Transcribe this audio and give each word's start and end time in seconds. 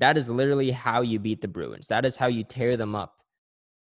That 0.00 0.16
is 0.16 0.30
literally 0.30 0.70
how 0.70 1.00
you 1.02 1.18
beat 1.18 1.40
the 1.40 1.48
Bruins. 1.48 1.88
That 1.88 2.04
is 2.04 2.16
how 2.16 2.28
you 2.28 2.44
tear 2.44 2.76
them 2.76 2.94
up 2.94 3.16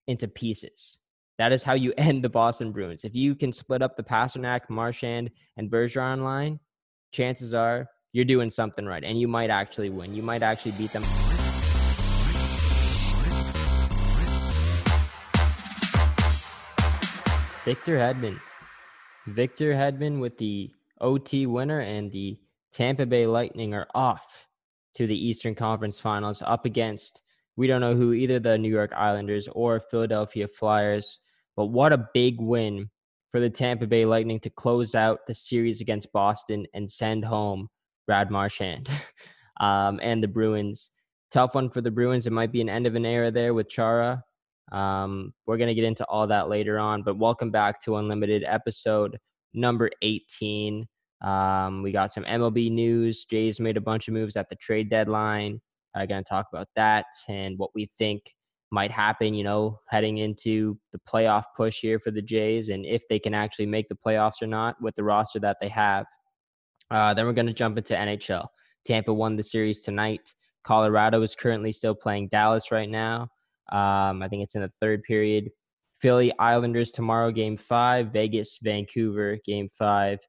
into 0.08 0.30
pieces. 0.30 0.98
That 1.38 1.52
is 1.52 1.62
how 1.62 1.74
you 1.74 1.94
end 1.98 2.24
the 2.24 2.30
Boston 2.30 2.72
Bruins. 2.72 3.04
If 3.04 3.16
you 3.16 3.36
can 3.36 3.52
split 3.52 3.82
up 3.82 3.98
the 3.98 4.04
Pastrnak, 4.04 4.70
Marchand, 4.70 5.30
and 5.58 5.70
Bergeron 5.70 6.24
line, 6.24 6.62
chances 7.12 7.54
are 7.54 7.90
you're 8.14 8.26
doing 8.26 8.50
something 8.50 8.86
right, 8.86 9.04
and 9.04 9.20
you 9.20 9.28
might 9.28 9.50
actually 9.50 9.90
win. 9.90 10.16
You 10.16 10.24
might 10.24 10.42
actually 10.42 10.72
beat 10.72 10.94
them. 10.94 11.04
Victor 17.66 17.98
Hedman. 17.98 18.40
Victor 19.28 19.74
Hedman 19.74 20.22
with 20.22 20.38
the 20.38 20.72
OT 21.02 21.46
winner 21.46 21.82
and 21.82 22.10
the 22.10 22.40
Tampa 22.72 23.06
Bay 23.06 23.28
Lightning 23.28 23.74
are 23.74 23.88
off 23.94 24.49
to 24.96 25.08
the 25.08 25.28
Eastern 25.28 25.56
Conference 25.56 26.00
Finals 26.00 26.42
up 26.46 26.66
against 26.66 27.22
we 27.60 27.68
don't 27.68 27.82
know 27.82 27.94
who 27.94 28.14
either 28.14 28.40
the 28.40 28.58
New 28.58 28.70
York 28.70 28.94
Islanders 28.96 29.50
or 29.52 29.82
Philadelphia 29.82 30.48
Flyers. 30.48 31.20
But 31.58 31.66
what 31.66 31.92
a 31.92 32.08
big 32.14 32.40
win 32.40 32.90
for 33.34 33.42
the 33.42 33.50
Tampa 33.50 33.86
Bay 33.86 34.06
Lightning 34.06 34.40
to 34.40 34.50
close 34.50 34.96
out 34.96 35.28
the 35.28 35.34
series 35.34 35.82
against 35.82 36.14
Boston 36.14 36.66
and 36.74 36.90
send 36.90 37.26
home 37.26 37.68
Brad 38.08 38.32
Marchand 38.32 38.90
um, 39.60 40.00
and 40.02 40.24
the 40.24 40.28
Bruins. 40.30 40.90
Tough 41.32 41.54
one 41.54 41.68
for 41.68 41.82
the 41.82 41.92
Bruins. 41.92 42.28
It 42.28 42.32
might 42.32 42.54
be 42.54 42.62
an 42.62 42.70
end 42.70 42.88
of 42.88 42.96
an 42.96 43.06
era 43.06 43.30
there 43.30 43.54
with 43.54 43.68
Chara. 43.68 44.24
Um, 44.72 45.34
we're 45.46 45.58
going 45.58 45.68
to 45.68 45.76
get 45.76 45.84
into 45.84 46.06
all 46.06 46.28
that 46.28 46.48
later 46.48 46.80
on, 46.80 47.04
but 47.04 47.18
welcome 47.18 47.52
back 47.52 47.82
to 47.82 47.98
Unlimited 47.98 48.46
episode 48.48 49.20
number 49.54 49.90
18. 50.02 50.88
Um, 51.22 51.84
we 51.84 51.92
got 51.92 52.14
some 52.14 52.24
MLB 52.24 52.72
news. 52.72 53.26
Jays 53.26 53.60
made 53.60 53.78
a 53.78 53.82
bunch 53.82 54.08
of 54.08 54.14
moves 54.14 54.38
at 54.38 54.50
the 54.50 54.56
trade 54.56 54.90
deadline. 54.90 55.60
I'm 55.96 56.08
going 56.08 56.24
to 56.24 56.30
talk 56.30 56.48
about 56.54 56.68
that 56.76 57.06
and 57.28 57.58
what 57.58 57.72
we 57.74 57.88
think 57.98 58.22
might 58.72 58.92
happen, 58.92 59.34
you 59.34 59.44
know, 59.44 59.80
heading 59.90 60.20
into 60.20 60.78
the 60.92 61.00
playoff 61.10 61.44
push 61.58 61.80
here 61.80 62.00
for 62.00 62.12
the 62.12 62.22
Jays 62.22 62.70
and 62.70 62.86
if 62.86 63.02
they 63.10 63.20
can 63.20 63.34
actually 63.34 63.66
make 63.66 63.90
the 63.90 63.98
playoffs 64.06 64.42
or 64.42 64.48
not 64.48 64.76
with 64.82 64.96
the 64.96 65.04
roster 65.04 65.40
that 65.40 65.58
they 65.60 65.70
have. 65.70 66.06
Uh, 66.92 67.14
then 67.14 67.26
we're 67.26 67.34
going 67.34 67.48
to 67.48 67.54
jump 67.54 67.78
into 67.78 67.96
NHL. 67.96 68.48
Tampa 68.86 69.14
won 69.14 69.36
the 69.36 69.44
series 69.44 69.82
tonight. 69.82 70.34
Colorado 70.64 71.22
is 71.22 71.36
currently 71.36 71.72
still 71.72 71.96
playing 71.96 72.30
Dallas 72.30 72.72
right 72.72 72.90
now. 72.90 73.24
Um, 73.72 74.22
I 74.22 74.28
think 74.30 74.44
it's 74.44 74.56
in 74.56 74.62
the 74.62 74.72
third 74.80 75.04
period. 75.04 75.50
Philly 76.00 76.32
Islanders 76.40 76.92
tomorrow, 76.92 77.32
game 77.32 77.58
five. 77.58 78.14
Vegas, 78.14 78.60
Vancouver, 78.62 79.38
game 79.46 79.70
five 79.78 80.20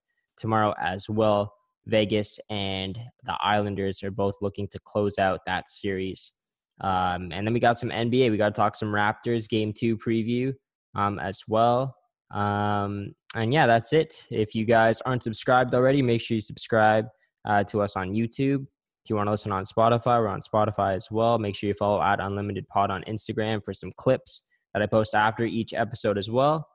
tomorrow 0.40 0.74
as 0.80 1.08
well. 1.08 1.54
Vegas 1.86 2.38
and 2.50 2.98
the 3.24 3.36
Islanders 3.40 4.02
are 4.02 4.10
both 4.10 4.34
looking 4.40 4.68
to 4.68 4.78
close 4.80 5.18
out 5.18 5.40
that 5.46 5.68
series. 5.68 6.32
Um, 6.80 7.30
and 7.32 7.46
then 7.46 7.52
we 7.52 7.60
got 7.60 7.78
some 7.78 7.90
NBA. 7.90 8.30
We 8.30 8.36
got 8.36 8.54
to 8.54 8.60
talk 8.60 8.76
some 8.76 8.88
Raptors 8.88 9.48
game 9.48 9.72
two 9.72 9.96
preview 9.96 10.54
um, 10.94 11.18
as 11.18 11.42
well. 11.46 11.96
Um, 12.30 13.12
and 13.34 13.52
yeah, 13.52 13.66
that's 13.66 13.92
it. 13.92 14.26
If 14.30 14.54
you 14.54 14.64
guys 14.64 15.00
aren't 15.02 15.22
subscribed 15.22 15.74
already, 15.74 16.02
make 16.02 16.20
sure 16.20 16.36
you 16.36 16.40
subscribe 16.40 17.06
uh, 17.46 17.64
to 17.64 17.82
us 17.82 17.96
on 17.96 18.12
YouTube. 18.12 18.66
If 19.04 19.10
you 19.10 19.16
want 19.16 19.26
to 19.26 19.30
listen 19.32 19.52
on 19.52 19.64
Spotify, 19.64 20.20
we're 20.20 20.28
on 20.28 20.40
Spotify 20.40 20.94
as 20.94 21.08
well. 21.10 21.38
Make 21.38 21.56
sure 21.56 21.68
you 21.68 21.74
follow 21.74 22.02
at 22.02 22.20
Unlimited 22.20 22.68
Pod 22.68 22.90
on 22.90 23.02
Instagram 23.08 23.64
for 23.64 23.72
some 23.72 23.92
clips 23.96 24.44
that 24.72 24.82
I 24.82 24.86
post 24.86 25.14
after 25.14 25.44
each 25.44 25.74
episode 25.74 26.18
as 26.18 26.30
well. 26.30 26.68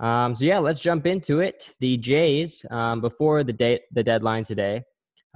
Um, 0.00 0.34
so 0.34 0.44
yeah, 0.44 0.58
let's 0.58 0.80
jump 0.80 1.06
into 1.06 1.40
it. 1.40 1.74
The 1.80 1.96
Jays, 1.96 2.64
um, 2.70 3.00
before 3.00 3.42
the 3.42 3.52
day 3.52 3.80
the 3.92 4.02
deadline 4.02 4.44
today, 4.44 4.84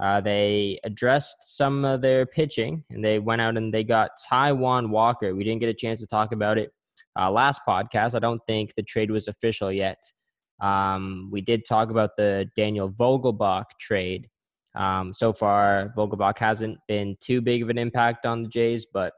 uh, 0.00 0.20
they 0.20 0.78
addressed 0.84 1.56
some 1.56 1.84
of 1.84 2.00
their 2.00 2.26
pitching 2.26 2.84
and 2.90 3.04
they 3.04 3.18
went 3.18 3.40
out 3.40 3.56
and 3.56 3.72
they 3.72 3.84
got 3.84 4.10
Taijuan 4.30 4.88
Walker. 4.88 5.34
We 5.34 5.44
didn't 5.44 5.60
get 5.60 5.68
a 5.68 5.74
chance 5.74 6.00
to 6.00 6.06
talk 6.06 6.32
about 6.32 6.58
it 6.58 6.70
uh, 7.18 7.30
last 7.30 7.60
podcast. 7.66 8.14
I 8.14 8.18
don't 8.18 8.40
think 8.46 8.74
the 8.74 8.82
trade 8.82 9.10
was 9.10 9.28
official 9.28 9.70
yet. 9.72 9.98
Um, 10.60 11.28
we 11.32 11.40
did 11.40 11.66
talk 11.66 11.90
about 11.90 12.10
the 12.16 12.48
Daniel 12.56 12.90
Vogelbach 12.90 13.64
trade. 13.80 14.28
Um, 14.74 15.12
so 15.12 15.32
far, 15.32 15.92
Vogelbach 15.96 16.38
hasn't 16.38 16.78
been 16.88 17.16
too 17.20 17.40
big 17.40 17.62
of 17.62 17.68
an 17.68 17.78
impact 17.78 18.24
on 18.24 18.42
the 18.42 18.48
Jays, 18.48 18.86
but 18.86 19.12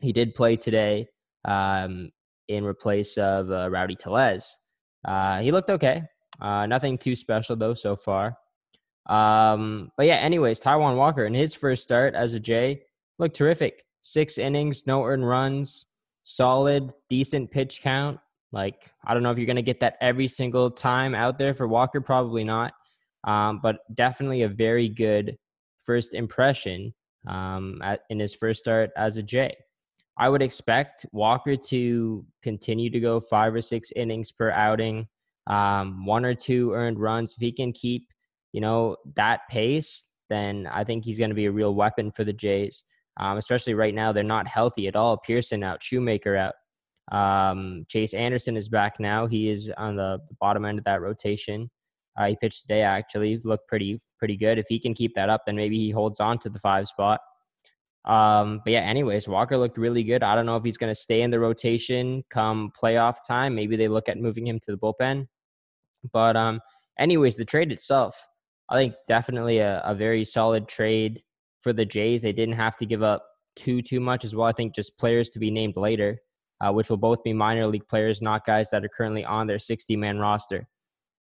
he 0.00 0.12
did 0.12 0.34
play 0.34 0.56
today 0.56 1.06
um, 1.44 2.10
in 2.48 2.64
replace 2.64 3.16
of 3.18 3.50
uh, 3.50 3.70
Rowdy 3.70 3.94
Tellez. 3.94 4.56
Uh, 5.04 5.40
he 5.40 5.52
looked 5.52 5.70
okay. 5.70 6.02
Uh, 6.40 6.66
nothing 6.66 6.96
too 6.96 7.16
special 7.16 7.56
though 7.56 7.74
so 7.74 7.96
far. 7.96 8.36
Um, 9.06 9.90
but 9.96 10.06
yeah, 10.06 10.16
anyways, 10.16 10.60
Taijuan 10.60 10.96
Walker 10.96 11.26
in 11.26 11.34
his 11.34 11.54
first 11.54 11.82
start 11.82 12.14
as 12.14 12.34
a 12.34 12.40
Jay 12.40 12.82
looked 13.18 13.36
terrific. 13.36 13.84
Six 14.02 14.38
innings, 14.38 14.86
no 14.86 15.04
earned 15.04 15.26
runs, 15.26 15.86
solid, 16.24 16.92
decent 17.08 17.50
pitch 17.50 17.80
count. 17.82 18.18
Like, 18.52 18.90
I 19.04 19.14
don't 19.14 19.22
know 19.22 19.30
if 19.30 19.38
you're 19.38 19.46
to 19.56 19.62
get 19.62 19.80
that 19.80 19.96
every 20.00 20.26
single 20.26 20.70
time 20.70 21.14
out 21.14 21.38
there 21.38 21.54
for 21.54 21.68
Walker, 21.68 22.00
probably 22.00 22.44
not. 22.44 22.72
Um, 23.24 23.60
but 23.62 23.78
definitely 23.94 24.42
a 24.42 24.48
very 24.48 24.88
good 24.88 25.36
first 25.84 26.14
impression 26.14 26.94
um, 27.26 27.80
at, 27.82 28.00
in 28.08 28.18
his 28.18 28.34
first 28.34 28.60
start 28.60 28.90
as 28.96 29.18
a 29.18 29.22
Jay. 29.22 29.54
I 30.20 30.28
would 30.28 30.42
expect 30.42 31.04
Walker 31.12 31.56
to 31.56 32.24
continue 32.42 32.90
to 32.90 33.00
go 33.00 33.18
five 33.18 33.54
or 33.54 33.60
six 33.60 33.90
innings 33.96 34.30
per 34.30 34.52
outing, 34.52 35.08
um, 35.48 36.06
one 36.06 36.24
or 36.24 36.34
two 36.34 36.72
earned 36.72 37.00
runs. 37.00 37.34
If 37.34 37.40
he 37.40 37.50
can 37.50 37.72
keep, 37.72 38.06
you 38.52 38.60
know, 38.60 38.96
that 39.16 39.40
pace, 39.50 40.04
then 40.28 40.68
I 40.70 40.84
think 40.84 41.04
he's 41.04 41.18
going 41.18 41.30
to 41.30 41.34
be 41.34 41.46
a 41.46 41.52
real 41.52 41.74
weapon 41.74 42.12
for 42.12 42.22
the 42.22 42.32
Jays 42.32 42.84
um, 43.20 43.36
especially 43.36 43.74
right 43.74 43.94
now. 43.94 44.12
They're 44.12 44.24
not 44.24 44.46
healthy 44.46 44.88
at 44.88 44.96
all. 44.96 45.18
Pearson 45.18 45.62
out, 45.62 45.82
Shoemaker 45.82 46.36
out. 46.36 46.54
Um, 47.12 47.84
Chase 47.88 48.14
Anderson 48.14 48.56
is 48.56 48.68
back 48.68 48.94
now. 48.98 49.26
He 49.26 49.48
is 49.48 49.70
on 49.76 49.96
the, 49.96 50.18
bottom 50.40 50.64
end 50.64 50.78
of 50.78 50.84
that 50.84 51.02
rotation. 51.02 51.70
Uh, 52.18 52.28
he 52.28 52.36
pitched 52.36 52.62
today 52.62 52.82
actually, 52.82 53.38
looked 53.44 53.68
pretty 53.68 54.00
pretty 54.18 54.36
good. 54.36 54.58
If 54.58 54.66
he 54.68 54.78
can 54.78 54.92
keep 54.92 55.14
that 55.14 55.30
up, 55.30 55.42
then 55.46 55.56
maybe 55.56 55.78
he 55.78 55.90
holds 55.90 56.20
on 56.20 56.38
to 56.40 56.50
the 56.50 56.58
five 56.58 56.86
spot. 56.88 57.20
Um, 58.04 58.62
but 58.64 58.72
yeah, 58.72 58.80
anyways, 58.80 59.28
Walker 59.28 59.58
looked 59.58 59.76
really 59.76 60.02
good. 60.02 60.22
I 60.22 60.34
don't 60.34 60.46
know 60.46 60.56
if 60.56 60.64
he's 60.64 60.78
going 60.78 60.90
to 60.90 60.98
stay 60.98 61.22
in 61.22 61.30
the 61.30 61.40
rotation 61.40 62.24
come 62.30 62.72
playoff 62.80 63.16
time. 63.26 63.54
Maybe 63.54 63.76
they 63.76 63.88
look 63.88 64.08
at 64.08 64.18
moving 64.18 64.46
him 64.46 64.58
to 64.60 64.72
the 64.72 64.78
bullpen. 64.78 65.26
But 66.12 66.36
um, 66.36 66.60
anyways, 66.98 67.36
the 67.36 67.44
trade 67.44 67.72
itself, 67.72 68.14
I 68.70 68.76
think 68.76 68.94
definitely 69.08 69.58
a, 69.58 69.82
a 69.84 69.94
very 69.94 70.24
solid 70.24 70.66
trade 70.66 71.22
for 71.60 71.72
the 71.72 71.84
Jays. 71.84 72.22
They 72.22 72.32
didn't 72.32 72.56
have 72.56 72.76
to 72.78 72.86
give 72.86 73.02
up 73.02 73.24
too 73.56 73.82
too 73.82 74.00
much 74.00 74.24
as 74.24 74.34
well. 74.34 74.46
I 74.46 74.52
think 74.52 74.74
just 74.74 74.98
players 74.98 75.28
to 75.30 75.38
be 75.38 75.50
named 75.50 75.76
later, 75.76 76.18
uh, 76.60 76.72
which 76.72 76.88
will 76.88 76.96
both 76.96 77.22
be 77.22 77.32
minor 77.34 77.66
league 77.66 77.86
players, 77.86 78.22
not 78.22 78.46
guys 78.46 78.70
that 78.70 78.84
are 78.84 78.88
currently 78.88 79.24
on 79.24 79.46
their 79.46 79.58
60 79.58 79.96
man 79.96 80.18
roster. 80.18 80.66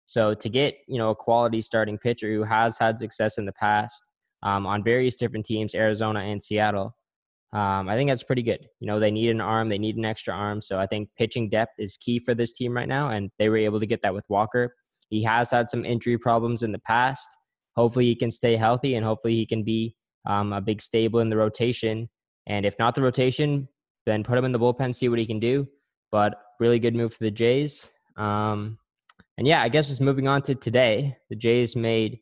So 0.05 0.33
to 0.33 0.49
get 0.49 0.75
you 0.87 0.97
know 0.97 1.09
a 1.09 1.15
quality 1.15 1.61
starting 1.61 1.97
pitcher 1.97 2.31
who 2.31 2.43
has 2.43 2.77
had 2.77 2.99
success 2.99 3.37
in 3.37 3.45
the 3.45 3.53
past 3.53 4.08
um, 4.43 4.65
on 4.65 4.83
various 4.83 5.15
different 5.15 5.45
teams, 5.45 5.75
Arizona 5.75 6.21
and 6.21 6.41
Seattle, 6.41 6.95
um, 7.51 7.89
I 7.89 7.95
think 7.95 8.09
that's 8.09 8.23
pretty 8.23 8.43
good. 8.43 8.67
You 8.79 8.87
know 8.87 8.99
they 8.99 9.11
need 9.11 9.29
an 9.29 9.41
arm, 9.41 9.69
they 9.69 9.79
need 9.79 9.97
an 9.97 10.05
extra 10.05 10.33
arm. 10.33 10.61
So 10.61 10.79
I 10.79 10.85
think 10.85 11.09
pitching 11.17 11.49
depth 11.49 11.73
is 11.79 11.97
key 11.97 12.19
for 12.19 12.35
this 12.35 12.53
team 12.53 12.75
right 12.75 12.87
now, 12.87 13.09
and 13.09 13.31
they 13.39 13.49
were 13.49 13.57
able 13.57 13.79
to 13.79 13.87
get 13.87 14.01
that 14.03 14.13
with 14.13 14.25
Walker. 14.29 14.75
He 15.09 15.23
has 15.23 15.49
had 15.49 15.69
some 15.69 15.85
injury 15.85 16.17
problems 16.17 16.61
in 16.61 16.71
the 16.71 16.79
past. 16.79 17.27
Hopefully 17.75 18.05
he 18.05 18.15
can 18.15 18.29
stay 18.29 18.55
healthy, 18.55 18.95
and 18.95 19.05
hopefully 19.05 19.35
he 19.35 19.45
can 19.45 19.63
be 19.63 19.95
um, 20.27 20.53
a 20.53 20.61
big 20.61 20.81
stable 20.81 21.19
in 21.21 21.29
the 21.29 21.37
rotation. 21.37 22.09
And 22.45 22.65
if 22.65 22.77
not 22.77 22.93
the 22.93 23.01
rotation, 23.01 23.67
then 24.05 24.23
put 24.23 24.37
him 24.37 24.45
in 24.45 24.51
the 24.51 24.59
bullpen, 24.59 24.93
see 24.93 25.09
what 25.09 25.19
he 25.19 25.25
can 25.25 25.39
do. 25.39 25.67
But 26.11 26.35
really 26.59 26.79
good 26.79 26.95
move 26.95 27.13
for 27.13 27.23
the 27.23 27.31
Jays. 27.31 27.89
Um, 28.17 28.77
and 29.37 29.47
yeah, 29.47 29.61
I 29.61 29.69
guess 29.69 29.87
just 29.87 30.01
moving 30.01 30.27
on 30.27 30.41
to 30.43 30.55
today, 30.55 31.17
the 31.29 31.35
Jays 31.35 31.75
made 31.75 32.19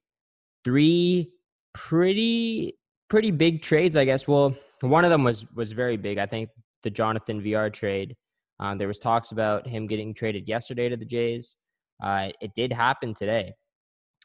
three 0.64 1.32
pretty 1.78 2.76
pretty 3.10 3.32
big 3.32 3.62
trades. 3.62 3.96
I 3.96 4.04
guess. 4.04 4.28
Well, 4.28 4.56
one 4.82 5.06
of 5.06 5.12
them 5.12 5.24
was 5.24 5.46
was 5.56 5.72
very 5.72 5.98
big. 5.98 6.18
I 6.18 6.26
think 6.26 6.50
the 6.84 6.90
Jonathan 6.90 7.42
Villar 7.42 7.70
trade. 7.70 8.16
Um, 8.60 8.80
there 8.80 8.88
was 8.88 8.98
talks 8.98 9.32
about 9.32 9.68
him 9.68 9.86
getting 9.86 10.16
traded 10.16 10.48
yesterday 10.48 10.90
to 10.90 10.98
the 10.98 11.06
Jays. 11.06 11.58
Uh, 12.04 12.30
it 12.42 12.52
did 12.56 12.74
happen 12.74 13.14
today. 13.14 13.54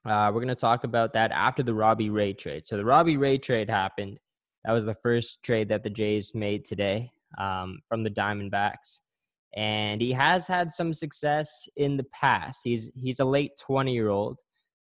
Uh, 0.06 0.30
we're 0.32 0.40
going 0.40 0.48
to 0.48 0.54
talk 0.54 0.84
about 0.84 1.12
that 1.12 1.30
after 1.32 1.62
the 1.62 1.74
Robbie 1.74 2.10
Ray 2.10 2.32
trade. 2.32 2.66
So 2.66 2.76
the 2.76 2.84
Robbie 2.84 3.18
Ray 3.18 3.38
trade 3.38 3.68
happened. 3.68 4.18
That 4.64 4.72
was 4.72 4.86
the 4.86 4.96
first 5.02 5.42
trade 5.42 5.68
that 5.68 5.84
the 5.84 5.90
Jays 5.90 6.32
made 6.34 6.64
today 6.64 7.10
um, 7.38 7.78
from 7.88 8.02
the 8.02 8.10
Diamondbacks, 8.10 9.00
and 9.54 10.00
he 10.00 10.12
has 10.12 10.46
had 10.46 10.70
some 10.70 10.92
success 10.92 11.68
in 11.76 11.96
the 11.96 12.06
past. 12.12 12.60
He's 12.64 12.90
he's 12.94 13.20
a 13.20 13.24
late 13.24 13.52
twenty 13.60 13.92
year 13.92 14.08
old, 14.08 14.38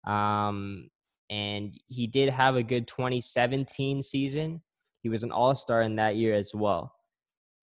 um, 0.05 0.89
and 1.31 1.79
he 1.87 2.07
did 2.07 2.29
have 2.29 2.57
a 2.57 2.63
good 2.63 2.87
2017 2.87 4.03
season. 4.03 4.61
He 5.01 5.09
was 5.09 5.23
an 5.23 5.31
All 5.31 5.55
Star 5.55 5.81
in 5.81 5.95
that 5.95 6.17
year 6.17 6.35
as 6.35 6.53
well. 6.53 6.93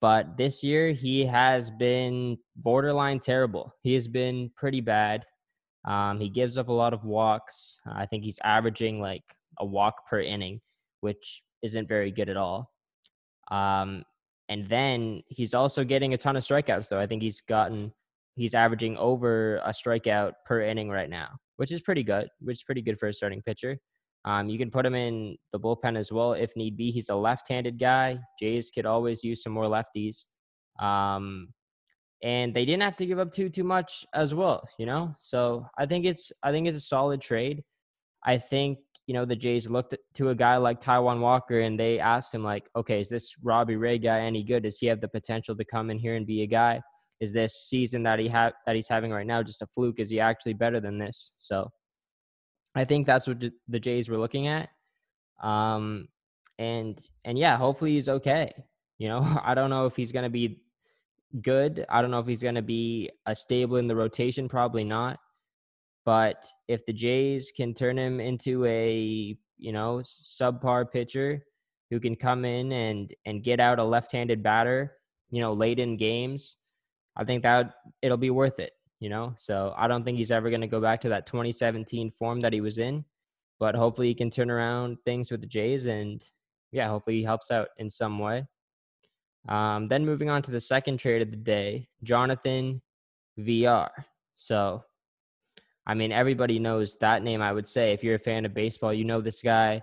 But 0.01 0.37
this 0.37 0.63
year 0.63 0.91
he 0.91 1.25
has 1.25 1.69
been 1.69 2.37
borderline 2.55 3.19
terrible. 3.19 3.73
He 3.83 3.93
has 3.93 4.07
been 4.07 4.49
pretty 4.57 4.81
bad. 4.81 5.25
Um, 5.85 6.19
he 6.19 6.29
gives 6.29 6.57
up 6.57 6.69
a 6.69 6.73
lot 6.73 6.93
of 6.93 7.05
walks. 7.05 7.79
I 7.85 8.05
think 8.05 8.23
he's 8.23 8.39
averaging 8.43 8.99
like 8.99 9.23
a 9.59 9.65
walk 9.65 10.07
per 10.09 10.19
inning, 10.19 10.61
which 11.01 11.43
isn't 11.61 11.87
very 11.87 12.11
good 12.11 12.29
at 12.29 12.37
all. 12.37 12.71
Um, 13.51 14.03
and 14.47 14.67
then 14.67 15.21
he's 15.27 15.53
also 15.53 15.83
getting 15.83 16.13
a 16.13 16.17
ton 16.17 16.35
of 16.35 16.43
strikeouts. 16.43 16.85
So 16.85 16.99
I 16.99 17.05
think 17.05 17.21
he's 17.21 17.41
gotten 17.41 17.93
he's 18.39 18.55
averaging 18.55 18.97
over 18.97 19.57
a 19.57 19.69
strikeout 19.69 20.33
per 20.45 20.61
inning 20.61 20.89
right 20.89 21.09
now, 21.09 21.29
which 21.57 21.71
is 21.71 21.81
pretty 21.81 22.03
good. 22.03 22.27
Which 22.39 22.57
is 22.57 22.63
pretty 22.63 22.81
good 22.81 22.97
for 22.97 23.07
a 23.07 23.13
starting 23.13 23.41
pitcher. 23.41 23.77
Um, 24.25 24.49
you 24.49 24.57
can 24.57 24.71
put 24.71 24.85
him 24.85 24.95
in 24.95 25.37
the 25.53 25.59
bullpen 25.59 25.97
as 25.97 26.11
well 26.11 26.33
if 26.33 26.55
need 26.55 26.75
be. 26.75 26.91
He's 26.91 27.09
a 27.09 27.15
left-handed 27.15 27.79
guy. 27.79 28.19
Jays 28.39 28.69
could 28.73 28.85
always 28.85 29.23
use 29.23 29.43
some 29.43 29.53
more 29.53 29.65
lefties. 29.65 30.25
Um, 30.79 31.53
and 32.21 32.53
they 32.53 32.65
didn't 32.65 32.83
have 32.83 32.97
to 32.97 33.05
give 33.05 33.19
up 33.19 33.31
too 33.31 33.49
too 33.49 33.63
much 33.63 34.05
as 34.13 34.33
well, 34.33 34.67
you 34.77 34.85
know. 34.85 35.15
So 35.19 35.65
I 35.77 35.85
think 35.85 36.05
it's 36.05 36.31
I 36.43 36.51
think 36.51 36.67
it's 36.67 36.77
a 36.77 36.81
solid 36.81 37.21
trade. 37.21 37.63
I 38.25 38.37
think 38.37 38.79
you 39.07 39.13
know 39.13 39.25
the 39.25 39.35
Jays 39.35 39.69
looked 39.69 39.95
to 40.15 40.29
a 40.29 40.35
guy 40.35 40.57
like 40.57 40.81
Taijuan 40.81 41.19
Walker 41.19 41.61
and 41.61 41.79
they 41.79 41.99
asked 41.99 42.33
him 42.33 42.43
like, 42.43 42.69
okay, 42.75 42.99
is 42.99 43.09
this 43.09 43.33
Robbie 43.41 43.77
Ray 43.77 43.99
guy 43.99 44.19
any 44.21 44.43
good? 44.43 44.63
Does 44.63 44.79
he 44.79 44.87
have 44.87 45.01
the 45.01 45.07
potential 45.07 45.55
to 45.55 45.65
come 45.65 45.89
in 45.89 45.97
here 45.97 46.15
and 46.15 46.27
be 46.27 46.41
a 46.43 46.47
guy? 46.47 46.81
Is 47.19 47.33
this 47.33 47.67
season 47.67 48.03
that 48.03 48.19
he 48.19 48.27
have 48.29 48.53
that 48.65 48.75
he's 48.75 48.87
having 48.87 49.11
right 49.11 49.27
now 49.27 49.43
just 49.43 49.61
a 49.61 49.67
fluke? 49.67 49.99
Is 49.99 50.09
he 50.09 50.19
actually 50.19 50.53
better 50.53 50.79
than 50.79 50.97
this? 50.97 51.33
So 51.37 51.69
I 52.75 52.85
think 52.85 53.05
that's 53.05 53.27
what 53.27 53.43
the 53.67 53.79
Jays 53.79 54.09
were 54.09 54.17
looking 54.17 54.47
at. 54.47 54.69
Um, 55.41 56.07
and 56.57 56.99
and 57.25 57.37
yeah, 57.37 57.57
hopefully 57.57 57.93
he's 57.93 58.09
okay. 58.09 58.53
You 58.97 59.09
know, 59.09 59.39
I 59.43 59.53
don't 59.53 59.69
know 59.69 59.85
if 59.85 59.95
he's 59.95 60.11
gonna 60.11 60.29
be 60.29 60.61
good. 61.41 61.85
I 61.89 62.01
don't 62.01 62.11
know 62.11 62.19
if 62.19 62.27
he's 62.27 62.43
gonna 62.43 62.61
be 62.61 63.09
a 63.25 63.35
stable 63.35 63.77
in 63.77 63.87
the 63.87 63.95
rotation. 63.95 64.47
Probably 64.47 64.83
not. 64.83 65.19
But 66.05 66.47
if 66.67 66.85
the 66.85 66.93
Jays 66.93 67.51
can 67.55 67.73
turn 67.73 67.97
him 67.97 68.19
into 68.19 68.65
a 68.65 69.37
you 69.57 69.71
know 69.73 70.01
subpar 70.03 70.89
pitcher 70.89 71.43
who 71.89 71.99
can 71.99 72.15
come 72.15 72.45
in 72.45 72.71
and 72.71 73.13
and 73.25 73.43
get 73.43 73.59
out 73.59 73.79
a 73.79 73.83
left-handed 73.83 74.43
batter, 74.43 74.93
you 75.31 75.41
know, 75.41 75.53
late 75.53 75.79
in 75.79 75.97
games, 75.97 76.57
I 77.15 77.25
think 77.25 77.43
that 77.43 77.73
it'll 78.01 78.17
be 78.17 78.29
worth 78.29 78.59
it. 78.59 78.71
You 78.99 79.07
know, 79.07 79.33
so 79.37 79.73
I 79.77 79.87
don't 79.87 80.03
think 80.03 80.17
he's 80.17 80.31
ever 80.31 80.49
going 80.49 80.59
to 80.59 80.67
go 80.67 80.81
back 80.81 80.99
to 81.01 81.09
that 81.09 81.25
2017 81.25 82.11
form 82.11 82.41
that 82.41 82.51
he 82.51 82.59
was 82.59 82.79
in, 82.79 83.05
but 83.57 83.73
hopefully 83.73 84.09
he 84.09 84.13
can 84.13 84.29
turn 84.29 84.51
around 84.51 84.97
things 85.05 85.31
with 85.31 85.39
the 85.39 85.47
Jays 85.47 85.85
and 85.85 86.21
yeah, 86.73 86.89
hopefully 86.89 87.15
he 87.15 87.23
helps 87.23 87.49
out 87.49 87.69
in 87.77 87.89
some 87.89 88.19
way. 88.19 88.45
Um, 89.47 89.87
then 89.87 90.05
moving 90.05 90.29
on 90.29 90.41
to 90.41 90.51
the 90.51 90.59
second 90.59 90.97
trade 90.97 91.21
of 91.21 91.31
the 91.31 91.37
day, 91.37 91.87
Jonathan 92.03 92.81
Villar. 93.37 93.89
So 94.35 94.83
I 95.89 95.95
mean, 95.95 96.11
everybody 96.11 96.59
knows 96.59 96.97
that 96.97 97.23
name, 97.23 97.41
I 97.41 97.51
would 97.51 97.65
say. 97.65 97.93
If 97.93 98.03
you're 98.03 98.13
a 98.13 98.19
fan 98.19 98.45
of 98.45 98.53
baseball, 98.53 98.93
you 98.93 99.05
know 99.05 99.21
this 99.21 99.41
guy 99.41 99.81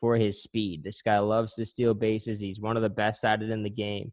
for 0.00 0.16
his 0.16 0.42
speed. 0.42 0.82
This 0.82 1.00
guy 1.00 1.20
loves 1.20 1.54
to 1.54 1.64
steal 1.64 1.94
bases. 1.94 2.40
He's 2.40 2.60
one 2.60 2.76
of 2.76 2.82
the 2.82 2.90
best 2.90 3.24
at 3.24 3.40
it 3.40 3.50
in 3.50 3.62
the 3.62 3.70
game. 3.70 4.12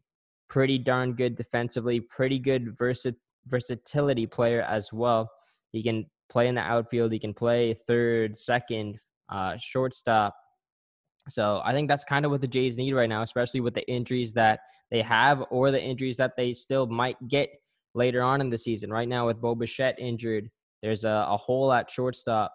Pretty 0.52 0.76
darn 0.76 1.14
good 1.14 1.34
defensively, 1.34 1.98
pretty 1.98 2.38
good 2.38 2.76
versi- 2.76 3.16
versatility 3.46 4.26
player 4.26 4.60
as 4.60 4.92
well. 4.92 5.30
He 5.70 5.82
can 5.82 6.04
play 6.28 6.46
in 6.46 6.54
the 6.54 6.60
outfield, 6.60 7.10
he 7.10 7.18
can 7.18 7.32
play 7.32 7.72
third, 7.86 8.36
second, 8.36 8.98
uh, 9.30 9.56
shortstop. 9.56 10.36
So 11.30 11.62
I 11.64 11.72
think 11.72 11.88
that's 11.88 12.04
kind 12.04 12.26
of 12.26 12.30
what 12.30 12.42
the 12.42 12.46
Jays 12.46 12.76
need 12.76 12.92
right 12.92 13.08
now, 13.08 13.22
especially 13.22 13.60
with 13.60 13.72
the 13.72 13.88
injuries 13.90 14.34
that 14.34 14.60
they 14.90 15.00
have 15.00 15.42
or 15.50 15.70
the 15.70 15.82
injuries 15.82 16.18
that 16.18 16.36
they 16.36 16.52
still 16.52 16.86
might 16.86 17.16
get 17.28 17.48
later 17.94 18.20
on 18.22 18.42
in 18.42 18.50
the 18.50 18.58
season. 18.58 18.90
Right 18.90 19.08
now, 19.08 19.26
with 19.28 19.40
Bo 19.40 19.54
Bichette 19.54 19.98
injured, 19.98 20.50
there's 20.82 21.04
a, 21.04 21.26
a 21.30 21.36
hole 21.38 21.72
at 21.72 21.90
shortstop. 21.90 22.52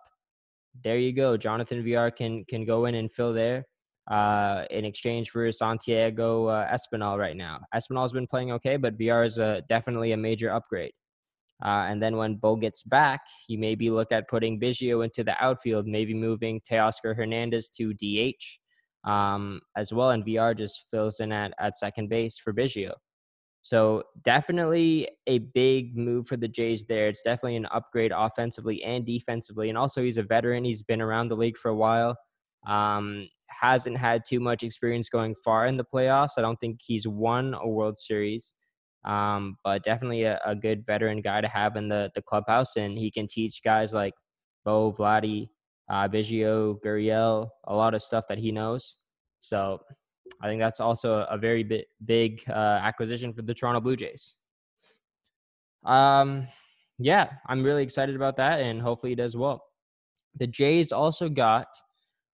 There 0.84 1.00
you 1.00 1.14
go. 1.14 1.36
Jonathan 1.36 1.84
Villar 1.84 2.12
can 2.12 2.46
can 2.46 2.64
go 2.64 2.86
in 2.86 2.94
and 2.94 3.12
fill 3.12 3.34
there 3.34 3.66
uh, 4.10 4.64
in 4.72 4.86
exchange 4.86 5.30
for 5.30 5.52
Santiago 5.52 6.48
uh, 6.48 6.74
Espinal 6.74 7.18
right 7.18 7.36
now. 7.36 7.60
Espinal's 7.76 8.14
been 8.14 8.28
playing 8.28 8.52
okay, 8.54 8.78
but 8.78 8.98
Villar 8.98 9.24
is 9.24 9.38
a, 9.38 9.62
definitely 9.68 10.14
a 10.14 10.18
major 10.18 10.52
upgrade. 10.52 10.94
Uh, 11.64 11.88
and 11.90 12.02
then 12.02 12.16
when 12.18 12.36
Bo 12.36 12.56
gets 12.56 12.84
back, 12.84 13.22
you 13.48 13.58
maybe 13.58 13.90
look 13.90 14.12
at 14.12 14.30
putting 14.30 14.60
Biggio 14.60 15.04
into 15.04 15.24
the 15.24 15.36
outfield, 15.44 15.88
maybe 15.88 16.14
moving 16.14 16.62
Teoscar 16.62 17.16
Hernandez 17.16 17.70
to 17.70 17.94
DH 17.94 19.10
um, 19.10 19.60
as 19.76 19.92
well. 19.92 20.12
And 20.12 20.24
Villar 20.24 20.54
just 20.54 20.86
fills 20.92 21.20
in 21.20 21.32
at, 21.32 21.54
at 21.60 21.78
second 21.78 22.10
base 22.10 22.38
for 22.38 22.54
Biggio. 22.54 22.92
So 23.64 24.04
definitely 24.24 25.10
a 25.26 25.40
big 25.40 25.98
move 25.98 26.28
for 26.28 26.38
the 26.38 26.48
Jays 26.48 26.86
there. 26.86 27.10
It's 27.10 27.24
definitely 27.24 27.58
an 27.58 27.66
upgrade 27.66 28.14
offensively 28.16 28.82
and 28.84 29.06
defensively. 29.06 29.68
And 29.68 29.78
also 29.78 30.04
he's 30.04 30.18
a 30.18 30.24
veteran. 30.24 30.64
He's 30.64 30.84
been 30.84 31.02
around 31.02 31.28
the 31.28 31.36
league 31.36 31.58
for 31.58 31.70
a 31.70 31.76
while. 31.76 32.16
Um, 32.66 33.28
hasn't 33.50 33.98
had 33.98 34.24
too 34.28 34.40
much 34.40 34.64
experience 34.64 35.10
going 35.10 35.36
far 35.44 35.68
in 35.68 35.78
the 35.78 35.86
playoffs. 35.86 36.32
I 36.38 36.42
don't 36.42 36.58
think 36.58 36.80
he's 36.84 37.08
won 37.08 37.54
a 37.54 37.68
World 37.68 37.98
Series. 37.98 38.54
Um, 39.06 39.58
but 39.64 39.84
definitely 39.84 40.24
a, 40.24 40.40
a, 40.46 40.54
good 40.54 40.86
veteran 40.86 41.22
guy 41.22 41.40
to 41.40 41.48
have 41.48 41.78
in 41.78 41.88
the, 41.88 42.12
the 42.14 42.22
clubhouse. 42.22 42.76
And 42.76 42.98
he 42.98 43.10
can 43.10 43.26
teach 43.26 43.62
guys 43.64 43.94
like 43.94 44.14
Bo, 44.66 44.92
Vladdy, 44.92 45.48
uh, 45.90 46.10
Biggio, 46.10 46.78
Gurriel, 46.86 47.48
a 47.68 47.76
lot 47.76 47.94
of 47.94 48.04
stuff 48.04 48.26
that 48.28 48.38
he 48.38 48.52
knows. 48.52 48.98
So 49.40 49.80
I 50.42 50.48
think 50.48 50.60
that's 50.60 50.80
also 50.80 51.26
a 51.30 51.38
very 51.38 51.64
big, 51.64 51.86
big 52.06 52.44
uh, 52.50 52.80
acquisition 52.84 53.34
for 53.34 53.44
the 53.44 53.54
Toronto 53.54 53.80
Blue 53.80 53.96
Jays. 53.96 54.36
Um, 55.86 56.48
yeah, 57.00 57.30
I'm 57.48 57.64
really 57.64 57.84
excited 57.84 58.16
about 58.16 58.38
that, 58.38 58.60
and 58.60 58.82
hopefully 58.82 59.12
he 59.12 59.16
does 59.16 59.38
well. 59.38 59.64
The 60.38 60.48
Jays 60.48 60.92
also 60.92 61.30
got, 61.30 61.68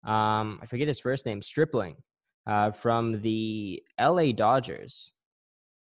um, 0.05 0.59
I 0.63 0.67
forget 0.67 0.89
his 0.89 1.01
first 1.01 1.27
name, 1.27 1.43
Stripling, 1.43 1.97
uh, 2.47 2.73
from 2.73 3.21
the 3.23 3.83
LA 4.01 4.33
Dodgers, 4.33 5.13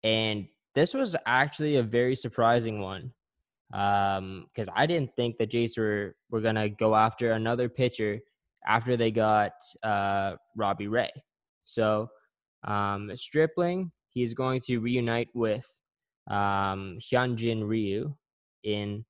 and 0.02 0.46
this 0.74 0.94
was 0.94 1.16
actually 1.26 1.76
a 1.76 1.82
very 1.82 2.14
surprising 2.14 2.80
one 2.80 3.12
because 3.70 4.18
um, 4.68 4.74
I 4.74 4.86
didn't 4.86 5.14
think 5.14 5.36
the 5.36 5.46
Jays 5.46 5.76
were 5.76 6.16
were 6.30 6.40
gonna 6.40 6.68
go 6.68 6.94
after 6.94 7.32
another 7.32 7.68
pitcher 7.68 8.20
after 8.66 8.96
they 8.96 9.10
got 9.10 9.52
uh, 9.82 10.34
Robbie 10.56 10.88
Ray. 10.88 11.10
So 11.64 12.08
um, 12.66 13.10
Stripling, 13.14 13.92
he's 14.10 14.34
going 14.34 14.60
to 14.66 14.78
reunite 14.78 15.28
with 15.34 15.66
um, 16.30 16.98
Hyunjin 17.00 17.66
Ryu 17.66 18.14
in 18.64 19.04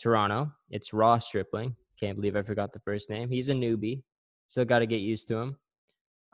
Toronto. 0.00 0.52
It's 0.70 0.92
Ross 0.92 1.26
Stripling. 1.26 1.76
Can't 1.98 2.16
believe 2.16 2.36
I 2.36 2.42
forgot 2.42 2.72
the 2.72 2.80
first 2.80 3.10
name. 3.10 3.30
He's 3.30 3.48
a 3.48 3.54
newbie. 3.54 4.02
Still 4.48 4.64
got 4.64 4.80
to 4.80 4.86
get 4.86 5.00
used 5.00 5.28
to 5.28 5.36
him. 5.36 5.56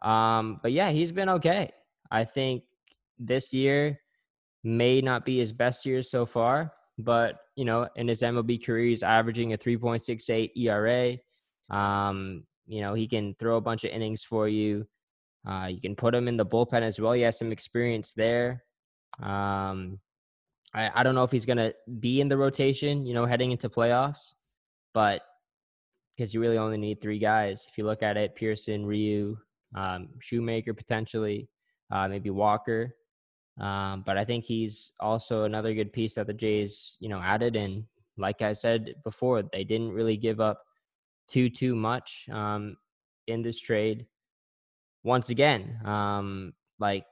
Um, 0.03 0.61
but 0.63 0.73
yeah, 0.73 0.91
he's 0.91 1.13
been 1.13 1.29
okay. 1.29 1.71
I 2.11 2.25
think 2.25 2.65
this 3.19 3.53
year 3.53 4.01
may 4.65 5.01
not 5.01 5.25
be 5.25 5.39
his 5.39 5.53
best 5.53 5.87
year 5.87 6.03
so 6.03 6.27
far, 6.27 6.73
but 6.99 7.41
you 7.57 7.65
know, 7.65 7.89
in 7.97 8.09
his 8.09 8.23
MLB 8.23 8.65
career, 8.65 8.87
he's 8.87 9.03
averaging 9.03 9.53
a 9.53 9.59
3.68 9.59 10.51
ERA. 10.57 11.19
Um, 11.77 12.45
you 12.67 12.81
know, 12.81 12.95
he 12.95 13.07
can 13.07 13.35
throw 13.39 13.57
a 13.57 13.61
bunch 13.61 13.85
of 13.85 13.91
innings 13.91 14.23
for 14.23 14.49
you. 14.49 14.87
Uh, 15.47 15.69
you 15.71 15.81
can 15.81 15.97
put 15.97 16.15
him 16.15 16.29
in 16.29 16.37
the 16.37 16.47
bullpen 16.47 16.83
as 16.83 17.01
well. 17.01 17.13
He 17.13 17.23
has 17.23 17.39
some 17.39 17.53
experience 17.53 18.13
there. 18.13 18.65
Um, 19.21 19.99
I, 20.75 20.91
I 20.95 21.03
don't 21.03 21.15
know 21.15 21.25
if 21.25 21.33
he's 21.33 21.47
going 21.47 21.59
to 21.59 21.75
be 22.01 22.21
in 22.21 22.29
the 22.29 22.37
rotation, 22.37 23.05
you 23.05 23.15
know, 23.15 23.27
heading 23.27 23.51
into 23.51 23.69
playoffs, 23.69 24.35
but 24.95 25.23
because 26.23 26.33
you 26.33 26.41
really 26.41 26.57
only 26.57 26.77
need 26.77 27.01
three 27.01 27.19
guys. 27.19 27.67
If 27.69 27.77
you 27.77 27.85
look 27.85 28.01
at 28.01 28.17
it, 28.17 28.37
Pearson, 28.37 28.87
Ryu, 28.87 29.37
um, 29.75 30.09
Shoemaker 30.21 30.73
potentially, 30.73 31.49
uh, 31.91 32.07
maybe 32.07 32.31
Walker. 32.31 32.95
Um, 33.59 34.05
but 34.07 34.17
I 34.17 34.25
think 34.25 34.45
he's 34.45 34.93
also 35.01 35.43
another 35.43 35.75
good 35.75 35.93
piece 35.93 36.15
that 36.15 36.29
the 36.29 36.33
Jays, 36.33 36.97
you 37.01 37.09
know, 37.09 37.19
added. 37.19 37.57
And 37.57 37.87
like 38.17 38.41
I 38.41 38.53
said 38.53 38.95
before, 39.03 39.43
they 39.43 39.65
didn't 39.65 39.91
really 39.91 40.17
give 40.17 40.41
up 40.41 40.63
too 41.27 41.51
too 41.51 41.75
much 41.75 42.29
um, 42.31 42.77
in 43.27 43.43
this 43.43 43.59
trade 43.59 44.07
once 45.03 45.31
again, 45.31 45.81
um, 45.85 46.53
like 46.79 47.07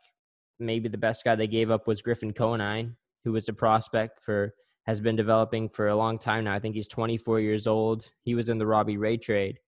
maybe 0.61 0.89
the 0.89 0.99
best 0.99 1.25
guy 1.25 1.35
they 1.35 1.49
gave 1.49 1.73
up 1.73 1.89
was 1.89 2.01
Griffin 2.01 2.33
Conine, 2.33 2.95
who 3.25 3.33
was 3.33 3.49
a 3.49 3.53
prospect 3.53 4.23
for 4.23 4.55
has 4.87 5.01
been 5.01 5.17
developing 5.17 5.69
for 5.69 5.89
a 5.89 5.97
long 5.97 6.19
time 6.19 6.45
now. 6.45 6.55
I 6.55 6.59
think 6.59 6.75
he's 6.75 6.89
24 6.89 7.41
years 7.41 7.67
old. 7.67 8.11
He 8.23 8.35
was 8.35 8.49
in 8.49 8.59
the 8.59 8.67
Robbie 8.67 8.97
Ray 8.97 9.17
trade, 9.17 9.59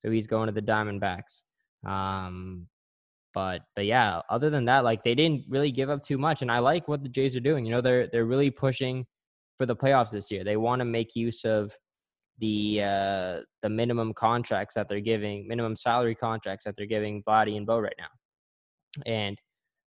so 0.00 0.10
he's 0.10 0.26
going 0.26 0.46
to 0.46 0.52
the 0.52 0.62
Diamondbacks. 0.62 1.42
Um, 1.86 2.66
but 3.34 3.62
but 3.76 3.86
yeah, 3.86 4.20
other 4.28 4.50
than 4.50 4.64
that, 4.66 4.84
like 4.84 5.04
they 5.04 5.14
didn't 5.14 5.44
really 5.48 5.70
give 5.70 5.90
up 5.90 6.02
too 6.02 6.18
much, 6.18 6.42
and 6.42 6.50
I 6.50 6.58
like 6.58 6.88
what 6.88 7.02
the 7.02 7.08
Jays 7.08 7.36
are 7.36 7.40
doing. 7.40 7.64
You 7.64 7.72
know, 7.72 7.80
they're 7.80 8.08
they're 8.08 8.24
really 8.24 8.50
pushing 8.50 9.06
for 9.58 9.66
the 9.66 9.76
playoffs 9.76 10.10
this 10.10 10.30
year. 10.30 10.42
They 10.42 10.56
want 10.56 10.80
to 10.80 10.84
make 10.84 11.14
use 11.14 11.44
of 11.44 11.72
the 12.38 12.82
uh, 12.82 13.40
the 13.62 13.68
minimum 13.68 14.14
contracts 14.14 14.74
that 14.74 14.88
they're 14.88 15.00
giving, 15.00 15.46
minimum 15.46 15.76
salary 15.76 16.14
contracts 16.14 16.64
that 16.64 16.74
they're 16.76 16.86
giving 16.86 17.22
Vladdy 17.22 17.56
and 17.56 17.66
Bo 17.66 17.78
right 17.78 17.94
now. 17.98 18.08
And 19.06 19.38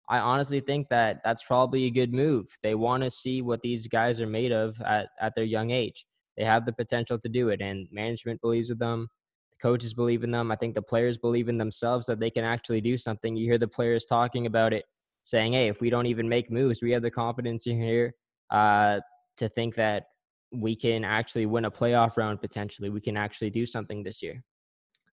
I 0.09 0.19
honestly 0.19 0.61
think 0.61 0.89
that 0.89 1.21
that's 1.23 1.43
probably 1.43 1.85
a 1.85 1.91
good 1.91 2.15
move. 2.15 2.47
They 2.63 2.75
want 2.75 3.03
to 3.03 3.11
see 3.11 3.43
what 3.43 3.61
these 3.61 3.87
guys 3.87 4.21
are 4.21 4.27
made 4.27 4.53
of 4.53 4.81
at, 4.81 5.09
at 5.21 5.35
their 5.35 5.45
young 5.45 5.71
age. 5.71 6.07
They 6.37 6.45
have 6.45 6.65
the 6.65 6.73
potential 6.73 7.19
to 7.19 7.29
do 7.29 7.51
it, 7.51 7.61
and 7.61 7.87
management 7.91 8.41
believes 8.41 8.71
in 8.71 8.79
them. 8.79 9.09
The 9.51 9.59
coaches 9.61 9.93
believe 9.93 10.25
in 10.25 10.31
them. 10.31 10.51
I 10.51 10.57
think 10.57 10.75
the 10.75 10.83
players 10.83 11.19
believe 11.19 11.49
in 11.49 11.59
themselves 11.59 12.07
that 12.07 12.21
they 12.21 12.31
can 12.31 12.45
actually 12.45 12.81
do 12.81 12.97
something. 12.97 13.37
You 13.37 13.45
hear 13.45 13.59
the 13.59 13.69
players 13.69 14.07
talking 14.07 14.47
about 14.47 14.73
it 14.73 14.87
saying, 15.25 15.53
"Hey, 15.53 15.69
if 15.69 15.81
we 15.81 15.91
don't 15.91 16.07
even 16.07 16.29
make 16.29 16.51
moves, 16.51 16.81
we 16.81 16.93
have 16.93 17.03
the 17.03 17.11
confidence 17.11 17.67
in 17.67 17.81
here 17.81 18.15
uh, 18.51 19.01
to 19.37 19.49
think 19.49 19.75
that 19.75 20.05
we 20.53 20.75
can 20.75 21.05
actually 21.05 21.45
win 21.45 21.67
a 21.67 21.71
playoff 21.71 22.17
round 22.17 22.41
potentially. 22.41 22.89
We 22.89 23.03
can 23.03 23.17
actually 23.17 23.51
do 23.51 23.67
something 23.67 24.03
this 24.03 24.23
year." 24.23 24.43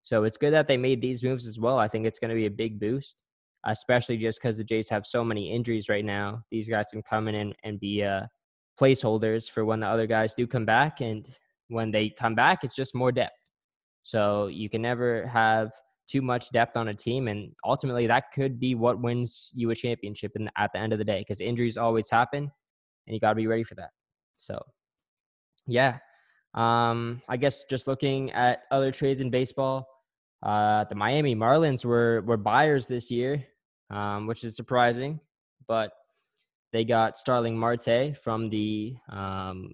So 0.04 0.24
it's 0.24 0.38
good 0.38 0.54
that 0.54 0.68
they 0.68 0.78
made 0.78 1.02
these 1.02 1.24
moves 1.24 1.48
as 1.48 1.60
well. 1.60 1.80
I 1.80 1.88
think 1.88 2.06
it's 2.06 2.20
going 2.20 2.30
to 2.30 2.36
be 2.36 2.46
a 2.46 2.52
big 2.52 2.80
boost, 2.80 3.24
especially 3.66 4.18
just 4.18 4.40
because 4.40 4.58
the 4.58 4.64
Jays 4.64 4.90
have 4.90 5.06
so 5.06 5.24
many 5.24 5.52
injuries 5.52 5.90
right 5.90 6.06
now. 6.06 6.44
These 6.52 6.68
guys 6.68 6.88
can 6.92 7.02
come 7.02 7.28
in 7.28 7.36
and, 7.36 7.56
and 7.64 7.80
be 7.80 8.04
uh, 8.04 8.24
placeholders 8.80 9.50
for 9.50 9.66
when 9.66 9.80
the 9.80 9.88
other 9.88 10.08
guys 10.08 10.34
do 10.34 10.48
come 10.48 10.66
back. 10.66 11.02
And 11.02 11.28
when 11.70 11.92
they 11.92 12.10
come 12.10 12.36
back, 12.36 12.64
it's 12.64 12.76
just 12.76 12.96
more 12.96 13.12
depth. 13.12 13.50
So 14.04 14.48
you 14.48 14.70
can 14.70 14.82
never 14.82 15.26
have 15.28 15.72
too 16.08 16.22
much 16.22 16.52
depth 16.52 16.78
on 16.78 16.90
a 16.90 16.94
team. 16.94 17.28
And 17.28 17.52
ultimately, 17.66 18.08
that 18.08 18.32
could 18.34 18.60
be 18.60 18.76
what 18.76 19.02
wins 19.02 19.52
you 19.54 19.72
a 19.72 19.76
championship 19.76 20.34
in, 20.36 20.50
at 20.58 20.72
the 20.74 20.80
end 20.80 20.94
of 20.94 21.00
the 21.00 21.06
day 21.06 21.20
because 21.20 21.42
injuries 21.42 21.78
always 21.78 22.10
happen 22.10 22.52
and 23.08 23.14
you 23.14 23.20
got 23.20 23.30
to 23.30 23.36
be 23.36 23.48
ready 23.48 23.64
for 23.64 23.76
that. 23.76 23.90
So, 24.36 24.62
yeah. 25.68 25.98
Um, 26.54 27.22
I 27.28 27.38
guess 27.38 27.64
just 27.66 27.88
looking 27.88 28.32
at 28.32 28.64
other 28.72 28.92
trades 28.92 29.22
in 29.22 29.30
baseball, 29.30 29.88
uh, 30.44 30.84
the 30.86 30.96
Miami 30.96 31.36
Marlins 31.36 31.84
were 31.84 32.22
were 32.22 32.38
buyers 32.38 32.88
this 32.88 33.10
year, 33.10 33.44
um, 33.90 34.28
which 34.28 34.44
is 34.44 34.56
surprising, 34.56 35.20
but 35.68 35.92
they 36.74 36.84
got 36.84 37.18
Starling 37.18 37.58
Marte 37.58 38.18
from 38.22 38.50
the 38.50 38.96
um, 39.10 39.72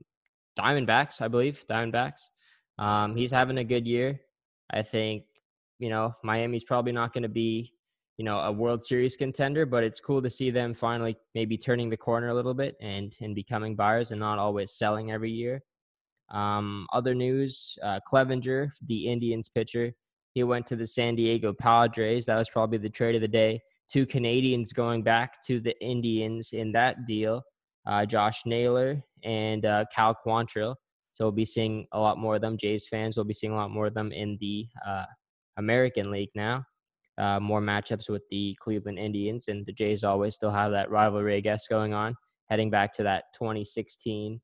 Diamondbacks, 0.60 1.22
I 1.22 1.28
believe. 1.28 1.66
Diamondbacks. 1.70 2.30
Um, 2.78 3.16
he's 3.16 3.32
having 3.32 3.58
a 3.58 3.64
good 3.64 3.88
year. 3.88 4.20
I 4.72 4.82
think 4.82 5.24
you 5.80 5.90
know 5.90 6.14
Miami's 6.24 6.64
probably 6.64 6.92
not 6.92 7.14
going 7.14 7.24
to 7.24 7.30
be 7.30 7.74
you 8.18 8.26
know 8.26 8.40
a 8.40 8.52
World 8.52 8.84
Series 8.84 9.18
contender, 9.18 9.66
but 9.66 9.84
it's 9.84 10.00
cool 10.00 10.22
to 10.22 10.30
see 10.30 10.52
them 10.52 10.74
finally 10.74 11.16
maybe 11.34 11.58
turning 11.58 11.90
the 11.90 11.98
corner 11.98 12.30
a 12.30 12.34
little 12.34 12.54
bit 12.54 12.76
and 12.82 13.16
and 13.22 13.36
becoming 13.36 13.76
buyers 13.76 14.12
and 14.12 14.20
not 14.20 14.40
always 14.40 14.72
selling 14.72 15.12
every 15.12 15.32
year. 15.32 15.64
Um, 16.30 16.88
other 16.94 17.14
news: 17.14 17.78
uh, 17.84 18.00
Clevinger, 18.10 18.70
the 18.88 19.08
Indians 19.08 19.50
pitcher, 19.50 19.94
he 20.34 20.44
went 20.44 20.66
to 20.68 20.76
the 20.76 20.88
San 20.88 21.16
Diego 21.16 21.54
Padres. 21.54 22.26
That 22.26 22.38
was 22.38 22.50
probably 22.50 22.78
the 22.78 22.90
trade 22.90 23.16
of 23.16 23.22
the 23.22 23.28
day. 23.28 23.62
Two 23.92 24.06
Canadians 24.06 24.74
going 24.74 25.04
back 25.04 25.42
to 25.44 25.60
the 25.60 25.80
Indians 25.84 26.54
in 26.54 26.72
that 26.72 27.06
deal 27.06 27.44
uh, 27.86 28.06
Josh 28.06 28.42
Naylor 28.46 29.04
and 29.24 29.66
uh, 29.66 29.86
Cal 29.94 30.16
Quantrill. 30.26 30.76
So 31.14 31.26
we'll 31.26 31.32
be 31.32 31.46
seeing 31.46 31.88
a 31.92 32.00
lot 32.00 32.18
more 32.18 32.36
of 32.36 32.42
them. 32.42 32.58
Jays 32.58 32.88
fans 32.88 33.18
will 33.18 33.24
be 33.24 33.34
seeing 33.34 33.54
a 33.54 33.56
lot 33.56 33.72
more 33.72 33.88
of 33.88 33.94
them 33.94 34.12
in 34.12 34.38
the 34.40 34.68
uh, 34.86 35.06
American 35.58 36.12
League 36.12 36.30
now. 36.36 36.64
Uh, 37.18 37.40
more 37.40 37.62
matchups 37.62 38.10
with 38.10 38.24
the 38.32 38.56
Cleveland 38.62 38.98
Indians, 38.98 39.48
and 39.48 39.66
the 39.66 39.74
Jays 39.74 40.04
always 40.04 40.34
still 40.34 40.50
have 40.50 40.72
that 40.72 40.90
rivalry, 40.90 41.36
I 41.36 41.42
guess, 41.42 41.68
going 41.68 41.94
on, 41.94 42.16
heading 42.50 42.70
back 42.70 42.94
to 42.94 43.04
that 43.04 43.26
2016 43.34 44.40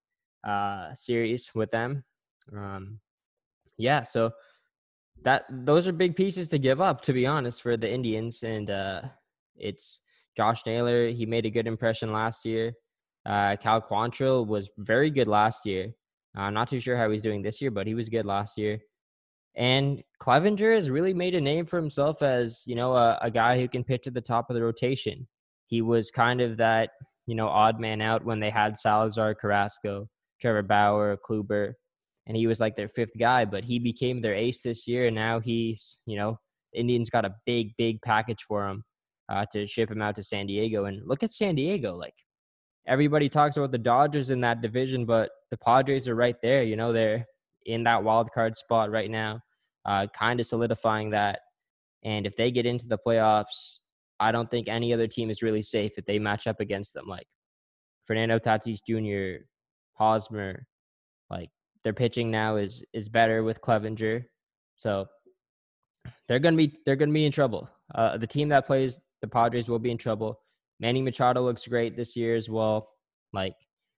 uh, 0.47 0.93
series 0.93 1.49
with 1.55 1.71
them. 1.71 2.03
Um, 2.55 2.99
yeah, 3.77 4.03
so 4.03 4.31
that 5.23 5.45
those 5.49 5.87
are 5.87 5.93
big 5.93 6.15
pieces 6.15 6.49
to 6.49 6.59
give 6.59 6.81
up, 6.81 7.01
to 7.03 7.13
be 7.13 7.25
honest, 7.25 7.61
for 7.61 7.77
the 7.77 7.91
Indians. 7.91 8.43
And 8.43 8.69
uh, 8.69 9.01
it's 9.57 10.01
Josh 10.35 10.65
Naylor. 10.65 11.09
He 11.09 11.25
made 11.25 11.45
a 11.45 11.49
good 11.49 11.67
impression 11.67 12.11
last 12.11 12.45
year. 12.45 12.73
Uh, 13.25 13.55
Cal 13.57 13.81
Quantrill 13.81 14.47
was 14.47 14.69
very 14.77 15.09
good 15.09 15.27
last 15.27 15.65
year. 15.65 15.93
I'm 16.35 16.53
not 16.53 16.69
too 16.69 16.79
sure 16.79 16.95
how 16.95 17.09
he's 17.09 17.21
doing 17.21 17.41
this 17.41 17.61
year, 17.61 17.71
but 17.71 17.87
he 17.87 17.95
was 17.95 18.09
good 18.09 18.25
last 18.25 18.57
year. 18.57 18.79
And 19.55 20.03
Clevinger 20.21 20.75
has 20.75 20.89
really 20.89 21.13
made 21.13 21.33
a 21.33 21.41
name 21.41 21.65
for 21.65 21.77
himself 21.77 22.21
as, 22.21 22.63
you 22.67 22.75
know, 22.75 22.93
a, 22.93 23.17
a 23.23 23.31
guy 23.31 23.59
who 23.59 23.67
can 23.67 23.83
pitch 23.83 24.05
at 24.05 24.13
the 24.13 24.21
top 24.21 24.49
of 24.49 24.55
the 24.55 24.61
rotation. 24.61 25.27
He 25.65 25.81
was 25.81 26.11
kind 26.11 26.41
of 26.41 26.57
that, 26.57 26.91
you 27.25 27.35
know, 27.35 27.47
odd 27.47 27.79
man 27.79 28.01
out 28.01 28.23
when 28.23 28.39
they 28.39 28.51
had 28.51 28.77
Salazar, 28.77 29.33
Carrasco, 29.33 30.07
Trevor 30.39 30.61
Bauer, 30.61 31.17
Kluber 31.17 31.73
and 32.27 32.35
he 32.35 32.45
was 32.45 32.59
like 32.59 32.75
their 32.75 32.89
fifth 32.89 33.17
guy, 33.17 33.45
but 33.45 33.63
he 33.63 33.79
became 33.79 34.21
their 34.21 34.35
ace 34.35 34.61
this 34.61 34.87
year, 34.87 35.07
and 35.07 35.15
now 35.15 35.39
he's 35.39 35.97
you 36.05 36.17
know 36.17 36.39
Indians 36.73 37.09
got 37.09 37.25
a 37.25 37.33
big 37.45 37.71
big 37.77 38.01
package 38.01 38.43
for 38.47 38.67
him 38.67 38.83
uh, 39.29 39.45
to 39.51 39.67
ship 39.67 39.91
him 39.91 40.01
out 40.01 40.15
to 40.15 40.23
San 40.23 40.47
Diego, 40.47 40.85
and 40.85 41.05
look 41.05 41.23
at 41.23 41.31
San 41.31 41.55
Diego, 41.55 41.95
like 41.95 42.15
everybody 42.87 43.29
talks 43.29 43.57
about 43.57 43.71
the 43.71 43.77
Dodgers 43.77 44.29
in 44.29 44.39
that 44.41 44.61
division, 44.61 45.05
but 45.05 45.31
the 45.51 45.57
Padres 45.57 46.07
are 46.07 46.15
right 46.15 46.37
there. 46.41 46.63
You 46.63 46.75
know 46.75 46.93
they're 46.93 47.25
in 47.65 47.83
that 47.83 48.03
wild 48.03 48.31
card 48.31 48.55
spot 48.55 48.89
right 48.89 49.11
now, 49.11 49.41
uh, 49.85 50.07
kind 50.07 50.39
of 50.39 50.45
solidifying 50.45 51.09
that. 51.11 51.41
And 52.03 52.25
if 52.25 52.35
they 52.37 52.51
get 52.51 52.65
into 52.65 52.87
the 52.87 52.97
playoffs, 52.97 53.79
I 54.19 54.31
don't 54.31 54.49
think 54.49 54.67
any 54.67 54.93
other 54.93 55.07
team 55.07 55.29
is 55.29 55.41
really 55.41 55.61
safe 55.61 55.93
if 55.97 56.05
they 56.05 56.17
match 56.17 56.47
up 56.47 56.59
against 56.59 56.93
them. 56.93 57.05
Like 57.07 57.27
Fernando 58.05 58.39
Tatis 58.39 58.79
Jr., 58.87 59.43
Hosmer, 59.93 60.65
like 61.29 61.49
their 61.83 61.93
pitching 61.93 62.31
now 62.31 62.55
is 62.55 62.83
is 62.93 63.09
better 63.09 63.43
with 63.43 63.61
Clevinger, 63.61 64.23
so 64.77 65.07
they're 66.27 66.39
gonna 66.39 66.57
be 66.57 66.77
they're 66.85 66.95
gonna 66.95 67.11
be 67.11 67.25
in 67.25 67.31
trouble. 67.31 67.69
Uh, 67.93 68.17
the 68.17 68.27
team 68.27 68.49
that 68.49 68.65
plays 68.65 68.99
the 69.21 69.27
Padres 69.27 69.69
will 69.69 69.79
be 69.79 69.91
in 69.91 69.97
trouble. 69.97 70.39
Manny 70.79 71.01
Machado 71.01 71.41
looks 71.41 71.67
great 71.67 71.95
this 71.95 72.15
year 72.15 72.35
as 72.35 72.49
well. 72.49 72.89
Like 73.33 73.55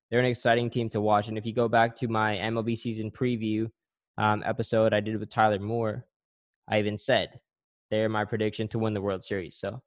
they're 0.09 0.19
an 0.19 0.25
exciting 0.25 0.69
team 0.69 0.89
to 0.89 1.01
watch. 1.01 1.27
And 1.27 1.37
if 1.37 1.45
you 1.45 1.53
go 1.53 1.67
back 1.67 1.95
to 1.95 2.07
my 2.07 2.37
MLB 2.37 2.77
season 2.77 3.11
preview 3.11 3.69
um, 4.17 4.43
episode 4.45 4.93
I 4.93 4.99
did 4.99 5.19
with 5.19 5.29
Tyler 5.29 5.59
Moore, 5.59 6.05
I 6.69 6.79
even 6.79 6.97
said 6.97 7.39
they're 7.91 8.09
my 8.09 8.25
prediction 8.25 8.67
to 8.69 8.79
win 8.79 8.93
the 8.93 9.01
World 9.01 9.23
Series. 9.23 9.57
So 9.57 9.81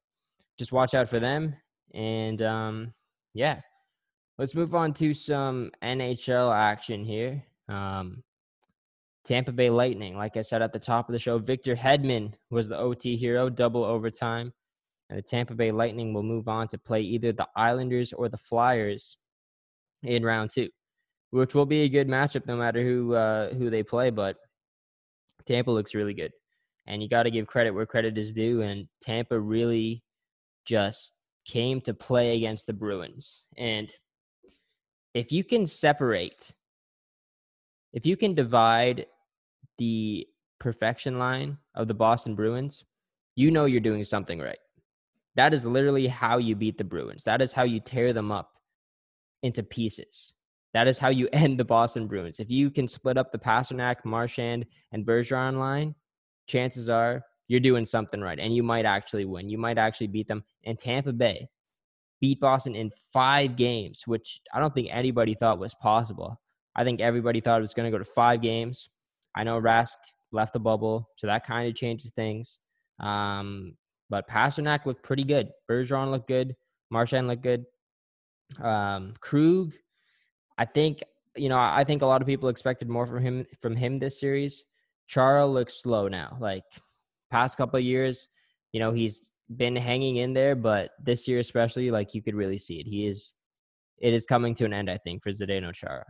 just 0.59 0.73
watch 0.73 0.95
out 0.95 1.09
for 1.09 1.21
them. 1.21 1.57
And 1.95 2.41
um, 2.43 2.95
yeah, 3.35 3.61
let's 4.39 4.55
move 4.55 4.75
on 4.75 4.93
to 4.95 5.15
some 5.15 5.71
NHL 5.83 6.55
action 6.55 7.05
here. 7.05 7.45
Um, 7.69 8.23
Tampa 9.25 9.53
Bay 9.53 9.71
Lightning, 9.71 10.17
like 10.17 10.37
I 10.37 10.43
said 10.43 10.63
at 10.63 10.73
the 10.73 10.79
top 10.79 11.09
of 11.09 11.13
the 11.13 11.19
show, 11.19 11.39
Victor 11.39 11.77
Hedman 11.77 12.33
was 12.51 12.69
the 12.69 12.77
OT 12.77 13.17
hero, 13.17 13.49
double 13.49 13.85
overtime. 13.85 14.53
And 15.13 15.19
the 15.19 15.23
Tampa 15.23 15.55
Bay 15.55 15.71
Lightning 15.73 16.15
will 16.15 16.23
move 16.23 16.49
on 16.49 16.69
to 16.69 16.79
play 16.79 17.03
either 17.03 17.33
the 17.33 17.47
Islanders 17.55 18.15
or 18.15 18.31
the 18.31 18.39
Flyers 18.39 19.19
in 20.03 20.25
round 20.25 20.51
two, 20.51 20.71
which 21.33 21.55
will 21.55 21.67
be 21.67 21.83
a 21.83 21.89
good 21.91 22.09
matchup 22.09 22.47
no 22.47 22.57
matter 22.57 22.83
who 22.83 23.13
uh, 23.13 23.53
who 23.53 23.69
they 23.69 23.83
play. 23.83 24.09
But 24.09 24.37
Tampa 25.45 25.71
looks 25.71 25.95
really 25.95 26.15
good, 26.15 26.33
and 26.87 27.03
you 27.03 27.11
got 27.11 27.25
to 27.25 27.31
give 27.31 27.47
credit 27.47 27.73
where 27.73 27.85
credit 27.85 28.17
is 28.17 28.33
due. 28.33 28.63
And 28.63 28.89
Tampa 29.03 29.39
really 29.39 30.03
just 30.65 31.13
came 31.45 31.83
to 31.83 31.93
play 31.93 32.35
against 32.35 32.67
the 32.67 32.73
Bruins. 32.73 33.43
And 33.59 33.93
if 35.13 35.31
you 35.31 35.45
can 35.45 35.67
separate 35.67 36.55
if 37.93 38.07
you 38.07 38.17
can 38.17 38.35
divide 38.35 39.05
the 39.77 40.27
perfection 40.59 41.19
line 41.19 41.59
of 41.75 41.89
the 41.89 41.95
Boston 41.95 42.35
Bruins, 42.35 42.85
you 43.37 43.51
know 43.51 43.67
you're 43.67 43.81
doing 43.81 44.03
something 44.03 44.41
right. 44.41 44.59
That 45.37 45.55
is 45.55 45.65
literally 45.65 46.07
how 46.07 46.39
you 46.39 46.55
beat 46.55 46.79
the 46.79 46.85
Bruins. 46.85 47.25
That 47.25 47.41
is 47.41 47.53
how 47.53 47.63
you 47.63 47.81
tear 47.81 48.13
them 48.13 48.31
up 48.31 48.51
into 49.43 49.63
pieces. 49.63 50.35
That 50.75 50.89
is 50.89 50.99
how 50.99 51.09
you 51.09 51.29
end 51.33 51.59
the 51.59 51.65
Boston 51.65 52.07
Bruins. 52.07 52.39
If 52.39 52.51
you 52.51 52.71
can 52.71 52.89
split 52.89 53.19
up 53.19 53.33
the 53.33 53.39
Pastrnak, 53.39 54.05
Marchand, 54.05 54.67
and 54.93 55.07
Bergeron 55.07 55.59
line, 55.59 55.95
chances 56.47 56.89
are 56.89 57.25
you're 57.49 57.61
doing 57.61 57.85
something 57.85 58.21
right, 58.21 58.39
and 58.39 58.55
you 58.55 58.63
might 58.63 58.87
actually 58.87 59.25
win. 59.25 59.49
You 59.49 59.59
might 59.59 59.79
actually 59.79 60.07
beat 60.07 60.29
them. 60.29 60.45
And 60.65 60.79
Tampa 60.79 61.13
Bay 61.13 61.49
beat 62.21 62.41
Boston 62.41 62.75
in 62.75 62.91
five 63.13 63.57
games, 63.57 64.05
which 64.07 64.41
I 64.55 64.61
don't 64.61 64.75
think 64.75 64.89
anybody 64.91 65.35
thought 65.35 65.59
was 65.59 65.75
possible. 65.75 66.41
I 66.75 66.85
think 66.85 67.01
everybody 67.01 67.41
thought 67.41 67.59
it 67.59 67.63
was 67.63 67.75
going 67.75 67.91
to 67.91 67.97
go 67.97 68.03
to 68.03 68.11
five 68.11 68.41
games. 68.41 68.89
I 69.35 69.45
know 69.45 69.61
Rask 69.61 69.97
left 70.31 70.53
the 70.53 70.61
bubble, 70.61 71.11
so 71.17 71.27
that 71.27 71.47
kind 71.47 71.69
of 71.69 71.75
changes 71.75 72.11
things. 72.13 72.59
Um, 73.01 73.77
but 74.13 74.29
Pastrnak 74.29 74.85
looked 74.85 75.03
pretty 75.03 75.25
good. 75.25 75.49
Bergeron 75.69 76.11
looked 76.11 76.29
good. 76.29 76.55
Marchand 76.91 77.29
looked 77.29 77.43
good. 77.43 77.65
Um, 78.63 79.15
Krug, 79.21 79.73
I 80.59 80.67
think 80.67 81.03
you 81.35 81.49
know 81.49 81.59
I 81.59 81.83
think 81.83 82.03
a 82.03 82.07
lot 82.07 82.21
of 82.21 82.29
people 82.29 82.51
expected 82.51 82.91
more 82.91 83.07
from 83.07 83.23
him 83.23 83.47
from 83.59 83.75
him 83.75 83.97
this 83.97 84.21
series. 84.21 84.67
Chara 85.09 85.47
looks 85.47 85.81
slow 85.83 86.09
now. 86.09 86.37
Like 86.39 86.65
past 87.31 87.57
couple 87.57 87.81
years, 87.81 88.29
you 88.73 88.81
know 88.81 88.93
he's 88.93 89.31
been 89.57 89.75
hanging 89.75 90.17
in 90.17 90.35
there, 90.35 90.55
but 90.55 90.91
this 91.03 91.27
year 91.27 91.39
especially, 91.39 91.91
like 91.91 92.15
you 92.15 92.23
could 92.23 92.35
really 92.35 92.59
see 92.59 92.81
it. 92.81 92.87
He 92.87 93.07
is. 93.07 93.33
It 93.99 94.13
is 94.13 94.27
coming 94.27 94.53
to 94.57 94.67
an 94.67 94.75
end, 94.75 94.91
I 94.91 94.99
think, 94.99 95.23
for 95.23 95.31
Zdeno 95.31 95.73
Chara. 95.73 96.05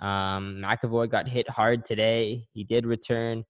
Um, 0.00 0.62
McAvoy 0.64 1.10
got 1.10 1.28
hit 1.28 1.48
hard 1.48 1.84
today. 1.84 2.46
He 2.52 2.64
did 2.64 2.86
return. 2.86 3.44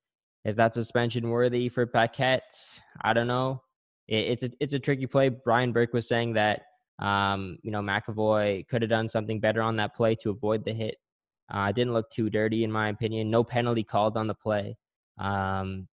Is 0.44 0.56
that 0.56 0.74
suspension 0.74 1.30
worthy 1.30 1.68
for 1.68 1.86
Paquette? 1.86 2.52
I 3.00 3.12
don't 3.12 3.28
know. 3.28 3.62
It, 4.08 4.26
it's 4.26 4.42
a 4.42 4.50
it's 4.60 4.72
a 4.72 4.78
tricky 4.78 5.06
play. 5.06 5.28
Brian 5.28 5.72
Burke 5.72 5.92
was 5.92 6.08
saying 6.08 6.34
that 6.34 6.62
um, 6.98 7.58
you 7.62 7.70
know 7.70 7.80
McAvoy 7.80 8.66
could 8.68 8.82
have 8.82 8.90
done 8.90 9.08
something 9.08 9.40
better 9.40 9.62
on 9.62 9.76
that 9.76 9.94
play 9.94 10.14
to 10.16 10.30
avoid 10.30 10.64
the 10.64 10.72
hit. 10.72 10.96
Uh, 11.52 11.70
didn't 11.72 11.92
look 11.92 12.10
too 12.10 12.30
dirty 12.30 12.64
in 12.64 12.72
my 12.72 12.88
opinion. 12.88 13.30
No 13.30 13.44
penalty 13.44 13.84
called 13.84 14.16
on 14.16 14.26
the 14.26 14.34
play. 14.34 14.76
Um, 15.18 15.88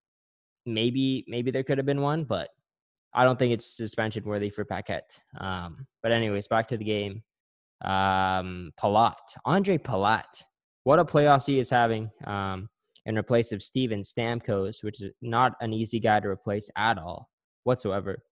maybe 0.67 1.25
maybe 1.29 1.51
there 1.51 1.65
could 1.65 1.79
have 1.79 1.87
been 1.87 2.01
one, 2.01 2.25
but 2.25 2.51
I 3.15 3.25
don't 3.25 3.39
think 3.39 3.53
it's 3.53 3.77
suspension 3.77 4.25
worthy 4.25 4.51
for 4.51 4.65
Paquette. 4.65 5.21
Um, 5.39 5.87
but 6.03 6.13
anyways, 6.13 6.49
back 6.49 6.69
to 6.69 6.77
the 6.77 6.85
game. 6.85 7.23
Um, 7.85 8.73
Palat, 8.81 9.15
Andre 9.45 9.77
Palat, 9.77 10.43
what 10.85 11.01
a 11.01 11.05
playoffs 11.05 11.47
he 11.47 11.59
is 11.59 11.69
having. 11.69 12.11
Um, 12.25 12.69
in 13.05 13.19
replace 13.19 13.51
of 13.51 13.65
Steven 13.65 14.01
Stamkos, 14.01 14.85
which 14.85 15.03
is 15.03 15.13
not 15.21 15.55
an 15.61 15.73
easy 15.73 15.99
guy 15.99 16.21
to 16.21 16.29
replace 16.29 16.71
at 16.77 16.99
all 16.99 17.32
whatsoever. 17.65 18.23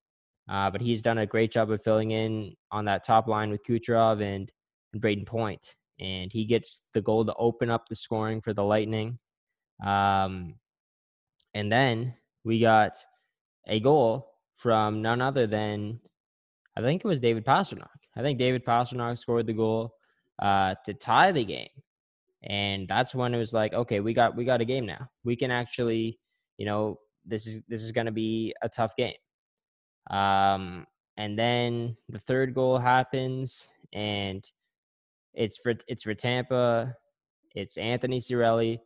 Uh, 0.48 0.70
but 0.70 0.80
he's 0.80 1.02
done 1.02 1.18
a 1.18 1.26
great 1.26 1.52
job 1.52 1.70
of 1.70 1.82
filling 1.82 2.10
in 2.10 2.54
on 2.72 2.84
that 2.84 3.04
top 3.04 3.28
line 3.28 3.50
with 3.50 3.64
Kucherov 3.64 4.22
and, 4.22 4.50
and 4.92 5.02
Brayden 5.02 5.26
Point. 5.26 5.76
And 6.00 6.32
he 6.32 6.44
gets 6.44 6.82
the 6.94 7.00
goal 7.00 7.24
to 7.24 7.34
open 7.34 7.70
up 7.70 7.88
the 7.88 7.94
scoring 7.94 8.40
for 8.40 8.52
the 8.52 8.64
Lightning. 8.64 9.18
Um, 9.84 10.54
and 11.54 11.70
then 11.70 12.14
we 12.44 12.60
got 12.60 12.98
a 13.66 13.80
goal 13.80 14.30
from 14.56 15.02
none 15.02 15.20
other 15.20 15.46
than, 15.46 16.00
I 16.76 16.80
think 16.80 17.04
it 17.04 17.08
was 17.08 17.20
David 17.20 17.44
Pastrnak. 17.44 17.88
I 18.16 18.22
think 18.22 18.38
David 18.38 18.64
Pastrnak 18.64 19.18
scored 19.18 19.46
the 19.46 19.52
goal 19.52 19.94
uh, 20.40 20.74
to 20.84 20.94
tie 20.94 21.32
the 21.32 21.44
game, 21.44 21.68
and 22.42 22.88
that's 22.88 23.14
when 23.14 23.34
it 23.34 23.38
was 23.38 23.52
like, 23.52 23.72
okay, 23.72 24.00
we 24.00 24.14
got 24.14 24.36
we 24.36 24.44
got 24.44 24.60
a 24.60 24.64
game 24.64 24.86
now. 24.86 25.08
We 25.24 25.36
can 25.36 25.50
actually, 25.50 26.18
you 26.56 26.66
know, 26.66 26.98
this 27.24 27.46
is 27.46 27.62
this 27.68 27.82
is 27.82 27.92
going 27.92 28.06
to 28.06 28.12
be 28.12 28.54
a 28.62 28.68
tough 28.68 28.96
game. 28.96 29.14
Um, 30.10 30.86
and 31.16 31.38
then 31.38 31.96
the 32.08 32.18
third 32.18 32.54
goal 32.54 32.78
happens, 32.78 33.66
and 33.92 34.44
it's 35.34 35.58
for 35.58 35.74
it's 35.86 36.04
for 36.04 36.14
Tampa. 36.14 36.96
It's 37.54 37.76
Anthony 37.76 38.20
Cirelli. 38.20 38.78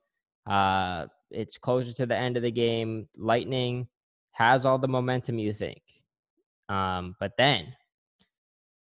Uh, 0.46 1.06
it's 1.30 1.58
closer 1.58 1.92
to 1.92 2.06
the 2.06 2.16
end 2.16 2.36
of 2.36 2.42
the 2.42 2.50
game. 2.50 3.08
Lightning 3.16 3.88
has 4.32 4.66
all 4.66 4.78
the 4.78 4.88
momentum 4.88 5.38
you 5.38 5.52
think. 5.52 5.82
Um, 6.68 7.14
but 7.20 7.32
then 7.36 7.74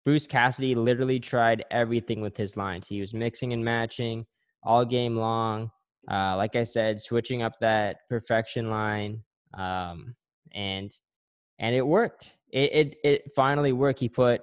Bruce 0.05 0.27
Cassidy 0.27 0.75
literally 0.75 1.19
tried 1.19 1.65
everything 1.71 2.21
with 2.21 2.37
his 2.37 2.57
lines. 2.57 2.87
He 2.87 3.01
was 3.01 3.13
mixing 3.13 3.53
and 3.53 3.65
matching 3.65 4.25
all 4.63 4.85
game 4.85 5.17
long. 5.17 5.71
Uh, 6.11 6.37
like 6.37 6.57
I 6.57 6.65
said, 6.65 7.01
switching 7.01 7.43
up 7.43 7.55
that 7.61 8.09
perfection 8.09 8.71
line, 8.71 9.23
um, 9.55 10.15
and 10.53 10.97
and 11.59 11.75
it 11.75 11.87
worked. 11.87 12.35
It, 12.53 12.73
it 12.73 12.97
it 13.03 13.23
finally 13.35 13.73
worked. 13.73 14.01
He 14.01 14.09
put 14.09 14.43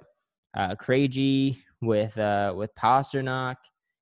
uh, 0.56 0.74
Krejci 0.76 1.58
with 1.80 2.16
uh, 2.18 2.52
with 2.56 2.74
Pastrnak 2.74 3.56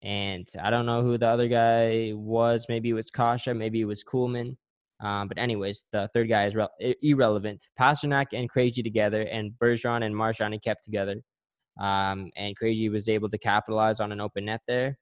and 0.03 0.49
I 0.61 0.71
don't 0.71 0.87
know 0.87 1.03
who 1.03 1.17
the 1.17 1.29
other 1.29 1.49
guy 1.49 2.13
was. 2.15 2.67
Maybe 2.69 2.91
it 2.91 2.95
was 2.95 3.11
Kase. 3.11 3.47
maybe 3.55 3.81
it 3.81 3.85
was 3.85 4.03
Kuhlman. 4.03 4.57
Um, 5.01 5.29
but 5.29 5.39
anyways, 5.39 5.87
the 5.93 6.09
third 6.13 6.29
guy 6.29 6.47
is 6.47 6.55
re- 6.55 6.97
irrelevant. 7.03 7.67
Pastrnak 7.79 8.27
and 8.33 8.51
Krejci 8.51 8.85
together, 8.85 9.23
and 9.23 9.53
Bergeron 9.61 10.05
and 10.05 10.17
Marchand 10.17 10.61
kept 10.63 10.85
together. 10.85 11.17
Um, 11.81 12.31
and 12.37 12.57
Krejci 12.59 12.91
was 12.91 13.09
able 13.09 13.29
to 13.31 13.39
capitalize 13.39 14.01
on 14.01 14.13
an 14.13 14.21
open 14.21 14.45
net 14.45 14.63
there, 14.67 14.99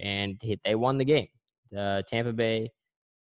and 0.00 0.38
he, 0.40 0.58
they 0.64 0.74
won 0.74 0.98
the 0.98 1.04
game. 1.04 1.28
The 1.72 2.04
Tampa 2.08 2.32
Bay 2.32 2.70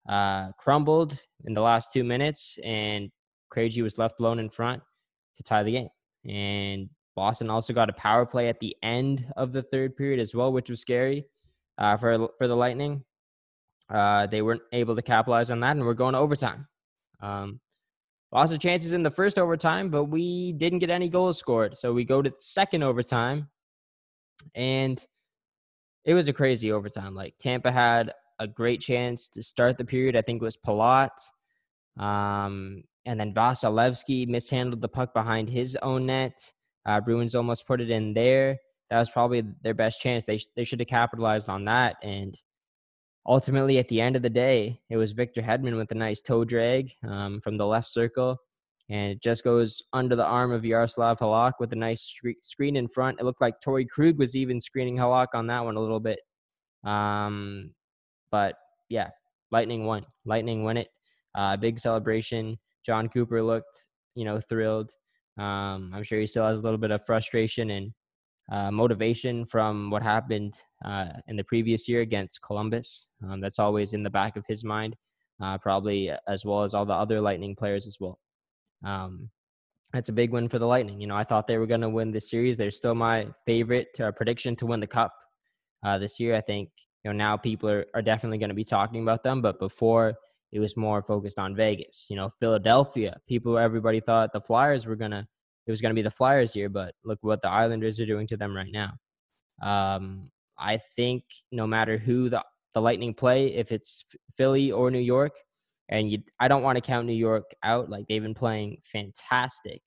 uh, 0.10 0.52
crumbled 0.58 1.20
in 1.46 1.54
the 1.54 1.62
last 1.62 1.92
two 1.92 2.04
minutes, 2.04 2.58
and 2.64 3.12
Krejci 3.54 3.84
was 3.84 3.98
left 3.98 4.20
alone 4.20 4.40
in 4.40 4.50
front 4.50 4.82
to 5.36 5.44
tie 5.44 5.64
the 5.64 5.74
game. 5.74 5.90
And 6.28 6.90
Boston 7.16 7.50
also 7.50 7.74
got 7.74 7.90
a 7.90 7.94
power 7.94 8.26
play 8.26 8.48
at 8.48 8.60
the 8.60 8.76
end 8.82 9.26
of 9.36 9.52
the 9.52 9.64
third 9.64 9.96
period 9.96 10.20
as 10.20 10.34
well, 10.34 10.52
which 10.54 10.70
was 10.70 10.80
scary 10.80 11.26
uh, 11.78 11.98
for 11.98 12.30
for 12.38 12.48
the 12.48 12.56
Lightning. 12.56 13.04
Uh, 13.90 14.28
they 14.28 14.42
weren't 14.42 14.62
able 14.74 14.96
to 14.96 15.02
capitalize 15.02 15.52
on 15.52 15.60
that, 15.62 15.72
and 15.72 15.86
we're 15.86 15.94
going 15.94 16.14
to 16.14 16.20
overtime. 16.20 16.68
Um, 17.22 17.60
lots 18.32 18.52
of 18.52 18.60
chances 18.60 18.94
in 18.94 19.04
the 19.04 19.12
first 19.12 19.38
overtime, 19.38 19.90
but 19.90 20.06
we 20.06 20.54
didn't 20.54 20.80
get 20.80 20.90
any 20.90 21.10
goals 21.10 21.38
scored. 21.38 21.78
So 21.78 21.94
we 21.94 22.04
go 22.04 22.22
to 22.22 22.32
second 22.40 22.84
overtime, 22.84 23.50
and 24.56 25.04
it 26.06 26.14
was 26.14 26.28
a 26.28 26.34
crazy 26.34 26.72
overtime. 26.72 27.16
Like 27.16 27.36
Tampa 27.40 27.72
had 27.72 28.14
a 28.40 28.48
great 28.48 28.82
chance 28.82 29.28
to 29.30 29.44
start 29.44 29.78
the 29.78 29.86
period. 29.86 30.16
I 30.16 30.22
think 30.22 30.42
was 30.42 30.58
Palat. 30.58 31.10
Um, 31.98 32.84
and 33.06 33.20
then 33.20 33.34
Vasilevskiy 33.34 34.28
mishandled 34.28 34.82
the 34.82 34.90
puck 34.90 35.14
behind 35.14 35.50
his 35.50 35.78
own 35.82 36.06
net. 36.06 36.52
Uh, 36.86 37.02
Bruins 37.02 37.36
almost 37.36 37.66
put 37.66 37.82
it 37.82 37.90
in 37.90 38.14
there. 38.14 38.58
That 38.90 39.00
was 39.00 39.10
probably 39.10 39.44
their 39.64 39.74
best 39.74 40.02
chance. 40.02 40.24
They 40.24 40.40
they 40.56 40.64
should 40.64 40.80
have 40.80 40.88
capitalized 40.88 41.50
on 41.50 41.66
that. 41.66 41.96
And 42.04 42.40
ultimately, 43.26 43.78
at 43.78 43.88
the 43.90 44.02
end 44.02 44.16
of 44.16 44.22
the 44.22 44.30
day, 44.30 44.82
it 44.90 44.98
was 44.98 45.12
Victor 45.12 45.42
Hedman 45.42 45.78
with 45.78 45.92
a 45.92 45.96
nice 45.96 46.22
toe 46.22 46.46
drag 46.46 46.92
um, 47.08 47.40
from 47.40 47.58
the 47.58 47.66
left 47.66 47.90
circle, 47.90 48.38
and 48.90 49.12
it 49.12 49.22
just 49.22 49.44
goes 49.44 49.82
under 49.92 50.16
the 50.16 50.26
arm 50.26 50.52
of 50.52 50.66
Yaroslav 50.66 51.20
Halak 51.20 51.54
with 51.60 51.74
a 51.74 51.78
nice 51.78 52.14
screen 52.42 52.76
in 52.76 52.88
front. 52.88 53.20
It 53.20 53.26
looked 53.26 53.42
like 53.42 53.62
Torey 53.62 53.88
Krug 53.88 54.18
was 54.18 54.36
even 54.36 54.60
screening 54.60 54.98
Halak 54.98 55.28
on 55.34 55.48
that 55.48 55.66
one 55.66 55.76
a 55.76 55.82
little 55.82 56.00
bit. 56.00 56.20
Um, 56.84 57.74
but 58.32 58.56
yeah, 58.90 59.10
Lightning 59.52 59.86
won. 59.86 60.06
Lightning 60.26 60.64
win 60.64 60.78
it. 60.78 60.90
Uh, 61.36 61.58
big 61.58 61.80
celebration. 61.80 62.58
Jon 62.86 63.10
Cooper 63.10 63.44
looked, 63.44 63.88
you 64.16 64.26
know, 64.26 64.40
thrilled. 64.40 64.92
Um, 65.38 65.92
I'm 65.94 66.04
sure 66.04 66.20
he 66.20 66.26
still 66.26 66.46
has 66.46 66.58
a 66.58 66.62
little 66.62 66.78
bit 66.78 66.92
of 66.92 67.06
frustration 67.06 67.70
and 67.70 67.92
uh, 68.52 68.72
motivation 68.72 69.46
from 69.46 69.90
what 69.90 70.02
happened 70.02 70.56
uh, 70.86 71.10
in 71.28 71.36
the 71.36 71.44
previous 71.44 71.88
year 71.88 72.02
against 72.02 72.42
Columbus. 72.42 73.08
Um, 73.24 73.42
that's 73.42 73.60
always 73.60 73.94
in 73.94 74.04
the 74.04 74.10
back 74.10 74.38
of 74.38 74.46
his 74.48 74.64
mind, 74.64 74.96
uh, 75.42 75.58
probably 75.58 76.12
as 76.28 76.46
well 76.46 76.64
as 76.64 76.74
all 76.74 76.86
the 76.86 76.94
other 76.94 77.22
Lightning 77.22 77.56
players 77.56 77.88
as 77.88 77.98
well. 78.00 78.20
Um, 78.86 79.30
that's 79.94 80.10
a 80.10 80.14
big 80.14 80.32
win 80.32 80.50
for 80.50 80.60
the 80.60 80.66
Lightning. 80.66 81.00
You 81.00 81.08
know, 81.08 81.16
I 81.16 81.24
thought 81.24 81.48
they 81.48 81.58
were 81.58 81.68
going 81.68 81.82
to 81.82 81.90
win 81.90 82.12
this 82.12 82.30
series. 82.30 82.58
They're 82.58 82.72
still 82.72 82.96
my 82.96 83.28
favorite 83.46 83.90
uh, 84.00 84.12
prediction 84.12 84.56
to 84.58 84.66
win 84.66 84.80
the 84.80 84.88
Cup 84.88 85.14
uh, 85.86 85.98
this 85.98 86.20
year. 86.20 86.36
I 86.36 86.42
think 86.42 86.70
you 87.04 87.12
know 87.12 87.18
now 87.18 87.38
people 87.38 87.70
are, 87.70 87.86
are 87.94 88.02
definitely 88.02 88.38
going 88.38 88.50
to 88.50 88.56
be 88.56 88.64
talking 88.64 89.02
about 89.02 89.24
them, 89.24 89.42
but 89.42 89.60
before 89.60 90.16
it 90.52 90.60
was 90.60 90.78
more 90.78 91.02
focused 91.02 91.40
on 91.40 91.56
Vegas. 91.56 92.08
You 92.10 92.16
know, 92.16 92.30
Philadelphia, 92.30 93.20
people, 93.28 93.58
everybody 93.58 94.00
thought 94.00 94.32
the 94.32 94.42
Flyers 94.42 94.86
were 94.86 94.96
gonna, 94.96 95.28
it 95.66 95.72
was 95.72 95.82
gonna 95.82 95.94
be 95.94 96.02
the 96.02 96.10
Flyers 96.10 96.56
year 96.56 96.70
but 96.70 96.96
look 97.04 97.20
what 97.22 97.42
the 97.42 97.50
Islanders 97.50 98.00
are 98.00 98.06
doing 98.06 98.28
to 98.28 98.38
them 98.38 98.56
right 98.56 98.72
now. 98.72 98.94
Um, 99.62 100.30
I 100.58 100.80
think 100.96 101.24
no 101.52 101.68
matter 101.68 101.98
who 101.98 102.30
the 102.30 102.44
the 102.74 102.82
Lightning 102.82 103.14
play, 103.14 103.48
if 103.56 103.72
it's 103.72 104.06
Philly 104.36 104.72
or 104.72 104.92
New 104.92 105.00
York, 105.00 105.34
and 105.90 106.12
you, 106.12 106.20
I 106.40 106.48
don't 106.48 106.64
want 106.64 106.76
to 106.76 106.82
count 106.82 107.08
New 107.08 107.14
York 107.14 107.52
out. 107.64 107.90
Like 107.90 108.08
they've 108.08 108.22
been 108.22 108.34
playing 108.34 108.82
fantastic 108.92 109.82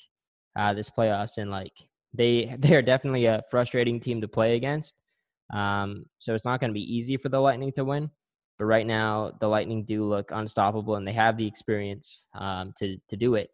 uh, 0.56 0.72
this 0.72 0.90
playoffs, 0.90 1.38
and 1.38 1.50
like 1.50 1.72
they 2.12 2.56
they 2.58 2.74
are 2.74 2.82
definitely 2.82 3.26
a 3.26 3.42
frustrating 3.50 4.00
team 4.00 4.20
to 4.20 4.28
play 4.28 4.56
against. 4.56 4.96
Um, 5.52 6.06
so 6.18 6.34
it's 6.34 6.44
not 6.44 6.60
going 6.60 6.70
to 6.70 6.74
be 6.74 6.96
easy 6.96 7.16
for 7.16 7.28
the 7.28 7.40
Lightning 7.40 7.72
to 7.72 7.84
win. 7.84 8.10
But 8.58 8.66
right 8.66 8.86
now, 8.86 9.32
the 9.40 9.48
Lightning 9.48 9.84
do 9.84 10.04
look 10.04 10.30
unstoppable, 10.32 10.96
and 10.96 11.06
they 11.06 11.12
have 11.12 11.36
the 11.36 11.46
experience 11.46 12.26
um, 12.34 12.74
to 12.78 12.98
to 13.08 13.16
do 13.16 13.34
it. 13.34 13.50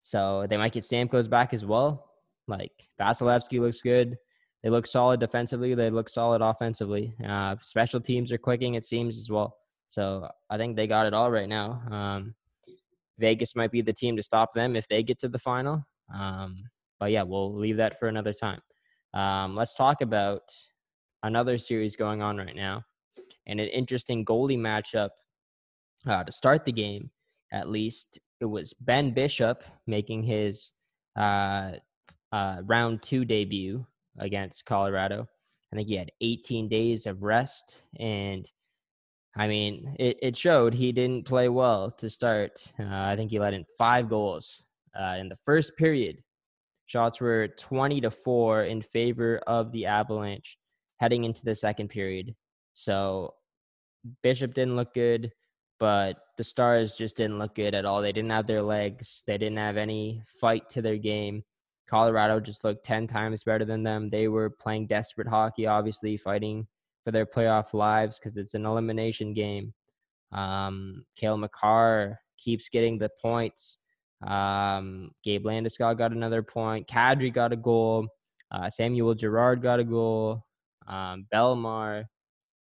So 0.00 0.46
they 0.48 0.56
might 0.56 0.72
get 0.72 0.84
Stamkos 0.84 1.28
back 1.28 1.54
as 1.54 1.64
well. 1.64 2.10
Like 2.48 2.72
Vasilevskiy 3.00 3.60
looks 3.60 3.82
good. 3.82 4.16
They 4.62 4.70
look 4.70 4.86
solid 4.86 5.20
defensively. 5.20 5.74
They 5.74 5.90
look 5.90 6.08
solid 6.08 6.40
offensively. 6.40 7.14
Uh, 7.26 7.56
special 7.60 8.00
teams 8.00 8.30
are 8.32 8.38
clicking, 8.38 8.74
it 8.74 8.84
seems 8.84 9.18
as 9.18 9.28
well. 9.28 9.56
So 9.88 10.28
I 10.48 10.56
think 10.56 10.76
they 10.76 10.86
got 10.86 11.06
it 11.06 11.14
all 11.14 11.30
right 11.30 11.48
now. 11.48 11.82
Um, 11.90 12.34
Vegas 13.18 13.56
might 13.56 13.72
be 13.72 13.82
the 13.82 13.92
team 13.92 14.16
to 14.16 14.22
stop 14.22 14.52
them 14.52 14.76
if 14.76 14.88
they 14.88 15.02
get 15.02 15.18
to 15.20 15.28
the 15.28 15.38
final. 15.38 15.84
Um, 16.14 16.56
but 16.98 17.10
yeah, 17.10 17.22
we'll 17.22 17.54
leave 17.54 17.76
that 17.78 17.98
for 17.98 18.08
another 18.08 18.32
time. 18.32 18.60
Um, 19.14 19.56
let's 19.56 19.74
talk 19.74 20.00
about 20.00 20.42
another 21.22 21.58
series 21.58 21.96
going 21.96 22.22
on 22.22 22.36
right 22.36 22.56
now 22.56 22.84
and 23.46 23.60
an 23.60 23.68
interesting 23.68 24.24
goalie 24.24 24.58
matchup 24.58 25.10
uh, 26.06 26.24
to 26.24 26.32
start 26.32 26.64
the 26.64 26.72
game. 26.72 27.10
At 27.52 27.68
least 27.68 28.18
it 28.40 28.46
was 28.46 28.74
Ben 28.80 29.12
Bishop 29.12 29.62
making 29.86 30.22
his 30.22 30.72
uh, 31.16 31.72
uh, 32.32 32.56
round 32.64 33.02
two 33.02 33.24
debut 33.24 33.86
against 34.18 34.64
Colorado. 34.64 35.28
I 35.72 35.76
think 35.76 35.88
he 35.88 35.96
had 35.96 36.12
18 36.20 36.68
days 36.68 37.06
of 37.06 37.22
rest, 37.22 37.82
and 37.98 38.50
I 39.36 39.48
mean, 39.48 39.96
it, 39.98 40.18
it 40.22 40.36
showed 40.36 40.74
he 40.74 40.92
didn't 40.92 41.26
play 41.26 41.48
well 41.48 41.90
to 41.92 42.10
start. 42.10 42.70
Uh, 42.78 42.84
I 42.88 43.16
think 43.16 43.30
he 43.30 43.38
let 43.38 43.54
in 43.54 43.64
five 43.78 44.10
goals 44.10 44.64
uh, 44.98 45.16
in 45.18 45.28
the 45.28 45.38
first 45.44 45.76
period. 45.76 46.22
Shots 46.86 47.20
were 47.22 47.48
20 47.48 48.02
to 48.02 48.10
4 48.10 48.64
in 48.64 48.82
favor 48.82 49.38
of 49.46 49.72
the 49.72 49.86
Avalanche 49.86 50.58
heading 51.02 51.24
into 51.24 51.44
the 51.44 51.56
second 51.56 51.88
period. 51.88 52.32
So 52.74 53.34
Bishop 54.22 54.54
didn't 54.54 54.76
look 54.76 54.94
good, 54.94 55.32
but 55.80 56.16
the 56.38 56.44
Stars 56.44 56.94
just 56.94 57.16
didn't 57.16 57.40
look 57.40 57.56
good 57.56 57.74
at 57.74 57.84
all. 57.84 58.00
They 58.00 58.12
didn't 58.12 58.30
have 58.30 58.46
their 58.46 58.62
legs, 58.62 59.24
they 59.26 59.36
didn't 59.36 59.58
have 59.58 59.76
any 59.76 60.22
fight 60.40 60.70
to 60.70 60.80
their 60.80 60.98
game. 60.98 61.42
Colorado 61.90 62.38
just 62.38 62.62
looked 62.62 62.84
10 62.84 63.08
times 63.08 63.42
better 63.42 63.64
than 63.64 63.82
them. 63.82 64.10
They 64.10 64.28
were 64.28 64.48
playing 64.48 64.86
desperate 64.86 65.26
hockey, 65.26 65.66
obviously, 65.66 66.16
fighting 66.16 66.68
for 67.04 67.10
their 67.10 67.26
playoff 67.26 67.74
lives 67.74 68.20
because 68.20 68.36
it's 68.36 68.54
an 68.54 68.64
elimination 68.64 69.34
game. 69.34 69.74
Um, 70.30 71.04
Cale 71.16 71.36
Makar 71.36 72.20
keeps 72.38 72.68
getting 72.68 72.96
the 72.96 73.10
points. 73.20 73.78
Um, 74.24 75.10
Gabe 75.24 75.44
Landeskog 75.44 75.98
got 75.98 76.12
another 76.12 76.44
point. 76.44 76.86
Kadri 76.86 77.34
got 77.34 77.52
a 77.52 77.56
goal. 77.56 78.06
Uh, 78.52 78.70
Samuel 78.70 79.14
Girard 79.14 79.62
got 79.62 79.80
a 79.80 79.84
goal. 79.84 80.44
Um, 80.92 81.26
Bellemare, 81.32 82.04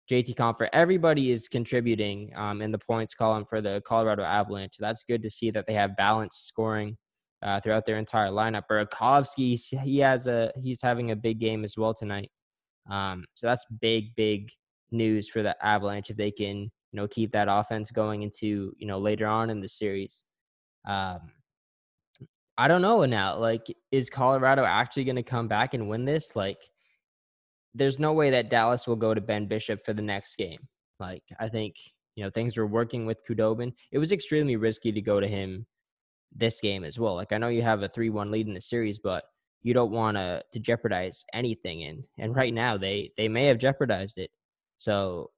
JT 0.09 0.35
Compher, 0.35 0.69
everybody 0.71 1.31
is 1.31 1.47
contributing 1.47 2.31
um, 2.35 2.61
in 2.61 2.71
the 2.71 2.77
points 2.77 3.13
column 3.13 3.45
for 3.45 3.59
the 3.61 3.81
Colorado 3.85 4.23
Avalanche. 4.23 4.77
That's 4.79 5.03
good 5.03 5.21
to 5.23 5.29
see 5.29 5.51
that 5.51 5.65
they 5.67 5.73
have 5.73 5.97
balanced 5.97 6.47
scoring 6.47 6.97
uh, 7.41 7.59
throughout 7.59 7.85
their 7.85 7.97
entire 7.97 8.29
lineup. 8.29 8.63
Burakovsky, 8.71 9.59
he 9.83 9.99
has 9.99 10.27
a 10.27 10.51
he's 10.61 10.81
having 10.81 11.11
a 11.11 11.15
big 11.15 11.39
game 11.39 11.63
as 11.63 11.75
well 11.77 11.93
tonight. 11.93 12.31
Um, 12.89 13.25
so 13.33 13.47
that's 13.47 13.65
big, 13.81 14.15
big 14.15 14.49
news 14.91 15.27
for 15.27 15.43
the 15.43 15.55
Avalanche 15.65 16.09
if 16.09 16.17
they 16.17 16.31
can 16.31 16.57
you 16.91 17.01
know 17.01 17.07
keep 17.07 17.31
that 17.31 17.47
offense 17.49 17.91
going 17.91 18.21
into 18.21 18.71
you 18.77 18.87
know 18.87 18.99
later 18.99 19.27
on 19.27 19.49
in 19.49 19.59
the 19.59 19.67
series. 19.67 20.23
Um, 20.87 21.19
I 22.57 22.69
don't 22.69 22.81
know 22.81 23.03
now. 23.03 23.37
Like, 23.37 23.67
is 23.91 24.09
Colorado 24.09 24.63
actually 24.63 25.03
going 25.03 25.17
to 25.17 25.23
come 25.23 25.49
back 25.49 25.73
and 25.73 25.89
win 25.89 26.05
this? 26.05 26.35
Like, 26.37 26.57
there's 27.75 27.99
no 27.99 28.13
way 28.13 28.29
that 28.31 28.49
Dallas 28.49 28.87
will 28.87 28.95
go 28.95 29.13
to 29.13 29.21
Ben 29.21 29.47
Bishop 29.47 29.85
for 29.85 29.93
the 29.93 30.01
next 30.01 30.35
game. 30.37 30.67
Like, 30.99 31.23
I 31.39 31.49
think 31.49 31.75
you 32.15 32.23
know 32.23 32.29
things 32.29 32.57
were 32.57 32.67
working 32.67 33.05
with 33.05 33.21
Khudobin. 33.27 33.73
It 33.91 33.99
was 33.99 34.11
extremely 34.11 34.55
risky 34.55 34.91
to 34.91 35.01
go 35.01 35.19
to 35.19 35.27
him 35.27 35.65
this 36.33 36.61
game 36.61 36.83
as 36.83 36.97
well. 36.99 37.15
Like, 37.15 37.31
I 37.33 37.37
know 37.37 37.49
you 37.49 37.61
have 37.61 37.83
a 37.83 37.89
three-one 37.89 38.31
lead 38.31 38.47
in 38.47 38.53
the 38.53 38.61
series, 38.61 38.99
but 38.99 39.25
you 39.61 39.73
don't 39.73 39.91
want 39.91 40.15
to 40.17 40.43
to 40.53 40.59
jeopardize 40.59 41.25
anything. 41.33 41.83
And 41.83 42.03
and 42.17 42.35
right 42.35 42.53
now 42.53 42.77
they 42.77 43.11
they 43.17 43.27
may 43.27 43.45
have 43.47 43.57
jeopardized 43.57 44.17
it. 44.17 44.31
So 44.77 45.31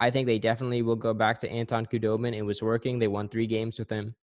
I 0.00 0.10
think 0.10 0.26
they 0.26 0.38
definitely 0.38 0.82
will 0.82 0.96
go 0.96 1.14
back 1.14 1.40
to 1.40 1.50
Anton 1.50 1.86
Khudobin. 1.86 2.34
It 2.34 2.42
was 2.42 2.62
working. 2.62 2.98
They 2.98 3.08
won 3.08 3.28
three 3.28 3.46
games 3.46 3.78
with 3.78 3.90
him 3.90 4.14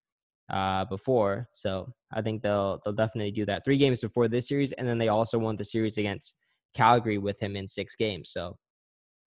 uh, 0.51 0.85
before, 0.87 1.49
so 1.53 1.93
I 2.13 2.23
think 2.23 2.43
they'll 2.43 2.81
they'll 2.85 2.95
definitely 2.95 3.31
do 3.31 3.47
that. 3.47 3.65
Three 3.65 3.79
games 3.79 4.01
before 4.01 4.27
this 4.27 4.49
series, 4.49 4.73
and 4.73 4.87
then 4.87 4.99
they 4.99 5.09
also 5.09 5.39
won 5.39 5.57
the 5.57 5.65
series 5.65 5.97
against 5.99 6.35
Calgary 6.75 7.19
with 7.19 7.41
him 7.41 7.57
in 7.57 7.67
six 7.67 7.95
games. 7.95 8.31
So 8.31 8.57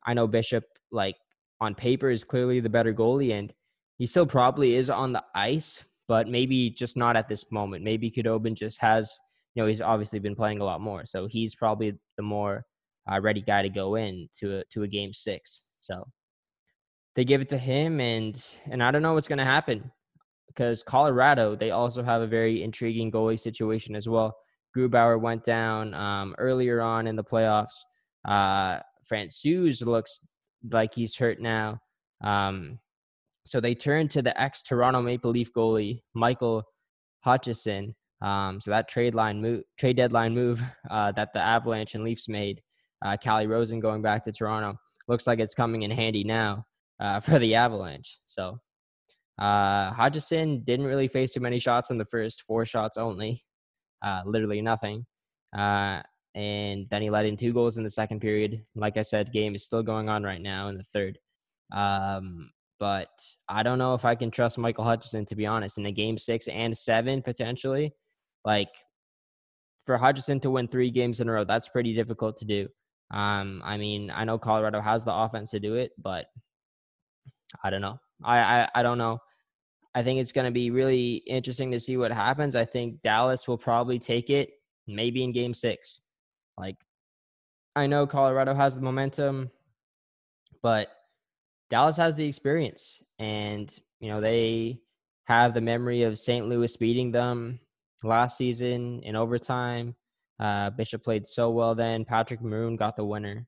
I 0.06 0.14
know 0.14 0.28
Bishop, 0.28 0.64
like 0.92 1.16
on 1.62 1.76
paper, 1.76 2.10
is 2.10 2.24
clearly 2.24 2.60
the 2.60 2.70
better 2.70 2.94
goalie, 2.94 3.34
and 3.34 3.54
he 3.98 4.06
still 4.06 4.26
probably 4.26 4.76
is 4.76 4.90
on 4.90 5.14
the 5.14 5.24
ice, 5.36 5.84
but 6.08 6.28
maybe 6.28 6.70
just 6.70 6.98
not 6.98 7.16
at 7.16 7.30
this 7.30 7.52
moment. 7.52 7.84
Maybe 7.84 8.12
Khudobin 8.12 8.56
just 8.56 8.82
has, 8.82 9.18
you 9.56 9.62
know, 9.62 9.68
he's 9.68 9.82
obviously 9.82 10.20
been 10.20 10.36
playing 10.36 10.60
a 10.60 10.66
lot 10.66 10.82
more, 10.82 11.06
so 11.06 11.28
he's 11.28 11.56
probably 11.56 11.98
the 12.18 12.24
more 12.24 12.66
uh, 13.12 13.20
ready 13.22 13.42
guy 13.42 13.62
to 13.62 13.70
go 13.70 13.96
in 13.96 14.28
to 14.40 14.60
a, 14.60 14.64
to 14.72 14.84
a 14.84 14.88
game 14.88 15.14
six. 15.14 15.64
So 15.80 16.08
they 17.16 17.26
give 17.26 17.42
it 17.42 17.50
to 17.50 17.58
him, 17.58 18.00
and 18.00 18.44
and 18.70 18.84
I 18.84 18.92
don't 18.92 19.02
know 19.02 19.14
what's 19.14 19.28
going 19.28 19.40
to 19.40 19.46
happen 19.46 19.92
because 20.48 20.84
Colorado 20.84 21.56
they 21.56 21.72
also 21.72 22.04
have 22.04 22.22
a 22.22 22.28
very 22.28 22.64
intriguing 22.64 23.12
goalie 23.12 23.40
situation 23.40 23.96
as 23.96 24.08
well. 24.08 24.36
Grubauer 24.76 25.20
went 25.20 25.44
down 25.44 25.94
um, 25.94 26.36
earlier 26.38 26.82
on 26.82 27.08
in 27.08 27.16
the 27.16 27.24
playoffs. 27.24 27.84
Uh, 28.26 28.80
looks 29.12 30.20
like 30.72 30.96
he's 30.96 31.16
hurt 31.16 31.40
now. 31.40 31.80
Um, 32.24 32.80
so 33.46 33.60
they 33.60 33.76
turned 33.76 34.12
to 34.12 34.22
the 34.22 34.40
ex 34.40 34.64
Toronto 34.64 35.02
Maple 35.02 35.32
Leaf 35.32 35.52
goalie 35.54 36.02
Michael 36.14 36.64
Hutchinson. 37.22 37.96
Um, 38.22 38.62
so 38.62 38.72
that 38.72 38.88
trade 38.88 39.14
line 39.14 39.42
move, 39.42 39.64
trade 39.78 39.98
deadline 39.98 40.34
move 40.34 40.64
uh, 40.90 41.12
that 41.14 41.34
the 41.34 41.42
Avalanche 41.42 41.96
and 41.96 42.04
Leafs 42.04 42.30
made, 42.30 42.62
uh, 43.06 43.18
Calle 43.18 43.48
Rosen 43.48 43.80
going 43.80 44.02
back 44.02 44.24
to 44.24 44.32
Toronto, 44.32 44.78
looks 45.08 45.28
like 45.28 45.40
it's 45.40 45.54
coming 45.54 45.84
in 45.84 45.92
handy 45.92 46.24
now 46.24 46.66
uh, 47.00 47.20
for 47.22 47.40
the 47.40 47.56
Avalanche. 47.56 48.20
So 48.26 48.60
uh, 49.40 49.92
Hutchinson 49.92 50.64
didn't 50.64 50.86
really 50.86 51.08
face 51.08 51.34
too 51.34 51.42
many 51.42 51.60
shots 51.60 51.90
in 51.90 51.98
the 51.98 52.06
first 52.06 52.44
four 52.44 52.66
shots 52.66 52.98
only, 52.98 53.44
uh, 54.04 54.22
literally 54.26 54.62
nothing. 54.62 55.06
Uh, 55.58 56.02
and 56.36 56.88
then 56.90 57.02
he 57.02 57.10
let 57.10 57.26
in 57.26 57.38
two 57.38 57.54
goals 57.54 57.78
in 57.78 57.84
the 57.84 57.90
second 57.90 58.20
period. 58.20 58.64
Like 58.76 58.98
I 58.98 59.04
said, 59.04 59.32
game 59.32 59.56
is 59.56 59.64
still 59.64 59.84
going 59.84 60.10
on 60.10 60.24
right 60.24 60.42
now 60.42 60.68
in 60.68 60.78
the 60.78 60.86
third. 60.92 61.20
Um, 61.72 62.52
but 62.80 63.10
I 63.48 63.64
don't 63.64 63.78
know 63.78 63.94
if 63.94 64.04
I 64.04 64.16
can 64.16 64.32
trust 64.32 64.58
Michael 64.58 64.84
Hutchinson 64.84 65.26
to 65.28 65.36
be 65.36 65.46
honest. 65.46 65.78
In 65.78 65.84
the 65.84 65.92
game 65.92 66.18
six 66.18 66.48
and 66.48 66.76
seven 66.76 67.22
potentially, 67.22 67.94
like 68.44 68.70
for 69.86 69.98
Hutchinson 69.98 70.40
to 70.42 70.50
win 70.50 70.68
three 70.68 70.92
games 70.92 71.22
in 71.22 71.30
a 71.30 71.32
row, 71.32 71.46
that's 71.46 71.70
pretty 71.70 71.94
difficult 71.94 72.38
to 72.38 72.46
do. 72.46 72.68
Um, 73.12 73.62
I 73.64 73.78
mean, 73.78 74.12
I 74.14 74.24
know 74.24 74.38
Colorado 74.40 74.82
has 74.82 75.06
the 75.06 75.14
offense 75.14 75.52
to 75.52 75.60
do 75.60 75.76
it, 75.76 75.92
but 76.02 76.26
I 77.64 77.70
don't 77.70 77.82
know. 77.82 78.00
I, 78.24 78.40
I, 78.40 78.70
I 78.76 78.84
don't 78.84 78.98
know. 78.98 79.20
I 79.96 80.04
think 80.04 80.20
it's 80.20 80.32
going 80.32 80.46
to 80.46 80.52
be 80.52 80.72
really 80.72 81.16
interesting 81.28 81.72
to 81.72 81.80
see 81.80 81.98
what 81.98 82.12
happens. 82.12 82.56
I 82.56 82.66
think 82.66 83.02
Dallas 83.04 83.48
will 83.48 83.58
probably 83.58 84.00
take 84.00 84.30
it 84.30 84.52
maybe 84.88 85.24
in 85.24 85.32
game 85.32 85.54
six. 85.54 86.02
Like, 86.58 86.78
I 87.76 87.88
know 87.88 88.08
Colorado 88.08 88.54
has 88.56 88.76
the 88.76 88.82
momentum, 88.82 89.52
but 90.62 90.88
Dallas 91.70 91.98
has 91.98 92.16
the 92.16 92.28
experience. 92.28 93.02
And, 93.20 93.74
you 94.00 94.10
know, 94.10 94.20
they 94.20 94.80
have 95.26 95.54
the 95.54 95.62
memory 95.62 96.04
of 96.04 96.20
St. 96.20 96.48
Louis 96.48 96.76
beating 96.78 97.12
them 97.12 97.60
last 98.04 98.38
season 98.38 99.02
in 99.04 99.16
overtime. 99.16 99.96
Uh, 100.40 100.70
Bishop 100.72 101.04
played 101.04 101.26
so 101.26 101.52
well 101.52 101.76
then. 101.76 102.06
Patrick 102.06 102.42
Maroon 102.42 102.76
got 102.76 102.96
the 102.96 103.06
winner. 103.06 103.48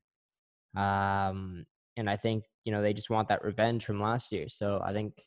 Um, 0.76 1.66
and 1.96 2.08
I 2.08 2.16
think 2.16 2.44
you 2.64 2.72
know 2.72 2.82
they 2.82 2.92
just 2.92 3.10
want 3.10 3.28
that 3.28 3.44
revenge 3.44 3.84
from 3.84 4.00
last 4.00 4.32
year. 4.32 4.48
So 4.48 4.80
I 4.84 4.92
think 4.92 5.22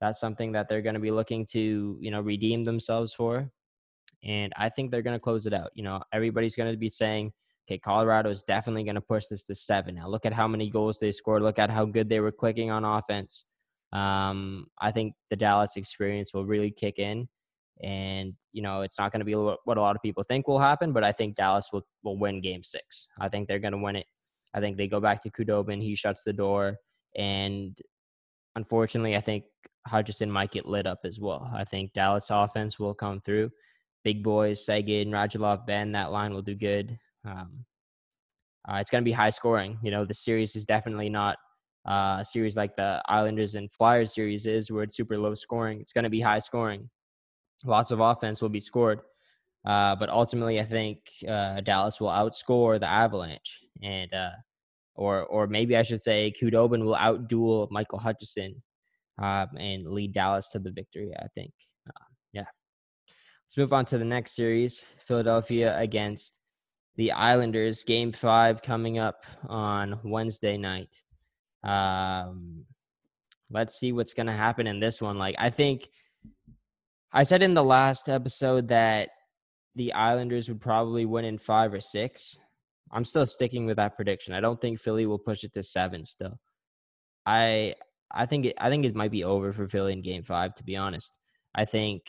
that's 0.00 0.20
something 0.20 0.52
that 0.52 0.68
they're 0.68 0.82
going 0.82 0.94
to 0.94 1.00
be 1.00 1.10
looking 1.10 1.46
to 1.52 1.98
you 2.00 2.10
know 2.10 2.20
redeem 2.20 2.64
themselves 2.64 3.12
for, 3.12 3.50
and 4.24 4.52
I 4.56 4.68
think 4.68 4.90
they're 4.90 5.02
going 5.02 5.16
to 5.16 5.22
close 5.22 5.46
it 5.46 5.52
out. 5.52 5.70
You 5.74 5.84
know, 5.84 6.02
everybody's 6.12 6.56
going 6.56 6.70
to 6.70 6.76
be 6.76 6.88
saying, 6.88 7.32
okay, 7.68 7.78
Colorado 7.78 8.30
is 8.30 8.42
definitely 8.42 8.84
going 8.84 8.96
to 8.96 9.00
push 9.00 9.26
this 9.26 9.44
to 9.46 9.54
seven. 9.54 9.96
Now 9.96 10.08
look 10.08 10.26
at 10.26 10.32
how 10.32 10.48
many 10.48 10.70
goals 10.70 10.98
they 10.98 11.12
scored. 11.12 11.42
Look 11.42 11.58
at 11.58 11.70
how 11.70 11.84
good 11.84 12.08
they 12.08 12.20
were 12.20 12.32
clicking 12.32 12.70
on 12.70 12.84
offense. 12.84 13.44
Um, 13.92 14.66
I 14.78 14.90
think 14.90 15.14
the 15.30 15.36
Dallas 15.36 15.76
experience 15.76 16.34
will 16.34 16.44
really 16.44 16.70
kick 16.70 16.98
in. 16.98 17.28
And 17.82 18.32
you 18.52 18.62
know 18.62 18.80
it's 18.80 18.98
not 18.98 19.12
going 19.12 19.20
to 19.20 19.26
be 19.26 19.34
what 19.34 19.76
a 19.76 19.80
lot 19.80 19.96
of 19.96 20.02
people 20.02 20.22
think 20.22 20.48
will 20.48 20.58
happen, 20.58 20.92
but 20.92 21.04
I 21.04 21.12
think 21.12 21.36
Dallas 21.36 21.68
will 21.72 21.86
will 22.02 22.18
win 22.18 22.40
Game 22.40 22.64
Six. 22.64 23.06
I 23.20 23.28
think 23.28 23.48
they're 23.48 23.58
going 23.58 23.72
to 23.72 23.78
win 23.78 23.96
it 23.96 24.06
I 24.56 24.60
think 24.60 24.78
they 24.78 24.88
go 24.88 25.00
back 25.00 25.22
to 25.22 25.30
Khudobin. 25.30 25.82
He 25.82 25.94
shuts 25.94 26.22
the 26.24 26.32
door. 26.32 26.78
And 27.14 27.78
unfortunately, 28.56 29.14
I 29.14 29.20
think 29.20 29.44
Hutchinson 29.86 30.30
might 30.30 30.50
get 30.50 30.66
lit 30.66 30.86
up 30.86 31.00
as 31.04 31.20
well. 31.20 31.50
I 31.54 31.64
think 31.64 31.92
Dallas 31.92 32.28
offense 32.30 32.78
will 32.78 32.94
come 32.94 33.20
through. 33.20 33.50
Big 34.04 34.22
boys, 34.22 34.64
Seguin, 34.64 35.10
Radulov, 35.10 35.66
Benn, 35.66 35.92
that 35.92 36.12
line 36.12 36.32
will 36.32 36.42
do 36.42 36.54
good. 36.54 36.98
Um, 37.24 37.64
uh, 38.68 38.76
it's 38.76 38.90
going 38.90 39.02
to 39.02 39.08
be 39.08 39.12
high 39.12 39.30
scoring. 39.30 39.78
You 39.82 39.90
know, 39.90 40.04
the 40.04 40.14
series 40.14 40.56
is 40.56 40.64
definitely 40.64 41.08
not 41.08 41.38
uh, 41.88 42.18
a 42.20 42.24
series 42.24 42.56
like 42.56 42.76
the 42.76 43.02
Islanders 43.08 43.54
and 43.54 43.72
Flyers 43.72 44.14
series 44.14 44.46
is, 44.46 44.70
where 44.70 44.82
it's 44.82 44.96
super 44.96 45.16
low 45.18 45.34
scoring. 45.34 45.80
It's 45.80 45.92
going 45.92 46.04
to 46.04 46.10
be 46.10 46.20
high 46.20 46.40
scoring. 46.40 46.90
Lots 47.64 47.90
of 47.90 48.00
offense 48.00 48.42
will 48.42 48.48
be 48.48 48.60
scored. 48.60 49.00
Uh, 49.64 49.96
but 49.96 50.08
ultimately, 50.08 50.60
I 50.60 50.64
think 50.64 50.98
uh, 51.28 51.60
Dallas 51.60 52.00
will 52.00 52.08
outscore 52.08 52.78
the 52.78 52.88
Avalanche, 52.88 53.62
and 53.82 54.12
uh, 54.14 54.30
or 54.94 55.24
or 55.24 55.48
maybe 55.48 55.76
I 55.76 55.82
should 55.82 56.00
say 56.00 56.32
Khudobin 56.40 56.84
will 56.84 56.94
outduel 56.94 57.68
Michael 57.70 57.98
Hutchinson 57.98 58.62
um, 59.18 59.48
and 59.58 59.86
lead 59.86 60.12
Dallas 60.12 60.48
to 60.50 60.58
the 60.58 60.70
victory. 60.70 61.12
I 61.18 61.26
think. 61.34 61.52
Uh, 61.88 62.04
yeah. 62.32 62.46
Let's 63.46 63.56
move 63.56 63.72
on 63.72 63.86
to 63.86 63.98
the 63.98 64.04
next 64.04 64.34
series: 64.34 64.84
Philadelphia 65.06 65.78
against 65.78 66.40
the 66.96 67.12
Islanders. 67.12 67.84
Game 67.84 68.12
five 68.12 68.62
coming 68.62 68.98
up 68.98 69.24
on 69.48 70.00
Wednesday 70.04 70.56
night. 70.56 71.02
Um, 71.62 72.64
let's 73.50 73.78
see 73.78 73.92
what's 73.92 74.14
going 74.14 74.26
to 74.26 74.32
happen 74.32 74.66
in 74.66 74.80
this 74.80 75.00
one. 75.00 75.18
Like 75.18 75.36
I 75.38 75.50
think 75.50 75.88
I 77.12 77.22
said 77.22 77.42
in 77.42 77.54
the 77.54 77.64
last 77.64 78.08
episode 78.08 78.68
that 78.68 79.10
the 79.74 79.92
Islanders 79.92 80.48
would 80.48 80.60
probably 80.60 81.04
win 81.04 81.24
in 81.24 81.38
five 81.38 81.72
or 81.72 81.80
six. 81.80 82.36
I'm 82.92 83.04
still 83.04 83.26
sticking 83.26 83.66
with 83.66 83.76
that 83.76 83.96
prediction. 83.96 84.32
I 84.32 84.40
don't 84.40 84.60
think 84.60 84.80
Philly 84.80 85.06
will 85.06 85.18
push 85.18 85.44
it 85.44 85.52
to 85.54 85.62
seven 85.62 86.04
still. 86.04 86.38
I 87.24 87.74
I 88.10 88.26
think 88.26 88.46
it 88.46 88.56
I 88.58 88.70
think 88.70 88.84
it 88.84 88.94
might 88.94 89.10
be 89.10 89.24
over 89.24 89.52
for 89.52 89.68
Philly 89.68 89.92
in 89.92 90.02
game 90.02 90.22
five, 90.22 90.54
to 90.56 90.64
be 90.64 90.76
honest. 90.76 91.18
I 91.54 91.64
think 91.64 92.02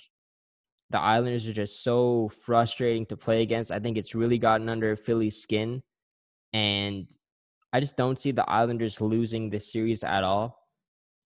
the 0.89 0.99
Islanders 0.99 1.47
are 1.47 1.53
just 1.53 1.83
so 1.83 2.29
frustrating 2.43 3.05
to 3.07 3.17
play 3.17 3.41
against. 3.41 3.71
I 3.71 3.79
think 3.79 3.97
it's 3.97 4.15
really 4.15 4.38
gotten 4.38 4.69
under 4.69 4.95
Philly's 4.95 5.41
skin. 5.41 5.83
And 6.53 7.07
I 7.73 7.79
just 7.79 7.97
don't 7.97 8.19
see 8.19 8.31
the 8.31 8.49
Islanders 8.49 9.01
losing 9.01 9.49
this 9.49 9.71
series 9.71 10.03
at 10.03 10.23
all. 10.23 10.63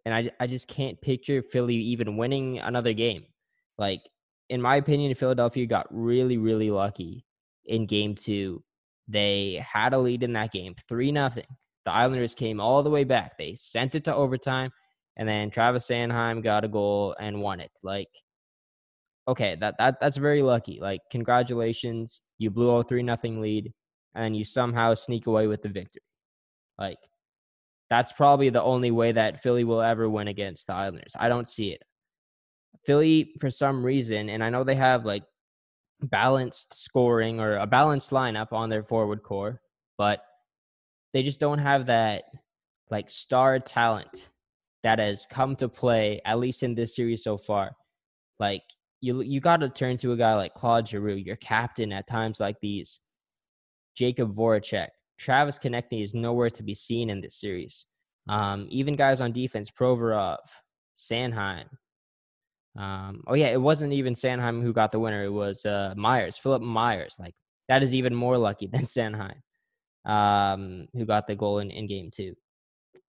And 0.06 0.16
I, 0.16 0.32
I 0.40 0.48
just 0.48 0.68
can't 0.68 1.00
picture 1.00 1.44
Philly 1.44 1.76
even 1.76 2.18
winning 2.18 2.58
another 2.58 2.94
game. 2.94 3.26
Like 3.78 4.02
in 4.50 4.62
my 4.62 4.78
opinion, 4.78 5.14
Philadelphia 5.16 5.66
got 5.66 5.88
really, 5.92 6.38
really 6.38 6.72
lucky 6.72 7.26
in 7.66 7.86
game 7.86 8.16
two. 8.16 8.64
They 9.08 9.64
had 9.66 9.94
a 9.94 10.00
lead 10.00 10.24
in 10.24 10.34
that 10.34 10.52
game, 10.52 10.76
three 10.88 11.12
nothing. 11.12 11.46
The 11.86 11.92
Islanders 11.92 12.36
came 12.36 12.60
all 12.60 12.84
the 12.84 12.90
way 12.90 13.04
back. 13.04 13.38
They 13.38 13.56
sent 13.56 13.96
it 13.96 14.06
to 14.06 14.16
overtime, 14.16 14.72
and 15.18 15.28
then 15.28 15.50
Travis 15.50 15.88
Sanheim 15.88 16.44
got 16.44 16.64
a 16.64 16.68
goal 16.68 17.16
and 17.20 17.42
won 17.42 17.60
it. 17.60 17.72
Like 17.84 18.10
okay, 19.28 19.56
that 19.60 19.76
that 19.78 20.00
that's 20.00 20.18
very 20.18 20.42
lucky. 20.42 20.80
Like 20.82 21.02
congratulations, 21.10 22.22
you 22.38 22.50
blew 22.52 22.70
a 22.70 22.84
three 22.84 23.04
nothing 23.04 23.42
lead, 23.42 23.74
and 24.16 24.36
you 24.36 24.44
somehow 24.44 24.94
sneak 24.94 25.28
away 25.28 25.48
with 25.48 25.62
the 25.62 25.70
victory. 25.70 26.04
Like 26.78 27.00
that's 27.90 28.12
probably 28.12 28.50
the 28.50 28.64
only 28.64 28.92
way 28.92 29.12
that 29.12 29.42
Philly 29.42 29.64
will 29.64 29.82
ever 29.82 30.10
win 30.10 30.28
against 30.28 30.68
the 30.68 30.74
Islanders. 30.74 31.16
I 31.20 31.30
don't 31.30 31.48
see 31.48 31.72
it. 31.72 31.84
Philly, 32.86 33.34
for 33.40 33.50
some 33.50 33.84
reason, 33.86 34.30
and 34.30 34.44
I 34.44 34.50
know 34.50 34.64
they 34.64 34.76
have 34.76 35.06
like 35.06 35.24
balanced 36.02 36.74
scoring 36.74 37.40
or 37.40 37.58
a 37.58 37.68
balanced 37.68 38.12
lineup 38.12 38.54
on 38.54 38.70
their 38.70 38.84
forward 38.84 39.24
core, 39.24 39.62
but 39.98 40.22
they 41.14 41.24
just 41.24 41.40
don't 41.40 41.60
have 41.60 41.88
that 41.88 42.24
like 42.90 43.10
star 43.10 43.60
talent 43.60 44.30
that 44.84 45.00
has 45.00 45.26
come 45.30 45.56
to 45.58 45.70
play 45.70 46.22
at 46.26 46.40
least 46.40 46.64
in 46.64 46.76
this 46.76 46.96
series 46.96 47.24
so 47.24 47.38
far. 47.38 47.76
Like 48.40 48.64
you 49.02 49.22
you 49.22 49.40
got 49.40 49.58
to 49.58 49.70
turn 49.70 49.98
to 49.98 50.14
a 50.14 50.18
guy 50.18 50.36
like 50.36 50.54
Claude 50.54 50.88
Giroux, 50.88 51.16
your 51.16 51.36
captain 51.38 51.92
at 51.92 52.08
times 52.08 52.40
like 52.40 52.60
these. 52.62 53.00
Jakub 54.00 54.34
Voracek, 54.34 54.88
Travis 55.18 55.60
Konecny 55.60 56.02
is 56.02 56.14
nowhere 56.14 56.50
to 56.50 56.64
be 56.64 56.74
seen 56.74 57.10
in 57.10 57.22
this 57.22 57.36
series. 57.36 57.86
Um, 58.30 58.68
even 58.70 58.96
guys 58.96 59.20
on 59.20 59.34
defense, 59.34 59.70
Provorov, 59.70 60.38
Sanheim. 60.98 61.66
Um, 62.78 63.22
oh 63.28 63.34
yeah, 63.34 63.48
it 63.48 63.62
wasn't 63.62 63.94
even 63.94 64.14
Sanheim 64.14 64.62
who 64.62 64.72
got 64.72 64.92
the 64.92 65.00
winner. 65.00 65.26
It 65.26 65.32
was 65.32 65.66
uh, 65.66 65.94
Myers, 65.98 66.38
Philip 66.38 66.62
Myers. 66.62 67.18
Like 67.20 67.36
that 67.68 67.84
is 67.84 67.94
even 67.94 68.16
more 68.16 68.38
lucky 68.38 68.68
than 68.72 68.84
Sanheim, 68.84 69.42
um, 70.06 70.88
who 70.94 71.06
got 71.06 71.28
the 71.28 71.36
goal 71.36 71.60
in, 71.60 71.72
in 71.72 71.88
game 71.88 72.10
two. 72.14 72.34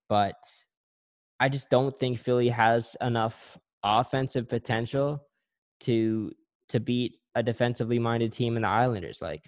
But 0.08 0.36
I 1.40 1.48
just 1.48 1.70
don't 1.70 1.96
think 1.96 2.18
Philly 2.18 2.48
has 2.48 2.96
enough 3.00 3.58
offensive 3.82 4.48
potential 4.48 5.26
to 5.80 6.32
to 6.68 6.80
beat 6.80 7.16
a 7.34 7.42
defensively 7.42 7.98
minded 7.98 8.32
team 8.32 8.56
in 8.56 8.62
the 8.62 8.68
Islanders. 8.68 9.20
Like 9.20 9.44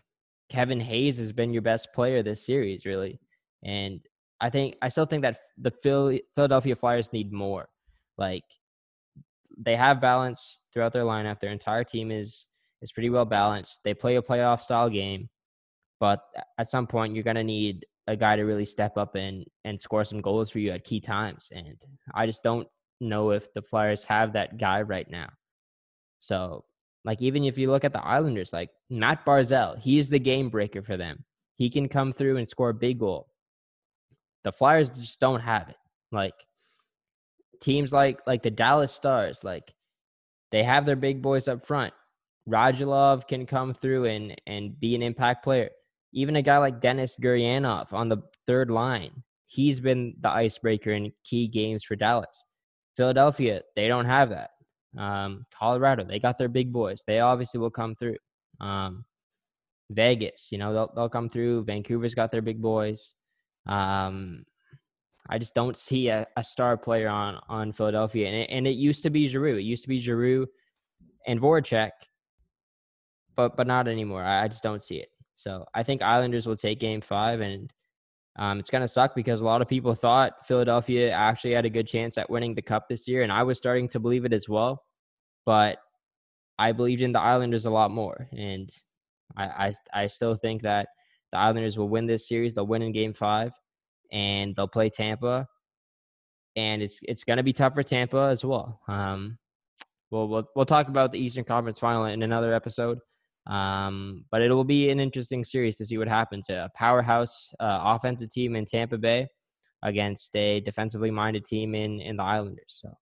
Kevin 0.48 0.80
Hayes 0.80 1.18
has 1.18 1.32
been 1.32 1.52
your 1.52 1.62
best 1.62 1.92
player 1.94 2.22
this 2.22 2.44
series, 2.44 2.84
really, 2.84 3.20
and 3.62 4.00
I 4.40 4.50
think 4.50 4.76
I 4.82 4.88
still 4.88 5.06
think 5.06 5.22
that 5.22 5.38
the 5.56 5.70
Philly, 5.70 6.22
Philadelphia 6.34 6.76
Flyers 6.76 7.12
need 7.12 7.32
more. 7.32 7.68
Like 8.18 8.44
they 9.56 9.76
have 9.76 10.00
balance 10.00 10.60
throughout 10.72 10.92
their 10.92 11.04
lineup. 11.04 11.40
Their 11.40 11.52
entire 11.52 11.84
team 11.84 12.10
is 12.10 12.46
is 12.82 12.92
pretty 12.92 13.10
well 13.10 13.24
balanced. 13.24 13.80
They 13.84 13.94
play 13.94 14.16
a 14.16 14.22
playoff 14.22 14.60
style 14.60 14.90
game, 14.90 15.28
but 16.04 16.22
at 16.58 16.68
some 16.68 16.86
point 16.86 17.14
you're 17.14 17.24
gonna 17.24 17.42
need 17.42 17.86
a 18.08 18.14
guy 18.14 18.36
to 18.36 18.42
really 18.42 18.66
step 18.66 18.98
up 18.98 19.14
and 19.14 19.46
and 19.64 19.80
score 19.80 20.04
some 20.04 20.20
goals 20.20 20.50
for 20.50 20.58
you 20.58 20.70
at 20.70 20.84
key 20.84 21.00
times. 21.00 21.48
And 21.50 21.82
I 22.14 22.26
just 22.26 22.42
don't 22.42 22.68
know 23.00 23.30
if 23.30 23.50
the 23.54 23.62
Flyers 23.62 24.04
have 24.04 24.34
that 24.34 24.58
guy 24.58 24.82
right 24.82 25.10
now. 25.10 25.30
So, 26.20 26.66
like, 27.06 27.22
even 27.22 27.44
if 27.44 27.56
you 27.56 27.70
look 27.70 27.84
at 27.84 27.94
the 27.94 28.04
Islanders, 28.04 28.52
like 28.52 28.68
Matt 28.90 29.24
Barzal, 29.24 29.78
he's 29.78 30.10
the 30.10 30.18
game 30.18 30.50
breaker 30.50 30.82
for 30.82 30.98
them. 30.98 31.24
He 31.56 31.70
can 31.70 31.88
come 31.88 32.12
through 32.12 32.36
and 32.36 32.46
score 32.46 32.68
a 32.68 32.74
big 32.74 32.98
goal. 32.98 33.28
The 34.42 34.52
Flyers 34.52 34.90
just 34.90 35.20
don't 35.20 35.40
have 35.40 35.70
it. 35.70 35.76
Like 36.12 36.34
teams 37.62 37.94
like 37.94 38.20
like 38.26 38.42
the 38.42 38.50
Dallas 38.50 38.92
Stars, 38.92 39.42
like 39.42 39.72
they 40.52 40.64
have 40.64 40.84
their 40.84 40.96
big 40.96 41.22
boys 41.22 41.48
up 41.48 41.64
front. 41.64 41.94
Radulov 42.46 43.26
can 43.26 43.46
come 43.46 43.72
through 43.72 44.04
and 44.04 44.38
and 44.46 44.78
be 44.78 44.94
an 44.94 45.02
impact 45.02 45.42
player. 45.42 45.70
Even 46.14 46.36
a 46.36 46.42
guy 46.42 46.58
like 46.58 46.80
Denis 46.80 47.16
Gurianov 47.20 47.92
on 47.92 48.08
the 48.08 48.22
third 48.46 48.70
line, 48.70 49.22
he's 49.46 49.80
been 49.80 50.14
the 50.20 50.30
icebreaker 50.30 50.92
in 50.92 51.12
key 51.24 51.48
games 51.48 51.84
for 51.84 51.96
Dallas. 51.96 52.44
Philadelphia, 52.96 53.62
they 53.76 53.88
don't 53.88 54.06
have 54.06 54.30
that. 54.30 54.50
Um, 54.96 55.44
Colorado, 55.58 56.04
they 56.04 56.20
got 56.20 56.38
their 56.38 56.48
big 56.48 56.72
boys. 56.72 57.02
They 57.06 57.20
obviously 57.20 57.58
will 57.58 57.70
come 57.70 57.96
through. 57.96 58.16
Um, 58.60 59.04
Vegas, 59.90 60.48
you 60.50 60.58
know, 60.58 60.72
they'll 60.72 60.92
they'll 60.94 61.08
come 61.08 61.28
through. 61.28 61.64
Vancouver's 61.64 62.14
got 62.14 62.30
their 62.30 62.42
big 62.42 62.62
boys. 62.62 63.12
Um, 63.66 64.44
I 65.28 65.38
just 65.38 65.54
don't 65.54 65.76
see 65.76 66.08
a, 66.08 66.26
a 66.36 66.44
star 66.44 66.76
player 66.76 67.08
on 67.08 67.40
on 67.48 67.72
Philadelphia, 67.72 68.28
and 68.28 68.36
it, 68.36 68.50
and 68.50 68.66
it 68.66 68.76
used 68.76 69.02
to 69.02 69.10
be 69.10 69.26
Giroux. 69.26 69.56
It 69.56 69.62
used 69.62 69.82
to 69.82 69.88
be 69.88 69.98
Giroux 69.98 70.46
and 71.26 71.40
Voracek, 71.40 71.90
but 73.36 73.56
but 73.56 73.66
not 73.66 73.88
anymore. 73.88 74.22
I, 74.22 74.44
I 74.44 74.48
just 74.48 74.62
don't 74.62 74.82
see 74.82 74.96
it. 74.96 75.08
So 75.34 75.66
I 75.74 75.82
think 75.82 76.02
Islanders 76.02 76.46
will 76.46 76.56
take 76.56 76.78
Game 76.78 77.00
Five, 77.00 77.40
and 77.40 77.72
um, 78.36 78.58
it's 78.58 78.70
gonna 78.70 78.88
suck 78.88 79.14
because 79.14 79.40
a 79.40 79.44
lot 79.44 79.62
of 79.62 79.68
people 79.68 79.94
thought 79.94 80.46
Philadelphia 80.46 81.10
actually 81.10 81.52
had 81.52 81.64
a 81.64 81.70
good 81.70 81.86
chance 81.86 82.18
at 82.18 82.30
winning 82.30 82.54
the 82.54 82.62
cup 82.62 82.88
this 82.88 83.06
year, 83.08 83.22
and 83.22 83.32
I 83.32 83.42
was 83.42 83.58
starting 83.58 83.88
to 83.88 84.00
believe 84.00 84.24
it 84.24 84.32
as 84.32 84.48
well. 84.48 84.82
But 85.44 85.78
I 86.58 86.72
believed 86.72 87.02
in 87.02 87.12
the 87.12 87.20
Islanders 87.20 87.66
a 87.66 87.70
lot 87.70 87.90
more, 87.90 88.28
and 88.32 88.70
I 89.36 89.44
I, 89.44 90.02
I 90.02 90.06
still 90.06 90.36
think 90.36 90.62
that 90.62 90.88
the 91.32 91.38
Islanders 91.38 91.76
will 91.76 91.88
win 91.88 92.06
this 92.06 92.28
series. 92.28 92.54
They'll 92.54 92.66
win 92.66 92.82
in 92.82 92.92
Game 92.92 93.12
Five, 93.12 93.52
and 94.12 94.54
they'll 94.54 94.68
play 94.68 94.88
Tampa, 94.88 95.48
and 96.56 96.82
it's 96.82 97.00
it's 97.02 97.24
gonna 97.24 97.42
be 97.42 97.52
tough 97.52 97.74
for 97.74 97.82
Tampa 97.82 98.28
as 98.30 98.44
well. 98.44 98.80
Um, 98.88 99.38
we'll 100.10 100.28
we'll 100.28 100.48
we'll 100.54 100.66
talk 100.66 100.88
about 100.88 101.12
the 101.12 101.18
Eastern 101.18 101.44
Conference 101.44 101.80
Final 101.80 102.04
in 102.06 102.22
another 102.22 102.54
episode. 102.54 103.00
Um, 103.46 104.24
but 104.30 104.40
it 104.40 104.50
will 104.50 104.64
be 104.64 104.88
an 104.90 105.00
interesting 105.00 105.44
series 105.44 105.76
to 105.76 105.86
see 105.86 105.98
what 105.98 106.08
happens. 106.08 106.48
A 106.48 106.70
powerhouse 106.74 107.52
uh, 107.60 107.80
offensive 107.82 108.30
team 108.30 108.56
in 108.56 108.64
Tampa 108.64 108.96
Bay 108.96 109.28
against 109.82 110.34
a 110.34 110.60
defensively 110.60 111.10
minded 111.10 111.44
team 111.44 111.74
in 111.74 112.00
in 112.00 112.16
the 112.16 112.22
Islanders. 112.22 112.80
So, 112.82 112.96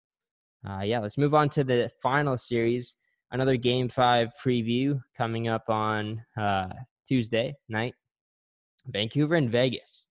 uh, 0.69 0.83
yeah, 0.83 0.99
let's 0.99 1.17
move 1.19 1.35
on 1.35 1.49
to 1.51 1.65
the 1.65 1.91
final 2.03 2.37
series. 2.37 2.97
Another 3.31 3.57
Game 3.57 3.89
Five 3.89 4.33
preview 4.45 5.01
coming 5.17 5.47
up 5.49 5.71
on 5.71 6.25
uh, 6.37 6.71
Tuesday 7.07 7.55
night. 7.69 7.95
Vancouver 8.87 9.37
and 9.37 9.49
Vegas, 9.49 10.09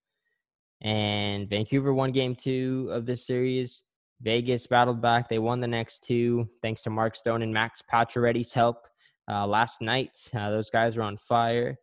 and 0.81 1.49
Vancouver 1.49 1.93
won 1.93 2.13
Game 2.13 2.35
Two 2.35 2.87
of 2.89 3.05
this 3.05 3.27
series. 3.27 3.83
Vegas 4.21 4.65
battled 4.65 5.01
back. 5.01 5.27
They 5.27 5.39
won 5.39 5.59
the 5.59 5.67
next 5.67 6.05
two 6.05 6.47
thanks 6.61 6.83
to 6.83 6.89
Mark 6.89 7.17
Stone 7.17 7.41
and 7.41 7.53
Max 7.53 7.81
Pacioretty's 7.81 8.53
help. 8.53 8.87
Uh, 9.31 9.47
last 9.47 9.81
night, 9.81 10.17
uh, 10.35 10.49
those 10.49 10.69
guys 10.69 10.97
were 10.97 11.03
on 11.03 11.17
fire. 11.17 11.77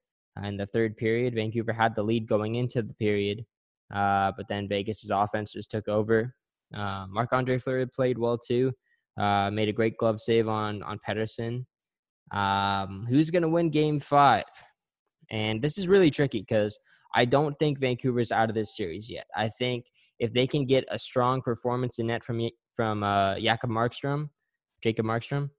In 0.45 0.57
the 0.57 0.67
third 0.67 0.97
period, 0.97 1.35
Vancouver 1.35 1.73
had 1.73 1.97
the 1.97 2.03
lead 2.03 2.29
going 2.29 2.55
into 2.55 2.83
the 2.83 2.95
period, 2.95 3.45
uh, 3.93 4.31
but 4.37 4.47
then 4.49 4.69
Vegas's 4.69 5.11
offense 5.11 5.53
just 5.53 5.71
took 5.71 5.89
over. 5.89 6.33
Uh, 6.73 7.07
Marc 7.09 7.33
Andre 7.33 7.59
Fleury 7.59 7.87
played 7.87 8.19
well 8.19 8.39
too. 8.39 8.73
Uh, 9.19 9.51
made 9.51 9.69
a 9.69 9.73
great 9.73 9.97
glove 9.97 10.21
save 10.21 10.47
on 10.47 10.83
on 10.85 11.01
Pettersson. 11.07 11.65
Um, 12.33 13.07
who's 13.09 13.31
going 13.31 13.43
to 13.43 13.49
win 13.49 13.71
Game 13.71 13.99
Five? 13.99 14.45
And 15.31 15.61
this 15.61 15.77
is 15.77 15.89
really 15.89 16.11
tricky 16.11 16.41
because 16.41 16.79
I 17.15 17.25
don't 17.25 17.55
think 17.57 17.81
Vancouver's 17.81 18.31
out 18.31 18.49
of 18.49 18.55
this 18.55 18.77
series 18.77 19.11
yet. 19.11 19.27
I 19.35 19.49
think 19.49 19.87
if 20.21 20.33
they 20.33 20.47
can 20.47 20.67
get 20.67 20.85
a 20.91 20.99
strong 20.99 21.43
performance 21.43 21.99
in 21.99 22.07
net 22.09 22.23
from 22.23 22.49
from 22.77 23.03
uh, 23.03 23.41
Jacob 23.41 23.71
Markstrom, 23.71 24.31
Jacob 24.83 25.07
Markstrom, 25.07 25.51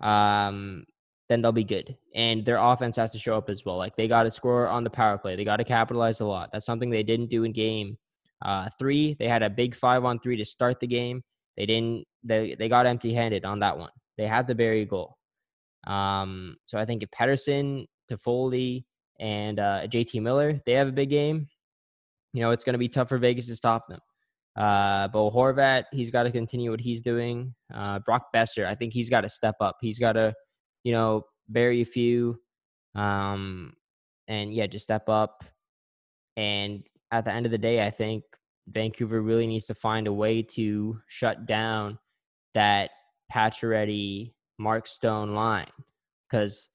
um, 0.00 0.84
then 1.28 1.40
they'll 1.40 1.52
be 1.52 1.64
good. 1.64 1.96
And 2.14 2.44
their 2.44 2.58
offense 2.58 2.96
has 2.96 3.10
to 3.12 3.18
show 3.18 3.36
up 3.36 3.48
as 3.48 3.64
well. 3.64 3.76
Like 3.76 3.96
they 3.96 4.08
got 4.08 4.24
to 4.24 4.30
score 4.30 4.68
on 4.68 4.84
the 4.84 4.90
power 4.90 5.18
play. 5.18 5.36
They 5.36 5.44
got 5.44 5.56
to 5.56 5.64
capitalize 5.64 6.20
a 6.20 6.26
lot. 6.26 6.50
That's 6.52 6.66
something 6.66 6.90
they 6.90 7.02
didn't 7.02 7.30
do 7.30 7.44
in 7.44 7.52
game 7.52 7.96
uh, 8.44 8.68
three. 8.78 9.14
They 9.18 9.28
had 9.28 9.42
a 9.42 9.50
big 9.50 9.74
five 9.74 10.04
on 10.04 10.18
three 10.18 10.36
to 10.36 10.44
start 10.44 10.80
the 10.80 10.86
game. 10.86 11.22
They 11.56 11.66
didn't. 11.66 12.04
They 12.24 12.54
they 12.58 12.68
got 12.68 12.86
empty 12.86 13.14
handed 13.14 13.44
on 13.44 13.60
that 13.60 13.78
one. 13.78 13.90
They 14.16 14.26
had 14.26 14.46
to 14.48 14.54
bury 14.54 14.82
a 14.82 14.86
goal. 14.86 15.16
Um, 15.86 16.56
so 16.66 16.78
I 16.78 16.84
think 16.84 17.02
if 17.02 17.10
Pettersson, 17.10 17.86
Toffoli, 18.10 18.84
and 19.20 19.58
uh, 19.58 19.86
JT 19.86 20.20
Miller 20.22 20.60
they 20.66 20.72
have 20.72 20.88
a 20.88 20.92
big 20.92 21.10
game, 21.10 21.48
you 22.32 22.42
know 22.42 22.50
it's 22.50 22.64
going 22.64 22.74
to 22.74 22.78
be 22.78 22.88
tough 22.88 23.08
for 23.08 23.18
Vegas 23.18 23.46
to 23.48 23.56
stop 23.56 23.88
them. 23.88 24.00
Uh, 24.56 25.08
Bo 25.08 25.30
Horvat, 25.30 25.84
he's 25.92 26.10
got 26.10 26.24
to 26.24 26.30
continue 26.30 26.70
what 26.70 26.80
he's 26.80 27.00
doing. 27.00 27.54
Uh, 27.72 28.00
Brock 28.00 28.26
Boeser, 28.34 28.66
I 28.66 28.74
think 28.74 28.92
he's 28.92 29.08
got 29.08 29.22
to 29.22 29.28
step 29.28 29.54
up. 29.60 29.76
He's 29.80 29.98
got 29.98 30.12
to 30.12 30.34
you 30.84 30.92
know, 30.92 31.26
bury 31.48 31.80
a 31.80 31.86
few, 31.86 32.40
um, 32.94 33.74
and 34.28 34.52
yeah, 34.52 34.66
just 34.66 34.84
step 34.84 35.08
up. 35.08 35.44
And 36.36 36.82
at 37.10 37.24
the 37.24 37.32
end 37.32 37.46
of 37.46 37.52
the 37.52 37.58
day, 37.58 37.84
I 37.84 37.90
think 37.90 38.24
Vancouver 38.68 39.20
really 39.20 39.46
needs 39.46 39.66
to 39.66 39.74
find 39.74 40.06
a 40.06 40.12
way 40.12 40.42
to 40.42 40.98
shut 41.08 41.46
down 41.46 41.98
that 42.54 42.90
Pacioretty 43.32 44.32
Mark 44.58 44.86
Stone 44.86 45.34
line 45.34 45.70
because 46.30 46.68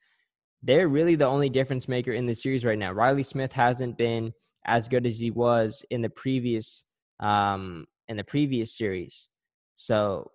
they're 0.64 0.88
really 0.88 1.16
the 1.16 1.26
only 1.26 1.50
difference 1.50 1.88
maker 1.88 2.12
in 2.12 2.26
the 2.26 2.36
series 2.36 2.66
right 2.66 2.78
now. 2.78 2.92
Reilly 2.92 3.24
Smith 3.24 3.54
hasn't 3.54 3.98
been 3.98 4.34
as 4.66 4.90
good 4.90 5.06
as 5.06 5.20
he 5.20 5.32
was 5.32 5.86
in 5.90 6.02
the 6.02 6.10
previous 6.10 6.84
um, 7.20 7.88
in 8.08 8.18
the 8.18 8.24
previous 8.24 8.78
series, 8.78 9.28
so 9.76 10.32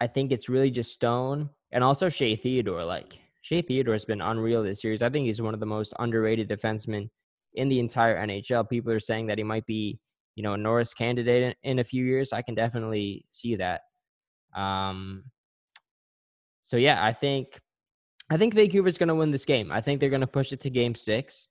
I 0.00 0.08
think 0.08 0.32
it's 0.32 0.48
really 0.48 0.70
just 0.70 0.92
Stone 0.92 1.50
and 1.72 1.82
also 1.82 2.08
Shea 2.08 2.36
Theodore. 2.36 2.84
Like 2.84 3.18
Shea 3.42 3.62
Theodore 3.62 3.94
has 3.94 4.04
been 4.04 4.20
unreal 4.20 4.62
this 4.62 4.82
series. 4.82 5.02
I 5.02 5.10
think 5.10 5.26
he's 5.26 5.42
one 5.42 5.54
of 5.54 5.60
the 5.60 5.66
most 5.66 5.94
underrated 5.98 6.48
defensemen 6.48 7.08
in 7.54 7.68
the 7.68 7.80
entire 7.80 8.16
NHL. 8.24 8.68
People 8.68 8.92
are 8.92 9.00
saying 9.00 9.26
that 9.26 9.38
he 9.38 9.44
might 9.44 9.66
be, 9.66 9.98
you 10.36 10.42
know, 10.42 10.54
a 10.54 10.58
Norris 10.58 10.94
candidate 10.94 11.56
in, 11.62 11.70
in 11.72 11.78
a 11.78 11.84
few 11.84 12.04
years. 12.04 12.32
I 12.32 12.42
can 12.42 12.54
definitely 12.54 13.24
see 13.30 13.56
that. 13.56 13.82
Um, 14.54 15.24
so 16.62 16.76
yeah, 16.76 17.04
I 17.04 17.12
think 17.12 17.60
I 18.30 18.36
think 18.36 18.54
Vancouver's 18.54 18.98
going 18.98 19.08
to 19.08 19.14
win 19.14 19.30
this 19.30 19.44
game. 19.44 19.70
I 19.72 19.80
think 19.80 20.00
they're 20.00 20.08
going 20.08 20.20
to 20.20 20.26
push 20.26 20.52
it 20.52 20.60
to 20.60 20.70
game 20.70 20.94
six. 20.94 21.48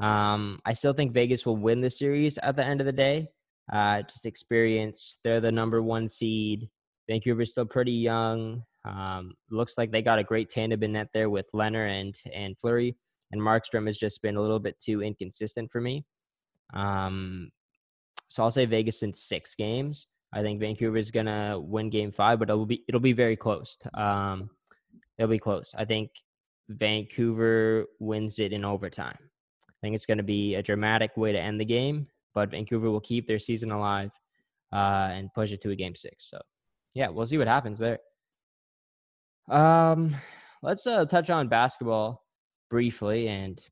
Um, 0.00 0.58
I 0.64 0.72
still 0.72 0.92
think 0.92 1.12
Vegas 1.12 1.46
will 1.46 1.56
win 1.56 1.80
the 1.80 1.90
series 1.90 2.38
at 2.38 2.56
the 2.56 2.64
end 2.64 2.80
of 2.80 2.86
the 2.86 2.92
day. 2.92 3.28
Uh, 3.72 4.02
just 4.02 4.26
experience. 4.26 5.18
They're 5.22 5.40
the 5.40 5.52
number 5.52 5.82
one 5.82 6.08
seed. 6.08 6.68
Vancouver's 7.08 7.52
still 7.52 7.66
pretty 7.66 7.92
young. 7.92 8.64
Um, 8.84 9.34
looks 9.50 9.78
like 9.78 9.90
they 9.90 10.02
got 10.02 10.18
a 10.18 10.24
great 10.24 10.48
tandem 10.48 10.82
in 10.82 10.92
net 10.92 11.08
there 11.14 11.30
with 11.30 11.48
Leonard 11.52 11.90
and 11.90 12.20
and 12.32 12.58
Fleury. 12.58 12.96
And 13.32 13.40
Markstrom 13.40 13.86
has 13.86 13.96
just 13.96 14.22
been 14.22 14.36
a 14.36 14.40
little 14.40 14.60
bit 14.60 14.78
too 14.78 15.02
inconsistent 15.02 15.70
for 15.70 15.80
me. 15.80 16.04
Um, 16.72 17.50
so 18.28 18.42
I'll 18.42 18.50
say 18.50 18.66
Vegas 18.66 19.02
in 19.02 19.12
six 19.12 19.54
games. 19.54 20.06
I 20.32 20.42
think 20.42 20.60
Vancouver 20.60 20.96
is 20.96 21.10
gonna 21.10 21.58
win 21.58 21.90
Game 21.90 22.12
Five, 22.12 22.38
but 22.38 22.50
it'll 22.50 22.66
be 22.66 22.84
it'll 22.88 23.00
be 23.00 23.12
very 23.12 23.36
close. 23.36 23.78
Um, 23.94 24.50
it'll 25.18 25.30
be 25.30 25.38
close. 25.38 25.74
I 25.76 25.84
think 25.84 26.10
Vancouver 26.68 27.86
wins 27.98 28.38
it 28.38 28.52
in 28.52 28.64
overtime. 28.64 29.18
I 29.68 29.72
think 29.80 29.94
it's 29.94 30.06
to 30.06 30.22
be 30.22 30.54
a 30.54 30.62
dramatic 30.62 31.16
way 31.16 31.32
to 31.32 31.38
end 31.38 31.60
the 31.60 31.64
game, 31.64 32.08
but 32.34 32.50
Vancouver 32.50 32.90
will 32.90 33.00
keep 33.00 33.26
their 33.26 33.38
season 33.38 33.70
alive 33.70 34.10
uh, 34.72 35.10
and 35.12 35.32
push 35.34 35.52
it 35.52 35.60
to 35.62 35.70
a 35.70 35.76
game 35.76 35.94
six. 35.94 36.30
So, 36.30 36.40
yeah, 36.94 37.08
we'll 37.08 37.26
see 37.26 37.38
what 37.38 37.48
happens 37.48 37.78
there. 37.78 37.98
Um, 39.48 40.16
let's 40.62 40.86
uh, 40.86 41.04
touch 41.04 41.30
on 41.30 41.48
basketball 41.48 42.24
briefly 42.70 43.28
and 43.28 43.64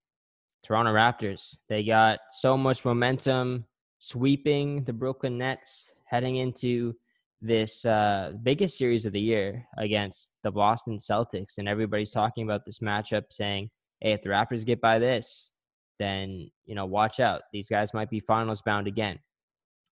Toronto 0.63 0.93
Raptors. 0.93 1.57
They 1.69 1.85
got 1.85 2.21
so 2.31 2.57
much 2.57 2.85
momentum 2.85 3.67
sweeping 3.99 4.85
the 4.85 4.93
Brooklyn 4.93 5.39
Nets 5.39 5.93
heading 6.05 6.37
into 6.37 6.95
this 7.41 7.85
uh, 7.85 8.33
biggest 8.43 8.79
series 8.79 9.05
of 9.05 9.13
the 9.13 9.21
year 9.21 9.67
against 9.79 10.31
the 10.43 10.53
Boston 10.53 10.99
Celtics, 10.99 11.59
and 11.59 11.69
everybody's 11.69 12.13
talking 12.13 12.45
about 12.45 12.65
this 12.65 12.79
matchup, 12.79 13.25
saying, 13.31 13.71
"Hey, 14.01 14.13
if 14.13 14.23
the 14.23 14.29
Raptors 14.29 14.65
get 14.65 14.81
by 14.81 14.99
this, 14.99 15.51
then 15.99 16.51
you 16.65 16.75
know, 16.75 16.87
watch 16.87 17.19
out. 17.19 17.43
These 17.53 17.69
guys 17.69 17.93
might 17.93 18.11
be 18.11 18.21
finals 18.21 18.63
bound 18.63 18.87
again." 18.87 19.19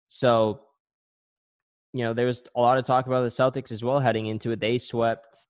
So, 0.08 0.60
you 1.92 2.04
know, 2.04 2.14
there 2.14 2.26
was 2.26 2.42
a 2.54 2.60
lot 2.60 2.78
of 2.78 2.84
talk 2.84 3.06
about 3.06 3.22
the 3.22 3.28
Celtics 3.28 3.72
as 3.72 3.82
well 3.82 3.98
heading 3.98 4.26
into 4.26 4.52
it. 4.52 4.60
They 4.60 4.78
swept 4.78 5.46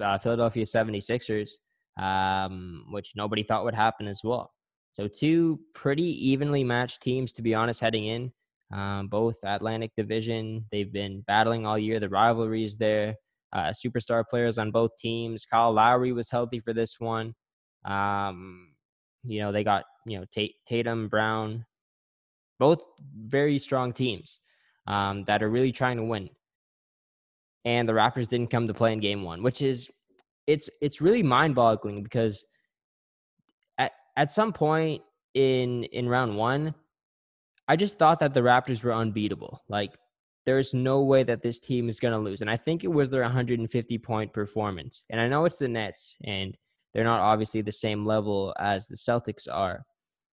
uh, 0.00 0.18
Philadelphia 0.18 0.64
76ers, 0.64 1.52
um, 1.98 2.86
which 2.90 3.12
nobody 3.16 3.42
thought 3.42 3.64
would 3.64 3.74
happen 3.74 4.06
as 4.06 4.20
well. 4.22 4.52
So, 4.92 5.08
two 5.08 5.60
pretty 5.74 6.28
evenly 6.28 6.64
matched 6.64 7.02
teams, 7.02 7.32
to 7.34 7.42
be 7.42 7.54
honest, 7.54 7.80
heading 7.80 8.06
in 8.06 8.32
um, 8.72 9.08
both 9.08 9.36
Atlantic 9.44 9.92
Division. 9.96 10.66
They've 10.70 10.92
been 10.92 11.22
battling 11.26 11.66
all 11.66 11.78
year. 11.78 12.00
The 12.00 12.08
rivalry 12.08 12.64
is 12.64 12.76
there. 12.76 13.16
Uh, 13.52 13.72
superstar 13.72 14.24
players 14.28 14.58
on 14.58 14.70
both 14.70 14.90
teams. 14.98 15.46
Kyle 15.46 15.72
Lowry 15.72 16.12
was 16.12 16.30
healthy 16.30 16.60
for 16.60 16.74
this 16.74 17.00
one. 17.00 17.34
Um, 17.84 18.72
you 19.24 19.40
know, 19.40 19.52
they 19.52 19.64
got, 19.64 19.84
you 20.04 20.18
know, 20.18 20.48
Tatum, 20.66 21.08
Brown, 21.08 21.64
both 22.58 22.82
very 23.16 23.58
strong 23.58 23.92
teams 23.94 24.40
um, 24.88 25.22
that 25.24 25.42
are 25.42 25.50
really 25.50 25.70
trying 25.70 25.98
to 25.98 26.02
win. 26.02 26.28
And 27.64 27.88
the 27.88 27.92
Raptors 27.92 28.26
didn't 28.26 28.50
come 28.50 28.66
to 28.66 28.74
play 28.74 28.92
in 28.92 28.98
game 28.98 29.22
one, 29.22 29.42
which 29.42 29.62
is 29.62 29.88
it's 30.46 30.68
it's 30.80 31.00
really 31.00 31.22
mind 31.22 31.54
boggling 31.54 32.02
because 32.02 32.44
at 33.76 33.92
at 34.16 34.32
some 34.32 34.52
point 34.52 35.02
in 35.34 35.84
in 35.84 36.08
round 36.08 36.36
one, 36.36 36.74
I 37.68 37.76
just 37.76 37.98
thought 37.98 38.18
that 38.20 38.34
the 38.34 38.40
Raptors 38.40 38.82
were 38.82 38.94
unbeatable. 38.94 39.62
Like 39.68 39.92
there's 40.46 40.72
no 40.72 41.02
way 41.02 41.24
that 41.24 41.42
this 41.42 41.58
team 41.58 41.90
is 41.90 42.00
going 42.00 42.12
to 42.12 42.18
lose. 42.18 42.40
And 42.40 42.48
I 42.48 42.56
think 42.56 42.82
it 42.82 42.88
was 42.88 43.10
their 43.10 43.20
150 43.20 43.98
point 43.98 44.32
performance. 44.32 45.04
And 45.10 45.20
I 45.20 45.28
know 45.28 45.44
it's 45.44 45.56
the 45.56 45.68
Nets, 45.68 46.16
and 46.24 46.56
they're 46.94 47.04
not 47.04 47.20
obviously 47.20 47.60
the 47.60 47.70
same 47.70 48.06
level 48.06 48.54
as 48.58 48.86
the 48.86 48.96
Celtics 48.96 49.46
are. 49.52 49.84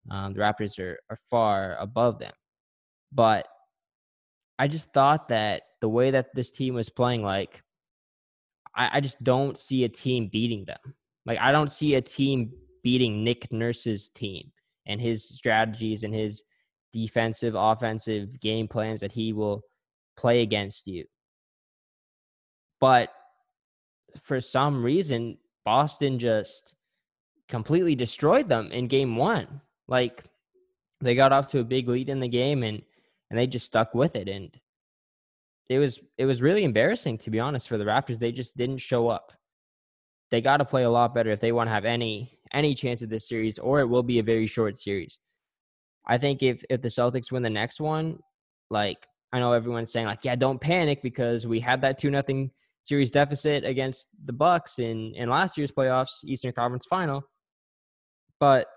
Um, 0.10 0.32
the 0.32 0.40
Raptors 0.40 0.80
are, 0.80 0.98
are 1.10 1.18
far 1.30 1.76
above 1.82 2.20
them. 2.20 2.32
But 3.12 3.46
I 4.58 4.68
just 4.68 4.94
thought 4.94 5.28
that 5.30 5.64
the 5.82 5.90
way 5.90 6.12
that 6.12 6.34
this 6.34 6.52
team 6.52 6.76
was 6.76 6.90
playing, 6.90 7.24
like, 7.24 7.62
I, 8.76 8.98
I 8.98 9.02
just 9.02 9.24
don't 9.24 9.58
see 9.58 9.84
a 9.84 9.90
team 9.90 10.30
beating 10.32 10.66
them. 10.66 10.96
Like, 11.26 11.40
I 11.40 11.52
don't 11.52 11.72
see 11.72 11.96
a 11.96 12.02
team 12.02 12.54
beating 12.84 13.24
Nick 13.24 13.52
Nurse's 13.52 14.10
team 14.10 14.52
and 14.86 15.02
his 15.02 15.28
strategies 15.28 16.04
and 16.04 16.14
his 16.14 16.44
defensive, 16.94 17.56
offensive 17.56 18.40
game 18.40 18.68
plans 18.68 19.02
that 19.02 19.12
he 19.12 19.34
will 19.34 19.64
play 20.16 20.42
against 20.42 20.88
you. 20.88 21.06
But 22.80 23.10
for 24.24 24.40
some 24.40 24.84
reason, 24.84 25.38
Boston 25.66 26.20
just 26.20 26.74
completely 27.50 27.96
destroyed 27.96 28.48
them 28.48 28.72
in 28.72 28.88
game 28.88 29.16
one. 29.16 29.62
Like 29.88 30.24
they 31.02 31.16
got 31.16 31.34
off 31.34 31.48
to 31.48 31.60
a 31.60 31.64
big 31.64 31.88
lead 31.88 32.10
in 32.10 32.20
the 32.20 32.28
game 32.28 32.64
and 32.64 32.82
and 33.36 33.42
they 33.42 33.48
just 33.48 33.66
stuck 33.66 33.94
with 33.94 34.16
it. 34.16 34.30
And 34.30 34.50
it 35.68 35.78
was 35.78 36.00
it 36.18 36.26
was 36.26 36.42
really 36.42 36.64
embarrassing 36.64 37.18
to 37.18 37.30
be 37.30 37.42
honest 37.42 37.68
for 37.68 37.78
the 37.78 37.84
Raptors. 37.84 38.18
They 38.18 38.32
just 38.32 38.56
didn't 38.56 38.78
show 38.78 39.10
up. 39.10 39.34
They 40.32 40.40
got 40.40 40.58
to 40.58 40.66
play 40.66 40.84
a 40.84 40.90
lot 40.90 41.14
better 41.14 41.32
if 41.32 41.42
they 41.42 41.52
want 41.52 41.68
to 41.68 41.74
have 41.74 41.84
any 41.84 42.40
any 42.54 42.74
chance 42.74 43.02
of 43.02 43.10
this 43.10 43.28
series, 43.28 43.60
or 43.60 43.82
it 43.82 43.90
will 43.90 44.04
be 44.04 44.20
a 44.20 44.24
very 44.24 44.48
short 44.48 44.78
series. 44.78 45.20
I 46.08 46.18
think 46.18 46.44
if 46.44 46.64
if 46.70 46.82
the 46.82 46.88
Celtics 46.88 47.30
win 47.30 47.44
the 47.44 47.50
next 47.50 47.82
one, 47.82 48.20
like 48.70 49.06
I 49.34 49.40
know 49.40 49.52
everyone's 49.52 49.92
saying 49.92 50.06
like, 50.06 50.24
yeah, 50.24 50.36
don't 50.36 50.62
panic 50.62 51.02
because 51.04 51.46
we 51.46 51.60
had 51.60 51.82
that 51.82 52.00
two 52.00 52.12
nothing 52.12 52.52
series 52.84 53.12
deficit 53.12 53.66
against 53.66 54.08
the 54.24 54.34
Bucks 54.34 54.80
in 54.80 55.14
in 55.16 55.30
last 55.30 55.58
year's 55.58 55.74
playoffs, 55.74 56.24
Eastern 56.24 56.54
Conference 56.54 56.86
Final. 56.86 57.22
But 58.40 58.68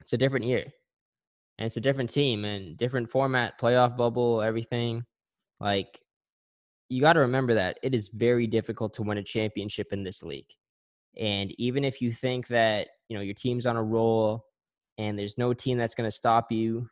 it's 0.00 0.14
a 0.14 0.16
different 0.16 0.46
year. 0.46 0.72
And 1.58 1.66
it's 1.66 1.76
a 1.76 1.80
different 1.80 2.10
team 2.10 2.44
and 2.44 2.76
different 2.76 3.10
format, 3.10 3.58
playoff 3.58 3.96
bubble, 3.96 4.42
everything. 4.42 5.04
Like 5.60 6.00
you 6.88 7.00
got 7.00 7.14
to 7.14 7.20
remember 7.20 7.54
that 7.54 7.78
it 7.82 7.94
is 7.94 8.08
very 8.08 8.46
difficult 8.46 8.94
to 8.94 9.02
win 9.02 9.18
a 9.18 9.22
championship 9.22 9.92
in 9.92 10.04
this 10.04 10.22
league. 10.22 10.50
And 11.18 11.58
even 11.58 11.84
if 11.84 12.02
you 12.02 12.12
think 12.12 12.46
that, 12.48 12.88
you 13.08 13.16
know, 13.16 13.22
your 13.22 13.34
team's 13.34 13.64
on 13.66 13.76
a 13.76 13.82
roll, 13.82 14.44
and 14.98 15.18
there's 15.18 15.38
no 15.38 15.52
team 15.52 15.78
that's 15.78 15.94
going 15.94 16.08
to 16.08 16.16
stop 16.16 16.50
you. 16.50 16.88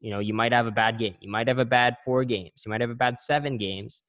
You 0.00 0.10
know, 0.10 0.18
you 0.18 0.34
might 0.34 0.52
have 0.52 0.66
a 0.66 0.72
bad 0.72 0.98
game. 0.98 1.14
You 1.20 1.30
might 1.30 1.48
have 1.48 1.58
a 1.58 1.64
bad 1.64 1.96
four 2.04 2.24
games. 2.24 2.62
You 2.64 2.70
might 2.70 2.80
have 2.80 2.90
a 2.90 2.94
bad 2.94 3.18
seven 3.18 3.56
games, 3.56 4.04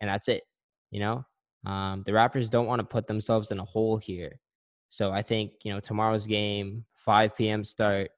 and 0.00 0.08
that's 0.10 0.28
it. 0.28 0.42
You 0.90 1.00
know, 1.00 1.70
um, 1.70 2.02
the 2.04 2.12
Raptors 2.12 2.50
don't 2.50 2.66
want 2.66 2.80
to 2.80 2.84
put 2.84 3.06
themselves 3.06 3.50
in 3.50 3.58
a 3.58 3.64
hole 3.64 3.96
here. 3.96 4.40
So 4.88 5.12
I 5.12 5.22
think, 5.22 5.52
you 5.64 5.72
know, 5.72 5.80
tomorrow's 5.80 6.26
game, 6.26 6.84
5 6.94 7.36
p.m. 7.36 7.64
start, 7.64 8.10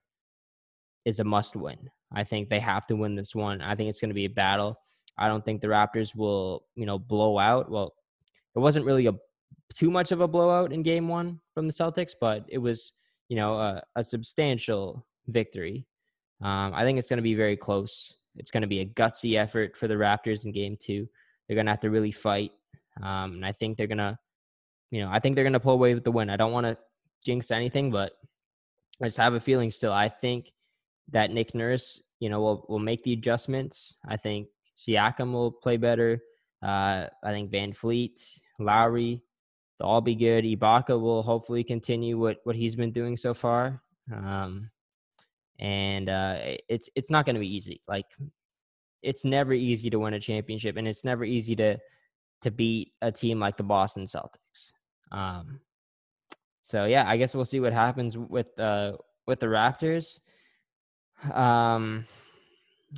is 1.06 1.20
a 1.20 1.24
must 1.24 1.56
win. 1.56 1.88
I 2.12 2.24
think 2.24 2.50
they 2.50 2.60
have 2.60 2.86
to 2.88 2.96
win 2.96 3.14
this 3.14 3.34
one. 3.34 3.62
I 3.62 3.74
think 3.74 3.88
it's 3.88 4.00
going 4.00 4.10
to 4.10 4.14
be 4.14 4.26
a 4.26 4.30
battle. 4.30 4.78
I 5.16 5.28
don't 5.28 5.42
think 5.42 5.62
the 5.62 5.68
Raptors 5.68 6.14
will, 6.14 6.66
you 6.74 6.84
know, 6.84 6.98
blow 6.98 7.38
out. 7.38 7.70
Well, 7.70 7.94
it 8.54 8.58
wasn't 8.58 8.84
really 8.84 9.06
a 9.06 9.14
too 9.74 9.90
much 9.90 10.12
of 10.12 10.20
a 10.20 10.28
blowout 10.28 10.72
in 10.72 10.82
game 10.82 11.08
one 11.08 11.40
from 11.54 11.66
the 11.66 11.72
Celtics, 11.72 12.12
but 12.20 12.44
it 12.48 12.58
was 12.58 12.92
you 13.28 13.36
know, 13.36 13.58
a, 13.58 13.82
a 13.96 14.04
substantial 14.04 15.06
victory. 15.28 15.86
Um, 16.42 16.72
I 16.74 16.84
think 16.84 16.98
it's 16.98 17.08
going 17.08 17.18
to 17.18 17.22
be 17.22 17.34
very 17.34 17.56
close. 17.56 18.12
It's 18.36 18.50
going 18.50 18.62
to 18.62 18.66
be 18.68 18.80
a 18.80 18.86
gutsy 18.86 19.36
effort 19.36 19.76
for 19.76 19.88
the 19.88 19.94
Raptors 19.94 20.44
in 20.44 20.52
game 20.52 20.76
two. 20.80 21.08
They're 21.48 21.54
going 21.54 21.66
to 21.66 21.72
have 21.72 21.80
to 21.80 21.90
really 21.90 22.12
fight. 22.12 22.52
Um, 23.02 23.34
and 23.34 23.46
I 23.46 23.52
think 23.52 23.76
they're 23.76 23.86
going 23.86 23.98
to, 23.98 24.18
you 24.90 25.00
know, 25.00 25.10
I 25.10 25.18
think 25.18 25.34
they're 25.34 25.44
going 25.44 25.54
to 25.54 25.60
pull 25.60 25.74
away 25.74 25.94
with 25.94 26.04
the 26.04 26.12
win. 26.12 26.30
I 26.30 26.36
don't 26.36 26.52
want 26.52 26.66
to 26.66 26.78
jinx 27.24 27.50
anything, 27.50 27.90
but 27.90 28.12
I 29.02 29.06
just 29.06 29.16
have 29.16 29.34
a 29.34 29.40
feeling 29.40 29.70
still. 29.70 29.92
I 29.92 30.08
think 30.08 30.52
that 31.10 31.30
Nick 31.30 31.54
Nurse, 31.54 32.02
you 32.20 32.28
know, 32.28 32.40
will, 32.40 32.66
will 32.68 32.78
make 32.78 33.02
the 33.04 33.12
adjustments. 33.12 33.96
I 34.08 34.16
think 34.16 34.48
Siakam 34.76 35.32
will 35.32 35.52
play 35.52 35.76
better. 35.76 36.20
Uh, 36.62 37.06
I 37.22 37.30
think 37.30 37.50
VanVleet, 37.50 38.20
Lowry, 38.58 39.22
they'll 39.78 39.88
all 39.88 40.00
be 40.00 40.14
good. 40.14 40.44
Ibaka 40.44 41.00
will 41.00 41.22
hopefully 41.22 41.64
continue 41.64 42.18
what 42.18 42.38
what 42.44 42.56
he's 42.56 42.76
been 42.76 42.92
doing 42.92 43.16
so 43.16 43.34
far. 43.34 43.82
Um, 44.12 44.70
and 45.58 46.08
uh, 46.08 46.38
it's 46.68 46.88
it's 46.94 47.10
not 47.10 47.26
going 47.26 47.34
to 47.34 47.40
be 47.40 47.54
easy. 47.54 47.82
Like 47.88 48.06
it's 49.02 49.24
never 49.24 49.52
easy 49.52 49.90
to 49.90 49.98
win 49.98 50.14
a 50.14 50.20
championship, 50.20 50.76
and 50.76 50.88
it's 50.88 51.04
never 51.04 51.24
easy 51.24 51.54
to 51.56 51.78
to 52.42 52.50
beat 52.50 52.92
a 53.02 53.12
team 53.12 53.40
like 53.40 53.56
the 53.56 53.62
Boston 53.62 54.04
Celtics. 54.04 54.70
Um, 55.12 55.60
so 56.62 56.84
yeah, 56.84 57.08
I 57.08 57.16
guess 57.16 57.34
we'll 57.34 57.44
see 57.44 57.60
what 57.60 57.72
happens 57.72 58.18
with 58.18 58.58
uh 58.58 58.92
with 59.26 59.40
the 59.40 59.46
Raptors. 59.46 60.18
Um, 61.32 62.06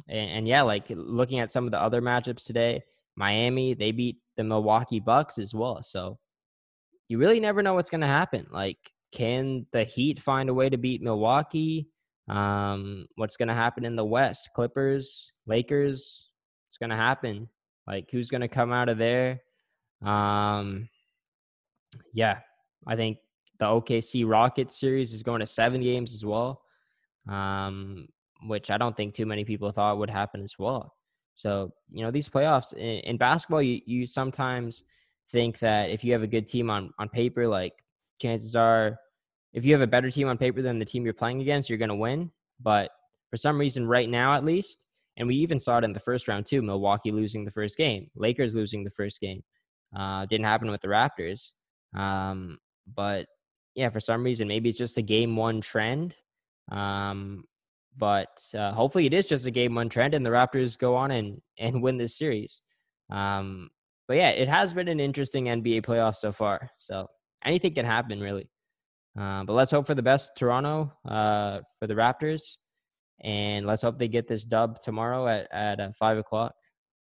and, 0.09 0.31
and 0.31 0.49
yeah, 0.49 0.63
like 0.63 0.85
looking 0.89 1.41
at 1.41 1.51
some 1.51 1.65
of 1.65 1.71
the 1.71 1.81
other 1.81 2.01
matchups 2.03 2.45
today, 2.45 2.83
Miami 3.17 3.75
they 3.75 3.91
beat 3.91 4.19
the 4.37 4.45
Milwaukee 4.45 5.01
Bucks 5.01 5.39
as 5.39 5.55
well. 5.55 5.83
So 5.83 6.19
you 7.09 7.19
really 7.19 7.41
never 7.41 7.63
know 7.63 7.75
what's 7.75 7.91
going 7.91 8.03
to 8.03 8.07
happen. 8.07 8.47
Like, 8.51 8.93
can 9.13 9.67
the 9.73 9.85
Heat 9.85 10.21
find 10.21 10.49
a 10.49 10.55
way 10.55 10.69
to 10.69 10.77
beat 10.77 11.03
Milwaukee? 11.03 11.89
Um, 12.29 13.07
what's 13.17 13.37
going 13.37 13.49
to 13.49 13.55
happen 13.55 13.85
in 13.85 13.97
the 13.97 14.05
West? 14.05 14.51
Clippers, 14.55 15.33
Lakers. 15.47 16.29
It's 16.69 16.79
going 16.79 16.91
to 16.91 16.97
happen. 16.97 17.49
Like, 17.87 18.11
who's 18.11 18.31
going 18.31 18.43
to 18.43 18.49
come 18.49 18.73
out 18.73 18.91
of 18.91 18.99
there? 18.99 19.41
Um, 20.05 20.91
yeah, 22.13 22.41
I 22.87 22.97
think 22.97 23.19
the 23.59 23.65
OKC 23.65 24.29
Rockets 24.29 24.79
series 24.79 25.15
is 25.15 25.23
going 25.23 25.41
to 25.41 25.47
seven 25.47 25.81
games 25.81 26.13
as 26.13 26.25
well, 26.25 26.63
um, 27.29 28.09
which 28.47 28.71
I 28.71 28.79
don't 28.79 28.97
think 28.97 29.15
too 29.15 29.27
many 29.27 29.45
people 29.45 29.71
thought 29.71 29.99
would 29.99 30.11
happen 30.11 30.41
as 30.43 30.55
well. 30.59 30.95
So, 31.35 31.73
you 31.91 32.03
know, 32.03 32.11
these 32.11 32.29
playoffs 32.29 32.73
in, 32.73 33.01
in 33.01 33.17
basketball, 33.17 33.63
you, 33.63 33.81
you 33.87 34.07
sometimes 34.07 34.83
think 35.31 35.59
that 35.61 35.91
if 35.91 36.03
you 36.03 36.13
have 36.13 36.23
a 36.23 36.27
good 36.27 36.49
team 36.49 36.71
on, 36.71 36.91
on 36.99 37.09
paper, 37.09 37.47
like 37.47 37.75
chances 38.21 38.57
are, 38.57 38.99
if 39.53 39.65
you 39.65 39.73
have 39.73 39.83
a 39.83 39.87
better 39.87 40.11
team 40.11 40.29
on 40.29 40.39
paper 40.39 40.63
than 40.63 40.79
the 40.79 40.85
team 40.85 41.05
you're 41.05 41.15
playing 41.15 41.41
against, 41.41 41.69
you're 41.69 41.79
going 41.79 41.91
to 41.91 41.95
win. 41.95 42.31
But 42.61 42.91
for 43.31 43.37
some 43.37 43.59
reason, 43.59 43.87
right 43.87 44.09
now 44.09 44.35
at 44.35 44.45
least, 44.45 44.85
and 45.17 45.29
we 45.29 45.37
even 45.37 45.59
saw 45.59 45.79
it 45.79 45.85
in 45.85 45.93
the 45.93 46.01
first 46.01 46.29
round 46.29 46.47
too, 46.47 46.63
Milwaukee 46.63 47.13
losing 47.13 47.45
the 47.45 47.51
first 47.51 47.77
game, 47.77 48.11
Lakers 48.17 48.55
losing 48.55 48.85
the 48.85 48.91
first 48.91 49.21
game. 49.21 49.43
Uh, 49.97 50.27
didn't 50.27 50.47
happen 50.47 50.71
with 50.71 50.81
the 50.81 50.89
Raptors. 50.89 51.53
Um, 51.97 52.59
but 52.95 53.27
yeah, 53.75 53.91
for 53.91 54.01
some 54.01 54.23
reason, 54.23 54.49
maybe 54.49 54.69
it's 54.69 54.79
just 54.79 54.99
a 54.99 55.03
game 55.03 55.37
one 55.37 55.61
trend. 55.61 56.17
Um, 56.71 57.45
but 57.97 58.41
uh, 58.57 58.73
hopefully 58.73 59.07
it 59.07 59.15
is 59.15 59.27
just 59.27 59.47
a 59.47 59.51
game 59.51 59.75
one 59.75 59.89
trend 59.89 60.15
and 60.15 60.25
the 60.25 60.31
Raptors 60.31 60.79
go 60.79 60.95
on 60.95 61.11
and, 61.11 61.41
and 61.59 61.83
win 61.83 61.99
this 61.99 62.17
series. 62.17 62.63
Um, 63.11 63.71
but 64.07 64.17
yeah, 64.17 64.31
it 64.31 64.49
has 64.49 64.73
been 64.73 64.89
an 64.89 65.01
interesting 65.01 65.47
NBA 65.47 65.85
playoff 65.85 66.17
so 66.17 66.33
far. 66.33 66.71
So 66.77 67.09
anything 67.45 67.75
can 67.75 67.85
happen 67.85 68.21
really. 68.21 68.49
Uh, 69.19 69.45
but 69.45 69.55
let's 69.55 69.73
hope 69.73 69.87
for 69.87 69.95
the 69.95 70.03
best, 70.03 70.33
Toronto, 70.37 70.93
uh, 71.07 71.61
for 71.81 71.87
the 71.89 71.95
Raptors, 71.95 72.57
and 73.21 73.67
let's 73.67 73.83
hope 73.83 73.99
they 73.99 74.07
get 74.07 74.29
this 74.29 74.45
dub 74.45 74.81
tomorrow 74.81 75.27
at 75.27 75.49
at 75.53 75.81
uh, 75.81 75.91
five 75.99 76.19
o'clock 76.19 76.55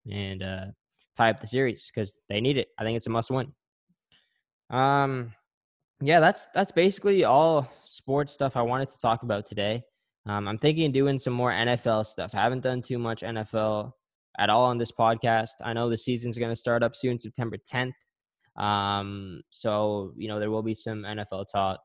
and 0.08 0.42
uh, 0.42 0.66
tie 1.16 1.30
up 1.30 1.40
the 1.40 1.48
series 1.48 1.90
because 1.92 2.16
they 2.28 2.40
need 2.40 2.58
it. 2.58 2.68
I 2.78 2.84
think 2.84 2.96
it's 2.96 3.08
a 3.08 3.10
must 3.10 3.30
win. 3.30 3.52
Um, 4.70 5.32
yeah, 6.00 6.20
that's 6.20 6.46
that's 6.54 6.70
basically 6.70 7.24
all 7.24 7.68
sports 8.06 8.32
stuff 8.32 8.56
I 8.56 8.62
wanted 8.62 8.92
to 8.92 8.98
talk 9.00 9.24
about 9.24 9.46
today. 9.46 9.82
Um, 10.28 10.46
I'm 10.46 10.58
thinking 10.58 10.92
doing 10.92 11.18
some 11.18 11.32
more 11.32 11.50
NFL 11.50 12.06
stuff. 12.06 12.36
I 12.36 12.40
haven't 12.40 12.62
done 12.62 12.80
too 12.80 12.98
much 12.98 13.22
NFL 13.22 13.90
at 14.38 14.48
all 14.48 14.66
on 14.66 14.78
this 14.78 14.92
podcast. 14.92 15.54
I 15.64 15.72
know 15.72 15.90
the 15.90 15.98
season's 15.98 16.38
going 16.38 16.52
to 16.52 16.56
start 16.56 16.84
up 16.84 16.94
soon, 16.94 17.18
September 17.18 17.56
10th. 17.56 17.94
Um, 18.62 19.40
so 19.50 20.12
you 20.16 20.28
know 20.28 20.38
there 20.38 20.52
will 20.52 20.62
be 20.62 20.72
some 20.72 21.02
NFL 21.02 21.46
talk 21.52 21.80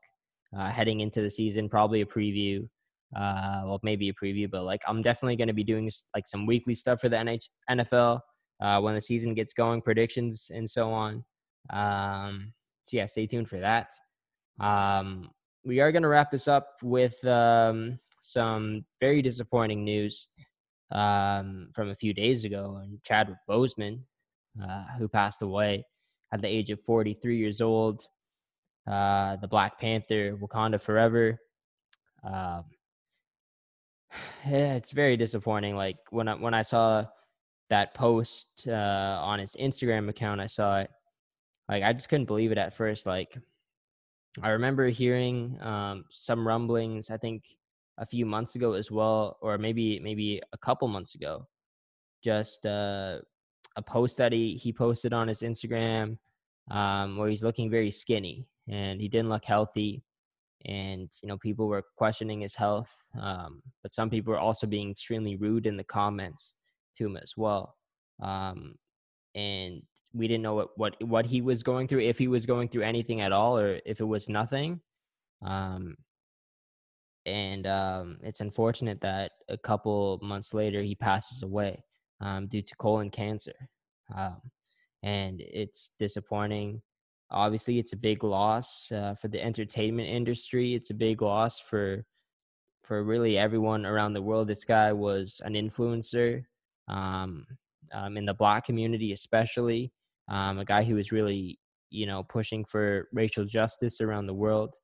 uh, 0.56 0.70
heading 0.70 1.00
into 1.00 1.22
the 1.22 1.28
season, 1.28 1.68
probably 1.68 2.02
a 2.02 2.06
preview. 2.06 2.68
Uh, 3.16 3.62
well, 3.64 3.80
maybe 3.82 4.08
a 4.08 4.14
preview, 4.14 4.48
but 4.48 4.62
like 4.62 4.82
I'm 4.86 5.02
definitely 5.02 5.34
going 5.34 5.48
to 5.48 5.54
be 5.54 5.64
doing 5.64 5.90
like 6.14 6.28
some 6.28 6.46
weekly 6.46 6.74
stuff 6.74 7.00
for 7.00 7.08
the 7.08 7.16
NH- 7.16 7.48
NFL 7.68 8.20
uh, 8.62 8.80
when 8.80 8.94
the 8.94 9.00
season 9.00 9.34
gets 9.34 9.54
going, 9.54 9.82
predictions 9.82 10.52
and 10.54 10.70
so 10.70 10.92
on. 10.92 11.24
Um, 11.70 12.52
so 12.86 12.98
yeah, 12.98 13.06
stay 13.06 13.26
tuned 13.26 13.48
for 13.48 13.58
that. 13.58 13.88
Um, 14.60 15.28
we 15.64 15.80
are 15.80 15.92
going 15.92 16.02
to 16.02 16.08
wrap 16.08 16.30
this 16.30 16.48
up 16.48 16.76
with 16.82 17.24
um, 17.24 17.98
some 18.20 18.84
very 19.00 19.22
disappointing 19.22 19.84
news 19.84 20.28
um, 20.90 21.70
from 21.74 21.90
a 21.90 21.96
few 21.96 22.12
days 22.12 22.44
ago. 22.44 22.80
And 22.82 23.02
Chadwick 23.04 23.38
Boseman, 23.48 24.00
uh, 24.62 24.84
who 24.98 25.08
passed 25.08 25.42
away 25.42 25.84
at 26.32 26.42
the 26.42 26.48
age 26.48 26.70
of 26.70 26.80
43 26.80 27.36
years 27.36 27.60
old, 27.60 28.06
uh, 28.90 29.36
the 29.36 29.48
Black 29.48 29.78
Panther, 29.80 30.36
Wakanda 30.36 30.80
Forever. 30.80 31.38
Um, 32.24 32.64
it's 34.44 34.90
very 34.90 35.16
disappointing. 35.16 35.76
Like 35.76 35.98
when 36.10 36.28
I, 36.28 36.34
when 36.34 36.54
I 36.54 36.62
saw 36.62 37.06
that 37.70 37.94
post 37.94 38.66
uh, 38.68 39.18
on 39.22 39.38
his 39.38 39.56
Instagram 39.58 40.08
account, 40.08 40.40
I 40.40 40.46
saw 40.46 40.80
it. 40.80 40.90
Like 41.68 41.84
I 41.84 41.92
just 41.92 42.08
couldn't 42.08 42.26
believe 42.26 42.52
it 42.52 42.58
at 42.58 42.74
first. 42.74 43.06
Like 43.06 43.38
I 44.40 44.50
remember 44.50 44.88
hearing 44.88 45.58
um, 45.60 46.04
some 46.10 46.46
rumblings. 46.46 47.10
I 47.10 47.18
think 47.18 47.44
a 47.98 48.06
few 48.06 48.24
months 48.24 48.54
ago 48.54 48.72
as 48.72 48.90
well, 48.90 49.36
or 49.42 49.58
maybe 49.58 50.00
maybe 50.00 50.40
a 50.52 50.58
couple 50.58 50.88
months 50.88 51.14
ago. 51.14 51.46
Just 52.24 52.64
uh, 52.64 53.18
a 53.76 53.82
post 53.82 54.16
that 54.18 54.32
he 54.32 54.54
he 54.54 54.72
posted 54.72 55.12
on 55.12 55.28
his 55.28 55.40
Instagram 55.40 56.18
um, 56.70 57.16
where 57.16 57.28
he's 57.28 57.42
looking 57.42 57.70
very 57.70 57.90
skinny 57.90 58.46
and 58.68 59.00
he 59.00 59.08
didn't 59.08 59.28
look 59.28 59.44
healthy, 59.44 60.02
and 60.64 61.10
you 61.20 61.28
know 61.28 61.36
people 61.36 61.68
were 61.68 61.84
questioning 61.96 62.40
his 62.40 62.54
health, 62.54 62.90
um, 63.20 63.62
but 63.82 63.92
some 63.92 64.08
people 64.08 64.32
were 64.32 64.38
also 64.38 64.66
being 64.66 64.90
extremely 64.90 65.36
rude 65.36 65.66
in 65.66 65.76
the 65.76 65.84
comments 65.84 66.54
to 66.96 67.06
him 67.06 67.16
as 67.16 67.34
well. 67.36 67.76
Um, 68.22 68.76
and 69.34 69.82
we 70.14 70.28
didn't 70.28 70.42
know 70.42 70.54
what, 70.54 70.78
what 70.78 71.04
what 71.04 71.26
he 71.26 71.40
was 71.40 71.62
going 71.62 71.88
through, 71.88 72.00
if 72.00 72.18
he 72.18 72.28
was 72.28 72.46
going 72.46 72.68
through 72.68 72.82
anything 72.82 73.20
at 73.20 73.32
all, 73.32 73.58
or 73.58 73.80
if 73.86 74.00
it 74.00 74.04
was 74.04 74.28
nothing. 74.28 74.80
Um, 75.44 75.96
and 77.24 77.66
um, 77.66 78.18
it's 78.22 78.40
unfortunate 78.40 79.00
that 79.00 79.32
a 79.48 79.56
couple 79.56 80.18
months 80.22 80.52
later 80.54 80.82
he 80.82 80.94
passes 80.94 81.42
away 81.42 81.84
um, 82.20 82.46
due 82.48 82.62
to 82.62 82.76
colon 82.76 83.10
cancer, 83.10 83.54
um, 84.14 84.40
and 85.02 85.40
it's 85.40 85.92
disappointing. 85.98 86.82
Obviously, 87.30 87.78
it's 87.78 87.94
a 87.94 87.96
big 87.96 88.24
loss 88.24 88.92
uh, 88.92 89.14
for 89.14 89.28
the 89.28 89.42
entertainment 89.42 90.08
industry. 90.08 90.74
It's 90.74 90.90
a 90.90 90.94
big 90.94 91.22
loss 91.22 91.58
for 91.58 92.04
for 92.84 93.04
really 93.04 93.38
everyone 93.38 93.86
around 93.86 94.12
the 94.12 94.22
world. 94.22 94.48
This 94.48 94.64
guy 94.64 94.92
was 94.92 95.40
an 95.44 95.54
influencer 95.54 96.44
um, 96.88 97.46
um, 97.92 98.16
in 98.16 98.24
the 98.24 98.34
black 98.34 98.66
community, 98.66 99.12
especially 99.12 99.92
um, 100.32 100.58
a 100.58 100.64
guy 100.64 100.82
who 100.82 100.96
was 100.96 101.12
really 101.12 101.60
you 101.90 102.06
know 102.06 102.24
pushing 102.24 102.64
for 102.64 103.08
racial 103.12 103.44
justice 103.44 104.00
around 104.00 104.26
the 104.26 104.34
world 104.34 104.74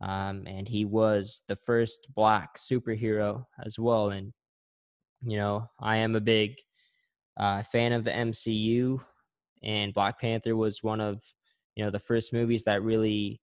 um, 0.00 0.44
and 0.46 0.66
he 0.66 0.84
was 0.84 1.42
the 1.48 1.56
first 1.56 2.08
black 2.14 2.56
superhero 2.58 3.44
as 3.64 3.78
well. 3.78 4.10
And 4.10 4.32
you 5.22 5.36
know, 5.36 5.68
I 5.78 5.98
am 5.98 6.16
a 6.16 6.20
big 6.20 6.54
uh, 7.38 7.62
fan 7.64 7.92
of 7.92 8.04
the 8.04 8.10
MCU, 8.10 9.00
and 9.62 9.94
Black 9.94 10.18
Panther 10.18 10.56
was 10.56 10.82
one 10.82 11.00
of 11.00 11.22
you 11.76 11.84
know 11.84 11.90
the 11.90 11.98
first 11.98 12.32
movies 12.32 12.64
that 12.64 12.82
really, 12.82 13.40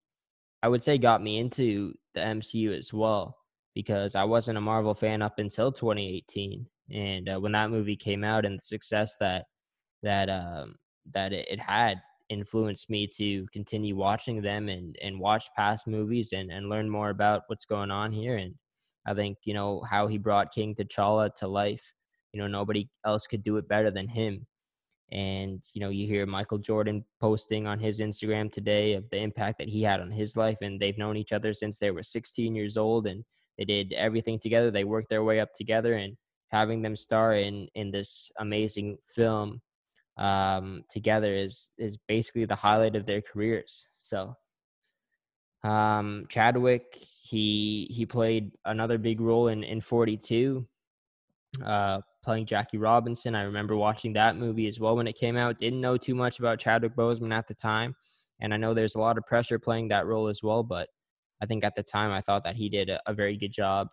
I 0.62 0.68
would 0.68 0.82
say, 0.82 0.98
got 0.98 1.22
me 1.22 1.38
into 1.38 1.94
the 2.14 2.20
MCU 2.20 2.76
as 2.76 2.92
well 2.92 3.36
because 3.74 4.16
I 4.16 4.24
wasn't 4.24 4.58
a 4.58 4.62
Marvel 4.62 4.94
fan 4.94 5.22
up 5.22 5.38
until 5.38 5.70
2018, 5.70 6.66
and 6.90 7.28
uh, 7.28 7.38
when 7.38 7.52
that 7.52 7.70
movie 7.70 7.96
came 7.96 8.24
out 8.24 8.44
and 8.44 8.58
the 8.58 8.64
success 8.64 9.16
that 9.20 9.46
that 10.02 10.28
um, 10.28 10.74
that 11.14 11.32
it, 11.32 11.60
had 11.60 12.00
influenced 12.28 12.90
me 12.90 13.06
to 13.06 13.46
continue 13.52 13.96
watching 13.96 14.42
them 14.42 14.68
and 14.68 14.98
and 15.02 15.18
watch 15.18 15.46
past 15.56 15.86
movies 15.86 16.32
and 16.34 16.50
and 16.52 16.68
learn 16.68 16.88
more 16.88 17.10
about 17.10 17.42
what's 17.46 17.64
going 17.64 17.90
on 17.90 18.12
here. 18.12 18.36
And 18.36 18.54
I 19.06 19.14
think 19.14 19.38
you 19.44 19.54
know 19.54 19.82
how 19.88 20.06
he 20.06 20.18
brought 20.18 20.54
King 20.54 20.74
T'Challa 20.74 21.34
to 21.36 21.48
life 21.48 21.94
you 22.32 22.40
know 22.40 22.46
nobody 22.46 22.88
else 23.04 23.26
could 23.26 23.42
do 23.42 23.56
it 23.56 23.68
better 23.68 23.90
than 23.90 24.08
him. 24.08 24.46
And 25.10 25.64
you 25.74 25.80
know 25.80 25.88
you 25.88 26.06
hear 26.06 26.26
Michael 26.26 26.58
Jordan 26.58 27.04
posting 27.20 27.66
on 27.66 27.78
his 27.78 28.00
Instagram 28.00 28.52
today 28.52 28.94
of 28.94 29.08
the 29.10 29.18
impact 29.18 29.58
that 29.58 29.68
he 29.68 29.82
had 29.82 30.00
on 30.00 30.10
his 30.10 30.36
life 30.36 30.58
and 30.60 30.78
they've 30.78 30.98
known 30.98 31.16
each 31.16 31.32
other 31.32 31.54
since 31.54 31.78
they 31.78 31.90
were 31.90 32.02
16 32.02 32.54
years 32.54 32.76
old 32.76 33.06
and 33.06 33.24
they 33.56 33.64
did 33.64 33.92
everything 33.94 34.38
together. 34.38 34.70
They 34.70 34.84
worked 34.84 35.08
their 35.08 35.24
way 35.24 35.40
up 35.40 35.54
together 35.54 35.94
and 35.94 36.16
having 36.48 36.82
them 36.82 36.96
star 36.96 37.34
in 37.34 37.68
in 37.74 37.90
this 37.90 38.30
amazing 38.38 38.98
film 39.04 39.60
um, 40.18 40.84
together 40.90 41.32
is 41.34 41.70
is 41.78 41.96
basically 42.08 42.44
the 42.44 42.54
highlight 42.54 42.96
of 42.96 43.06
their 43.06 43.22
careers. 43.22 43.86
So 44.00 44.36
um, 45.62 46.26
Chadwick, 46.28 46.98
he 47.22 47.88
he 47.90 48.04
played 48.04 48.52
another 48.64 48.98
big 48.98 49.20
role 49.20 49.48
in 49.48 49.62
in 49.62 49.80
42, 49.80 50.66
uh, 51.64 52.00
playing 52.22 52.46
Jackie 52.46 52.78
Robinson. 52.78 53.34
I 53.34 53.42
remember 53.42 53.76
watching 53.76 54.12
that 54.14 54.36
movie 54.36 54.66
as 54.66 54.80
well 54.80 54.96
when 54.96 55.06
it 55.06 55.16
came 55.16 55.36
out. 55.36 55.58
Didn't 55.58 55.80
know 55.80 55.96
too 55.96 56.14
much 56.14 56.38
about 56.40 56.58
Chadwick 56.58 56.96
Boseman 56.96 57.32
at 57.32 57.46
the 57.48 57.54
time, 57.54 57.94
and 58.40 58.52
I 58.52 58.56
know 58.56 58.74
there's 58.74 58.96
a 58.96 59.00
lot 59.00 59.18
of 59.18 59.26
pressure 59.26 59.58
playing 59.58 59.88
that 59.88 60.06
role 60.06 60.28
as 60.28 60.42
well. 60.42 60.62
But 60.64 60.88
I 61.40 61.46
think 61.46 61.64
at 61.64 61.76
the 61.76 61.82
time 61.84 62.10
I 62.10 62.20
thought 62.20 62.44
that 62.44 62.56
he 62.56 62.68
did 62.68 62.88
a, 62.90 63.00
a 63.06 63.14
very 63.14 63.36
good 63.36 63.52
job 63.52 63.88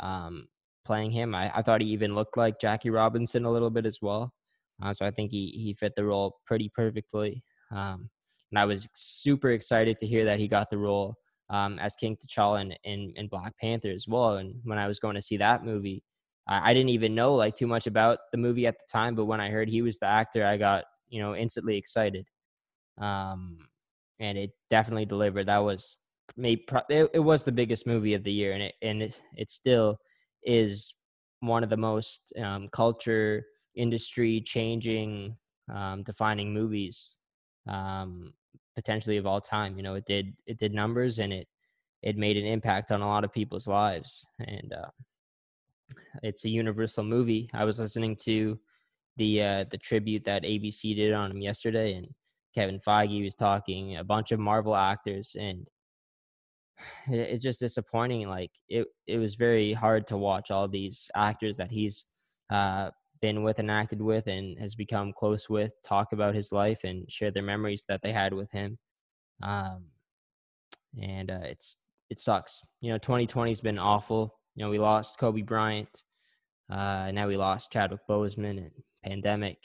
um, 0.00 0.48
playing 0.84 1.10
him. 1.10 1.34
I, 1.34 1.50
I 1.56 1.62
thought 1.62 1.80
he 1.80 1.88
even 1.88 2.14
looked 2.14 2.36
like 2.36 2.60
Jackie 2.60 2.90
Robinson 2.90 3.44
a 3.46 3.50
little 3.50 3.70
bit 3.70 3.86
as 3.86 4.00
well. 4.02 4.34
Uh, 4.82 4.94
so 4.94 5.06
I 5.06 5.10
think 5.10 5.30
he 5.30 5.46
he 5.48 5.74
fit 5.74 5.94
the 5.96 6.04
role 6.04 6.38
pretty 6.46 6.70
perfectly. 6.74 7.42
Um, 7.70 8.10
and 8.50 8.58
I 8.58 8.64
was 8.64 8.88
super 8.94 9.50
excited 9.50 9.98
to 9.98 10.06
hear 10.06 10.24
that 10.24 10.38
he 10.38 10.48
got 10.48 10.70
the 10.70 10.78
role 10.78 11.16
um, 11.50 11.78
as 11.78 11.94
King 11.94 12.16
T'Challa 12.16 12.60
in, 12.62 12.74
in, 12.84 13.12
in, 13.16 13.28
Black 13.28 13.56
Panther 13.58 13.90
as 13.90 14.06
well. 14.08 14.36
And 14.36 14.54
when 14.64 14.78
I 14.78 14.86
was 14.86 14.98
going 14.98 15.16
to 15.16 15.22
see 15.22 15.36
that 15.36 15.64
movie, 15.64 16.02
I, 16.48 16.70
I, 16.70 16.74
didn't 16.74 16.90
even 16.90 17.14
know 17.14 17.34
like 17.34 17.56
too 17.56 17.66
much 17.66 17.86
about 17.86 18.18
the 18.32 18.38
movie 18.38 18.66
at 18.66 18.76
the 18.76 18.90
time. 18.90 19.14
But 19.14 19.24
when 19.24 19.40
I 19.40 19.50
heard 19.50 19.68
he 19.68 19.82
was 19.82 19.98
the 19.98 20.06
actor, 20.06 20.44
I 20.44 20.56
got 20.56 20.84
you 21.08 21.20
know 21.20 21.34
instantly 21.34 21.76
excited. 21.76 22.26
Um, 23.00 23.58
and 24.18 24.36
it 24.36 24.50
definitely 24.68 25.06
delivered. 25.06 25.46
That 25.46 25.58
was 25.58 25.98
made. 26.36 26.60
It, 26.88 27.10
it 27.14 27.20
was 27.20 27.44
the 27.44 27.52
biggest 27.52 27.86
movie 27.86 28.14
of 28.14 28.24
the 28.24 28.32
year, 28.32 28.52
and 28.52 28.62
it 28.62 28.74
and 28.82 29.02
it, 29.02 29.20
it 29.36 29.50
still 29.50 29.98
is 30.42 30.94
one 31.40 31.64
of 31.64 31.70
the 31.70 31.76
most 31.76 32.32
um, 32.40 32.68
culture 32.72 33.44
industry 33.74 34.40
changing, 34.40 35.36
um, 35.72 36.02
defining 36.02 36.52
movies, 36.52 37.16
um, 37.68 38.32
potentially 38.74 39.16
of 39.16 39.26
all 39.26 39.40
time. 39.40 39.76
You 39.76 39.82
know, 39.82 39.94
it 39.94 40.06
did 40.06 40.34
it 40.46 40.58
did 40.58 40.74
numbers 40.74 41.18
and 41.18 41.32
it 41.32 41.48
it 42.02 42.16
made 42.16 42.36
an 42.36 42.46
impact 42.46 42.92
on 42.92 43.02
a 43.02 43.06
lot 43.06 43.24
of 43.24 43.32
people's 43.32 43.66
lives. 43.66 44.26
And 44.40 44.72
uh, 44.72 44.90
it's 46.22 46.44
a 46.44 46.48
universal 46.48 47.04
movie. 47.04 47.50
I 47.52 47.64
was 47.64 47.78
listening 47.78 48.16
to 48.24 48.58
the 49.16 49.42
uh, 49.42 49.64
the 49.70 49.78
tribute 49.78 50.24
that 50.24 50.44
ABC 50.44 50.96
did 50.96 51.12
on 51.12 51.30
him 51.30 51.40
yesterday, 51.40 51.94
and 51.94 52.08
Kevin 52.54 52.80
Feige 52.80 53.24
was 53.24 53.34
talking 53.34 53.96
a 53.96 54.04
bunch 54.04 54.32
of 54.32 54.40
Marvel 54.40 54.74
actors, 54.76 55.36
and 55.38 55.66
it's 57.08 57.44
just 57.44 57.60
disappointing. 57.60 58.28
Like 58.28 58.52
it, 58.68 58.86
it 59.06 59.18
was 59.18 59.34
very 59.34 59.72
hard 59.72 60.06
to 60.08 60.16
watch 60.16 60.50
all 60.50 60.68
these 60.68 61.10
actors 61.14 61.56
that 61.58 61.70
he's 61.70 62.04
uh, 62.50 62.90
been 63.20 63.42
with 63.42 63.58
and 63.58 63.70
acted 63.70 64.00
with, 64.00 64.26
and 64.26 64.58
has 64.58 64.74
become 64.74 65.12
close 65.12 65.48
with, 65.48 65.72
talk 65.84 66.12
about 66.12 66.34
his 66.34 66.52
life 66.52 66.84
and 66.84 67.10
share 67.10 67.30
their 67.30 67.42
memories 67.42 67.84
that 67.88 68.00
they 68.02 68.12
had 68.12 68.32
with 68.32 68.50
him. 68.50 68.78
Um, 69.42 69.86
and 71.00 71.30
uh, 71.30 71.40
it's 71.44 71.76
it 72.10 72.18
sucks. 72.18 72.62
You 72.80 72.92
know, 72.92 72.98
2020 72.98 73.50
has 73.50 73.60
been 73.60 73.78
awful. 73.78 74.34
You 74.54 74.64
know, 74.64 74.70
we 74.70 74.78
lost 74.78 75.18
Kobe 75.18 75.42
Bryant. 75.42 76.02
Uh, 76.68 77.10
now 77.12 77.26
we 77.26 77.36
lost 77.36 77.72
Chadwick 77.72 78.00
Boseman 78.08 78.58
and 78.58 78.72
pandemic. 79.04 79.58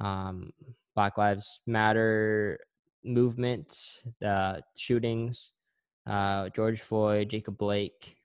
Um, 0.00 0.50
Black 0.94 1.18
Lives 1.18 1.60
Matter 1.66 2.58
movement, 3.04 3.78
the 4.20 4.62
shootings, 4.76 5.52
uh, 6.06 6.48
George 6.50 6.80
Floyd, 6.80 7.30
Jacob 7.30 7.56
Blake. 7.56 8.16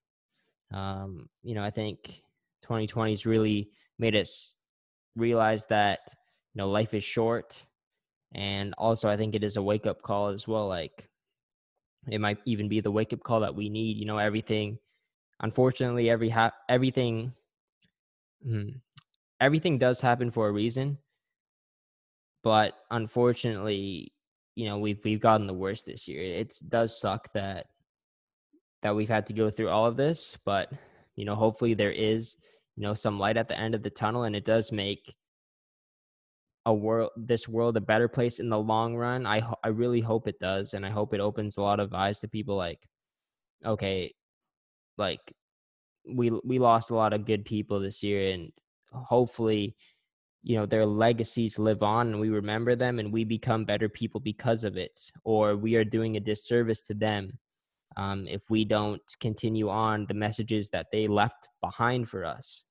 Um, 0.73 1.29
you 1.43 1.53
know, 1.53 1.63
I 1.63 1.69
think 1.69 2.23
2020 2.63 3.13
is 3.13 3.25
really 3.25 3.69
made 4.01 4.15
us 4.15 4.53
realize 5.15 5.65
that 5.67 5.99
you 6.09 6.59
know 6.59 6.67
life 6.67 6.93
is 6.93 7.03
short, 7.03 7.65
and 8.33 8.73
also 8.77 9.07
I 9.07 9.15
think 9.15 9.35
it 9.35 9.43
is 9.43 9.57
a 9.57 9.63
wake 9.63 9.85
up 9.85 10.01
call 10.01 10.27
as 10.27 10.47
well. 10.47 10.67
Like 10.67 11.07
it 12.07 12.19
might 12.19 12.39
even 12.45 12.67
be 12.67 12.81
the 12.81 12.91
wake 12.91 13.13
up 13.13 13.23
call 13.23 13.41
that 13.41 13.55
we 13.55 13.69
need. 13.69 13.97
You 13.97 14.05
know, 14.05 14.17
everything. 14.17 14.79
Unfortunately, 15.39 16.09
every 16.09 16.29
ha- 16.29 16.53
everything, 16.67 17.33
hmm, 18.43 18.69
everything 19.39 19.77
does 19.77 20.01
happen 20.01 20.31
for 20.31 20.47
a 20.47 20.51
reason. 20.51 20.97
But 22.43 22.73
unfortunately, 22.89 24.13
you 24.55 24.65
know, 24.65 24.79
we've 24.79 25.03
we've 25.05 25.19
gotten 25.19 25.47
the 25.47 25.53
worst 25.53 25.85
this 25.85 26.07
year. 26.07 26.21
It 26.21 26.55
does 26.67 26.99
suck 26.99 27.31
that 27.33 27.67
that 28.81 28.95
we've 28.95 29.09
had 29.09 29.27
to 29.27 29.33
go 29.33 29.49
through 29.49 29.69
all 29.69 29.85
of 29.85 29.95
this, 29.95 30.37
but 30.43 30.71
you 31.15 31.25
know, 31.25 31.35
hopefully 31.35 31.73
there 31.73 31.91
is 31.91 32.37
you 32.75 32.83
know 32.83 32.93
some 32.93 33.19
light 33.19 33.37
at 33.37 33.47
the 33.47 33.59
end 33.59 33.75
of 33.75 33.83
the 33.83 33.89
tunnel, 33.89 34.23
and 34.23 34.35
it 34.35 34.45
does 34.45 34.71
make 34.71 35.15
a 36.65 36.73
world 36.73 37.11
this 37.17 37.47
world 37.47 37.75
a 37.77 37.81
better 37.81 38.07
place 38.07 38.39
in 38.39 38.49
the 38.49 38.59
long 38.59 38.95
run. 38.95 39.25
I 39.25 39.41
i 39.63 39.69
really 39.69 40.01
hope 40.01 40.27
it 40.27 40.39
does 40.39 40.73
and 40.73 40.85
i 40.85 40.89
hope 40.89 41.13
it 41.13 41.19
opens 41.19 41.57
a 41.57 41.61
lot 41.61 41.79
of 41.79 41.93
eyes 41.93 42.19
to 42.19 42.27
people 42.27 42.55
like 42.55 42.79
okay 43.65 44.13
like 44.97 45.33
we 46.07 46.31
we 46.43 46.59
lost 46.59 46.91
a 46.91 46.95
lot 46.95 47.13
of 47.13 47.25
good 47.25 47.45
people 47.45 47.79
this 47.79 48.03
year 48.03 48.33
and 48.33 48.51
hopefully 48.91 49.75
you 50.43 50.55
know 50.57 50.65
their 50.65 50.85
legacies 50.85 51.59
live 51.59 51.83
on 51.83 52.09
and 52.09 52.19
we 52.19 52.29
remember 52.29 52.75
them 52.75 52.99
and 52.99 53.13
we 53.13 53.23
become 53.23 53.65
better 53.65 53.89
people 53.89 54.19
because 54.19 54.63
of 54.63 54.77
it 54.77 54.99
or 55.23 55.55
we 55.55 55.75
are 55.75 55.83
doing 55.83 56.17
a 56.17 56.19
disservice 56.19 56.81
to 56.81 56.93
them 56.93 57.37
um, 57.97 58.27
if 58.27 58.49
we 58.49 58.65
don't 58.65 59.01
continue 59.19 59.69
on 59.69 60.05
the 60.07 60.13
messages 60.13 60.69
that 60.69 60.87
they 60.91 61.07
left 61.07 61.47
behind 61.61 62.09
for 62.09 62.25
us. 62.25 62.63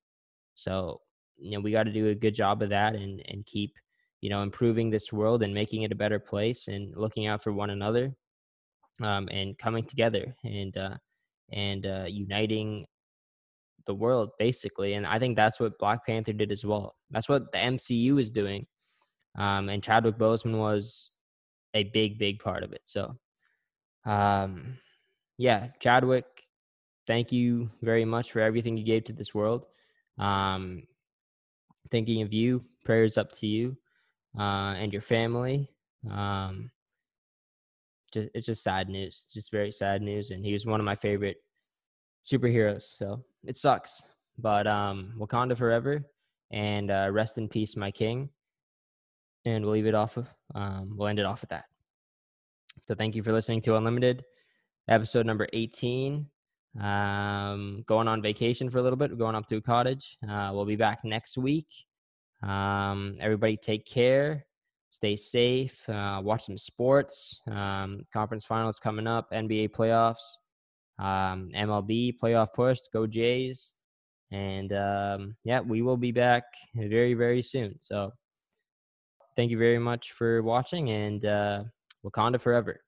So 0.55 1.01
you 1.37 1.53
know 1.53 1.61
we 1.61 1.73
got 1.73 1.85
to 1.85 1.93
do 1.93 2.09
a 2.09 2.15
good 2.15 2.35
job 2.35 2.63
of 2.63 2.71
that 2.71 2.95
and 2.95 3.23
and 3.29 3.47
keep 3.47 3.73
you 4.21 4.31
know 4.31 4.43
improving 4.43 4.91
this 4.91 5.13
world 5.13 5.43
and 5.43 5.55
making 5.55 5.83
it 5.83 5.93
a 5.93 5.97
better 5.97 6.19
place 6.19 6.69
and 6.69 6.95
looking 6.97 7.27
out 7.27 7.43
for 7.43 7.53
one 7.53 7.71
another 7.71 8.13
um, 9.03 9.29
and 9.31 9.59
coming 9.59 9.85
together 9.85 10.35
and 10.45 10.77
uh, 10.77 10.97
and 11.53 11.87
uh, 11.87 12.05
uniting 12.07 12.87
the 13.87 13.95
world 13.95 14.31
basically. 14.39 14.95
And 14.95 15.07
i 15.07 15.19
think 15.19 15.37
that's 15.37 15.59
what 15.59 15.79
black 15.79 16.07
panther 16.07 16.33
did 16.33 16.53
as 16.53 16.65
well. 16.65 16.97
That's 17.11 17.29
what 17.29 17.51
the 17.53 17.59
mcu 17.59 18.21
is 18.21 18.31
doing 18.31 18.67
um, 19.39 19.69
and 19.69 19.83
chadwick 19.83 20.19
boseman 20.19 20.59
was 20.59 21.11
a 21.75 21.85
big 21.85 22.19
big 22.19 22.41
part 22.41 22.63
of 22.63 22.73
it. 22.73 22.83
So 22.85 23.17
um, 24.05 24.79
yeah 25.41 25.69
chadwick 25.81 26.27
thank 27.07 27.33
you 27.33 27.71
very 27.83 28.05
much 28.05 28.31
for 28.33 28.41
everything 28.41 28.77
you 28.77 28.85
gave 28.85 29.05
to 29.05 29.13
this 29.13 29.35
world 29.35 29.67
um, 30.19 30.83
thinking 31.91 32.23
of 32.23 32.33
you. 32.33 32.65
Prayers 32.85 33.19
up 33.19 33.33
to 33.33 33.47
you 33.47 33.77
uh, 34.39 34.75
and 34.77 34.93
your 34.93 35.03
family. 35.03 35.71
Um, 36.11 36.71
just 38.13 38.31
it's 38.35 38.47
just 38.47 38.63
sad 38.63 38.89
news. 38.89 39.27
Just 39.33 39.51
very 39.51 39.71
sad 39.71 40.03
news. 40.03 40.31
And 40.31 40.45
he 40.45 40.53
was 40.53 40.67
one 40.67 40.81
of 40.81 40.87
my 40.87 40.97
favorite 40.97 41.43
superheroes. 42.25 42.83
So 42.83 43.25
it 43.45 43.57
sucks. 43.57 44.03
But 44.39 44.67
um, 44.67 45.15
Wakanda 45.19 45.57
forever, 45.57 46.03
and 46.51 46.91
uh, 46.91 47.09
rest 47.13 47.37
in 47.37 47.49
peace, 47.49 47.77
my 47.77 47.91
king. 47.91 48.31
And 49.45 49.65
we'll 49.65 49.75
leave 49.75 49.87
it 49.87 49.95
off 49.95 50.17
of. 50.17 50.29
Um, 50.55 50.95
we'll 50.97 51.09
end 51.09 51.19
it 51.19 51.27
off 51.27 51.43
with 51.43 51.51
that. 51.51 51.67
So 52.87 52.95
thank 52.95 53.15
you 53.15 53.23
for 53.23 53.33
listening 53.33 53.61
to 53.63 53.77
Unlimited, 53.77 54.25
episode 54.91 55.25
number 55.25 55.47
eighteen. 55.53 56.27
Um, 56.79 57.85
going 57.87 58.07
on 58.07 58.23
vacation 58.23 58.71
for 58.71 58.79
a 58.79 58.83
little 58.83 58.97
bit. 58.97 59.11
We're 59.11 59.17
going 59.17 59.35
up 59.35 59.47
to 59.49 59.57
a 59.57 59.61
cottage. 59.61 60.19
Uh, 60.29 60.51
we'll 60.53 60.67
be 60.67 60.77
back 60.77 61.05
next 61.05 61.39
week. 61.39 61.67
Um, 62.43 63.17
everybody 63.21 63.57
take 63.57 63.87
care. 63.87 64.47
Stay 64.91 65.17
safe. 65.17 65.89
Uh, 65.89 66.21
watch 66.23 66.47
some 66.47 66.59
sports. 66.59 67.41
Um, 67.51 68.07
conference 68.13 68.45
finals 68.45 68.79
coming 68.79 69.07
up. 69.07 69.31
NBA 69.33 69.71
playoffs. 69.71 70.39
Um, 70.99 71.51
MLB 71.55 72.19
playoff 72.23 72.53
push. 72.53 72.79
Go 72.93 73.07
Jays. 73.07 73.75
And 74.31 74.73
um, 74.73 75.37
yeah, 75.45 75.61
we 75.61 75.83
will 75.83 75.97
be 75.97 76.13
back 76.13 76.45
very, 76.75 77.15
very 77.15 77.43
soon. 77.43 77.77
So 77.81 78.13
thank 79.35 79.51
you 79.51 79.59
very 79.59 79.79
much 79.79 80.13
for 80.13 80.43
watching 80.43 80.91
and 80.91 81.25
uh, 81.27 81.65
Wakanda 82.05 82.41
forever. 82.41 82.81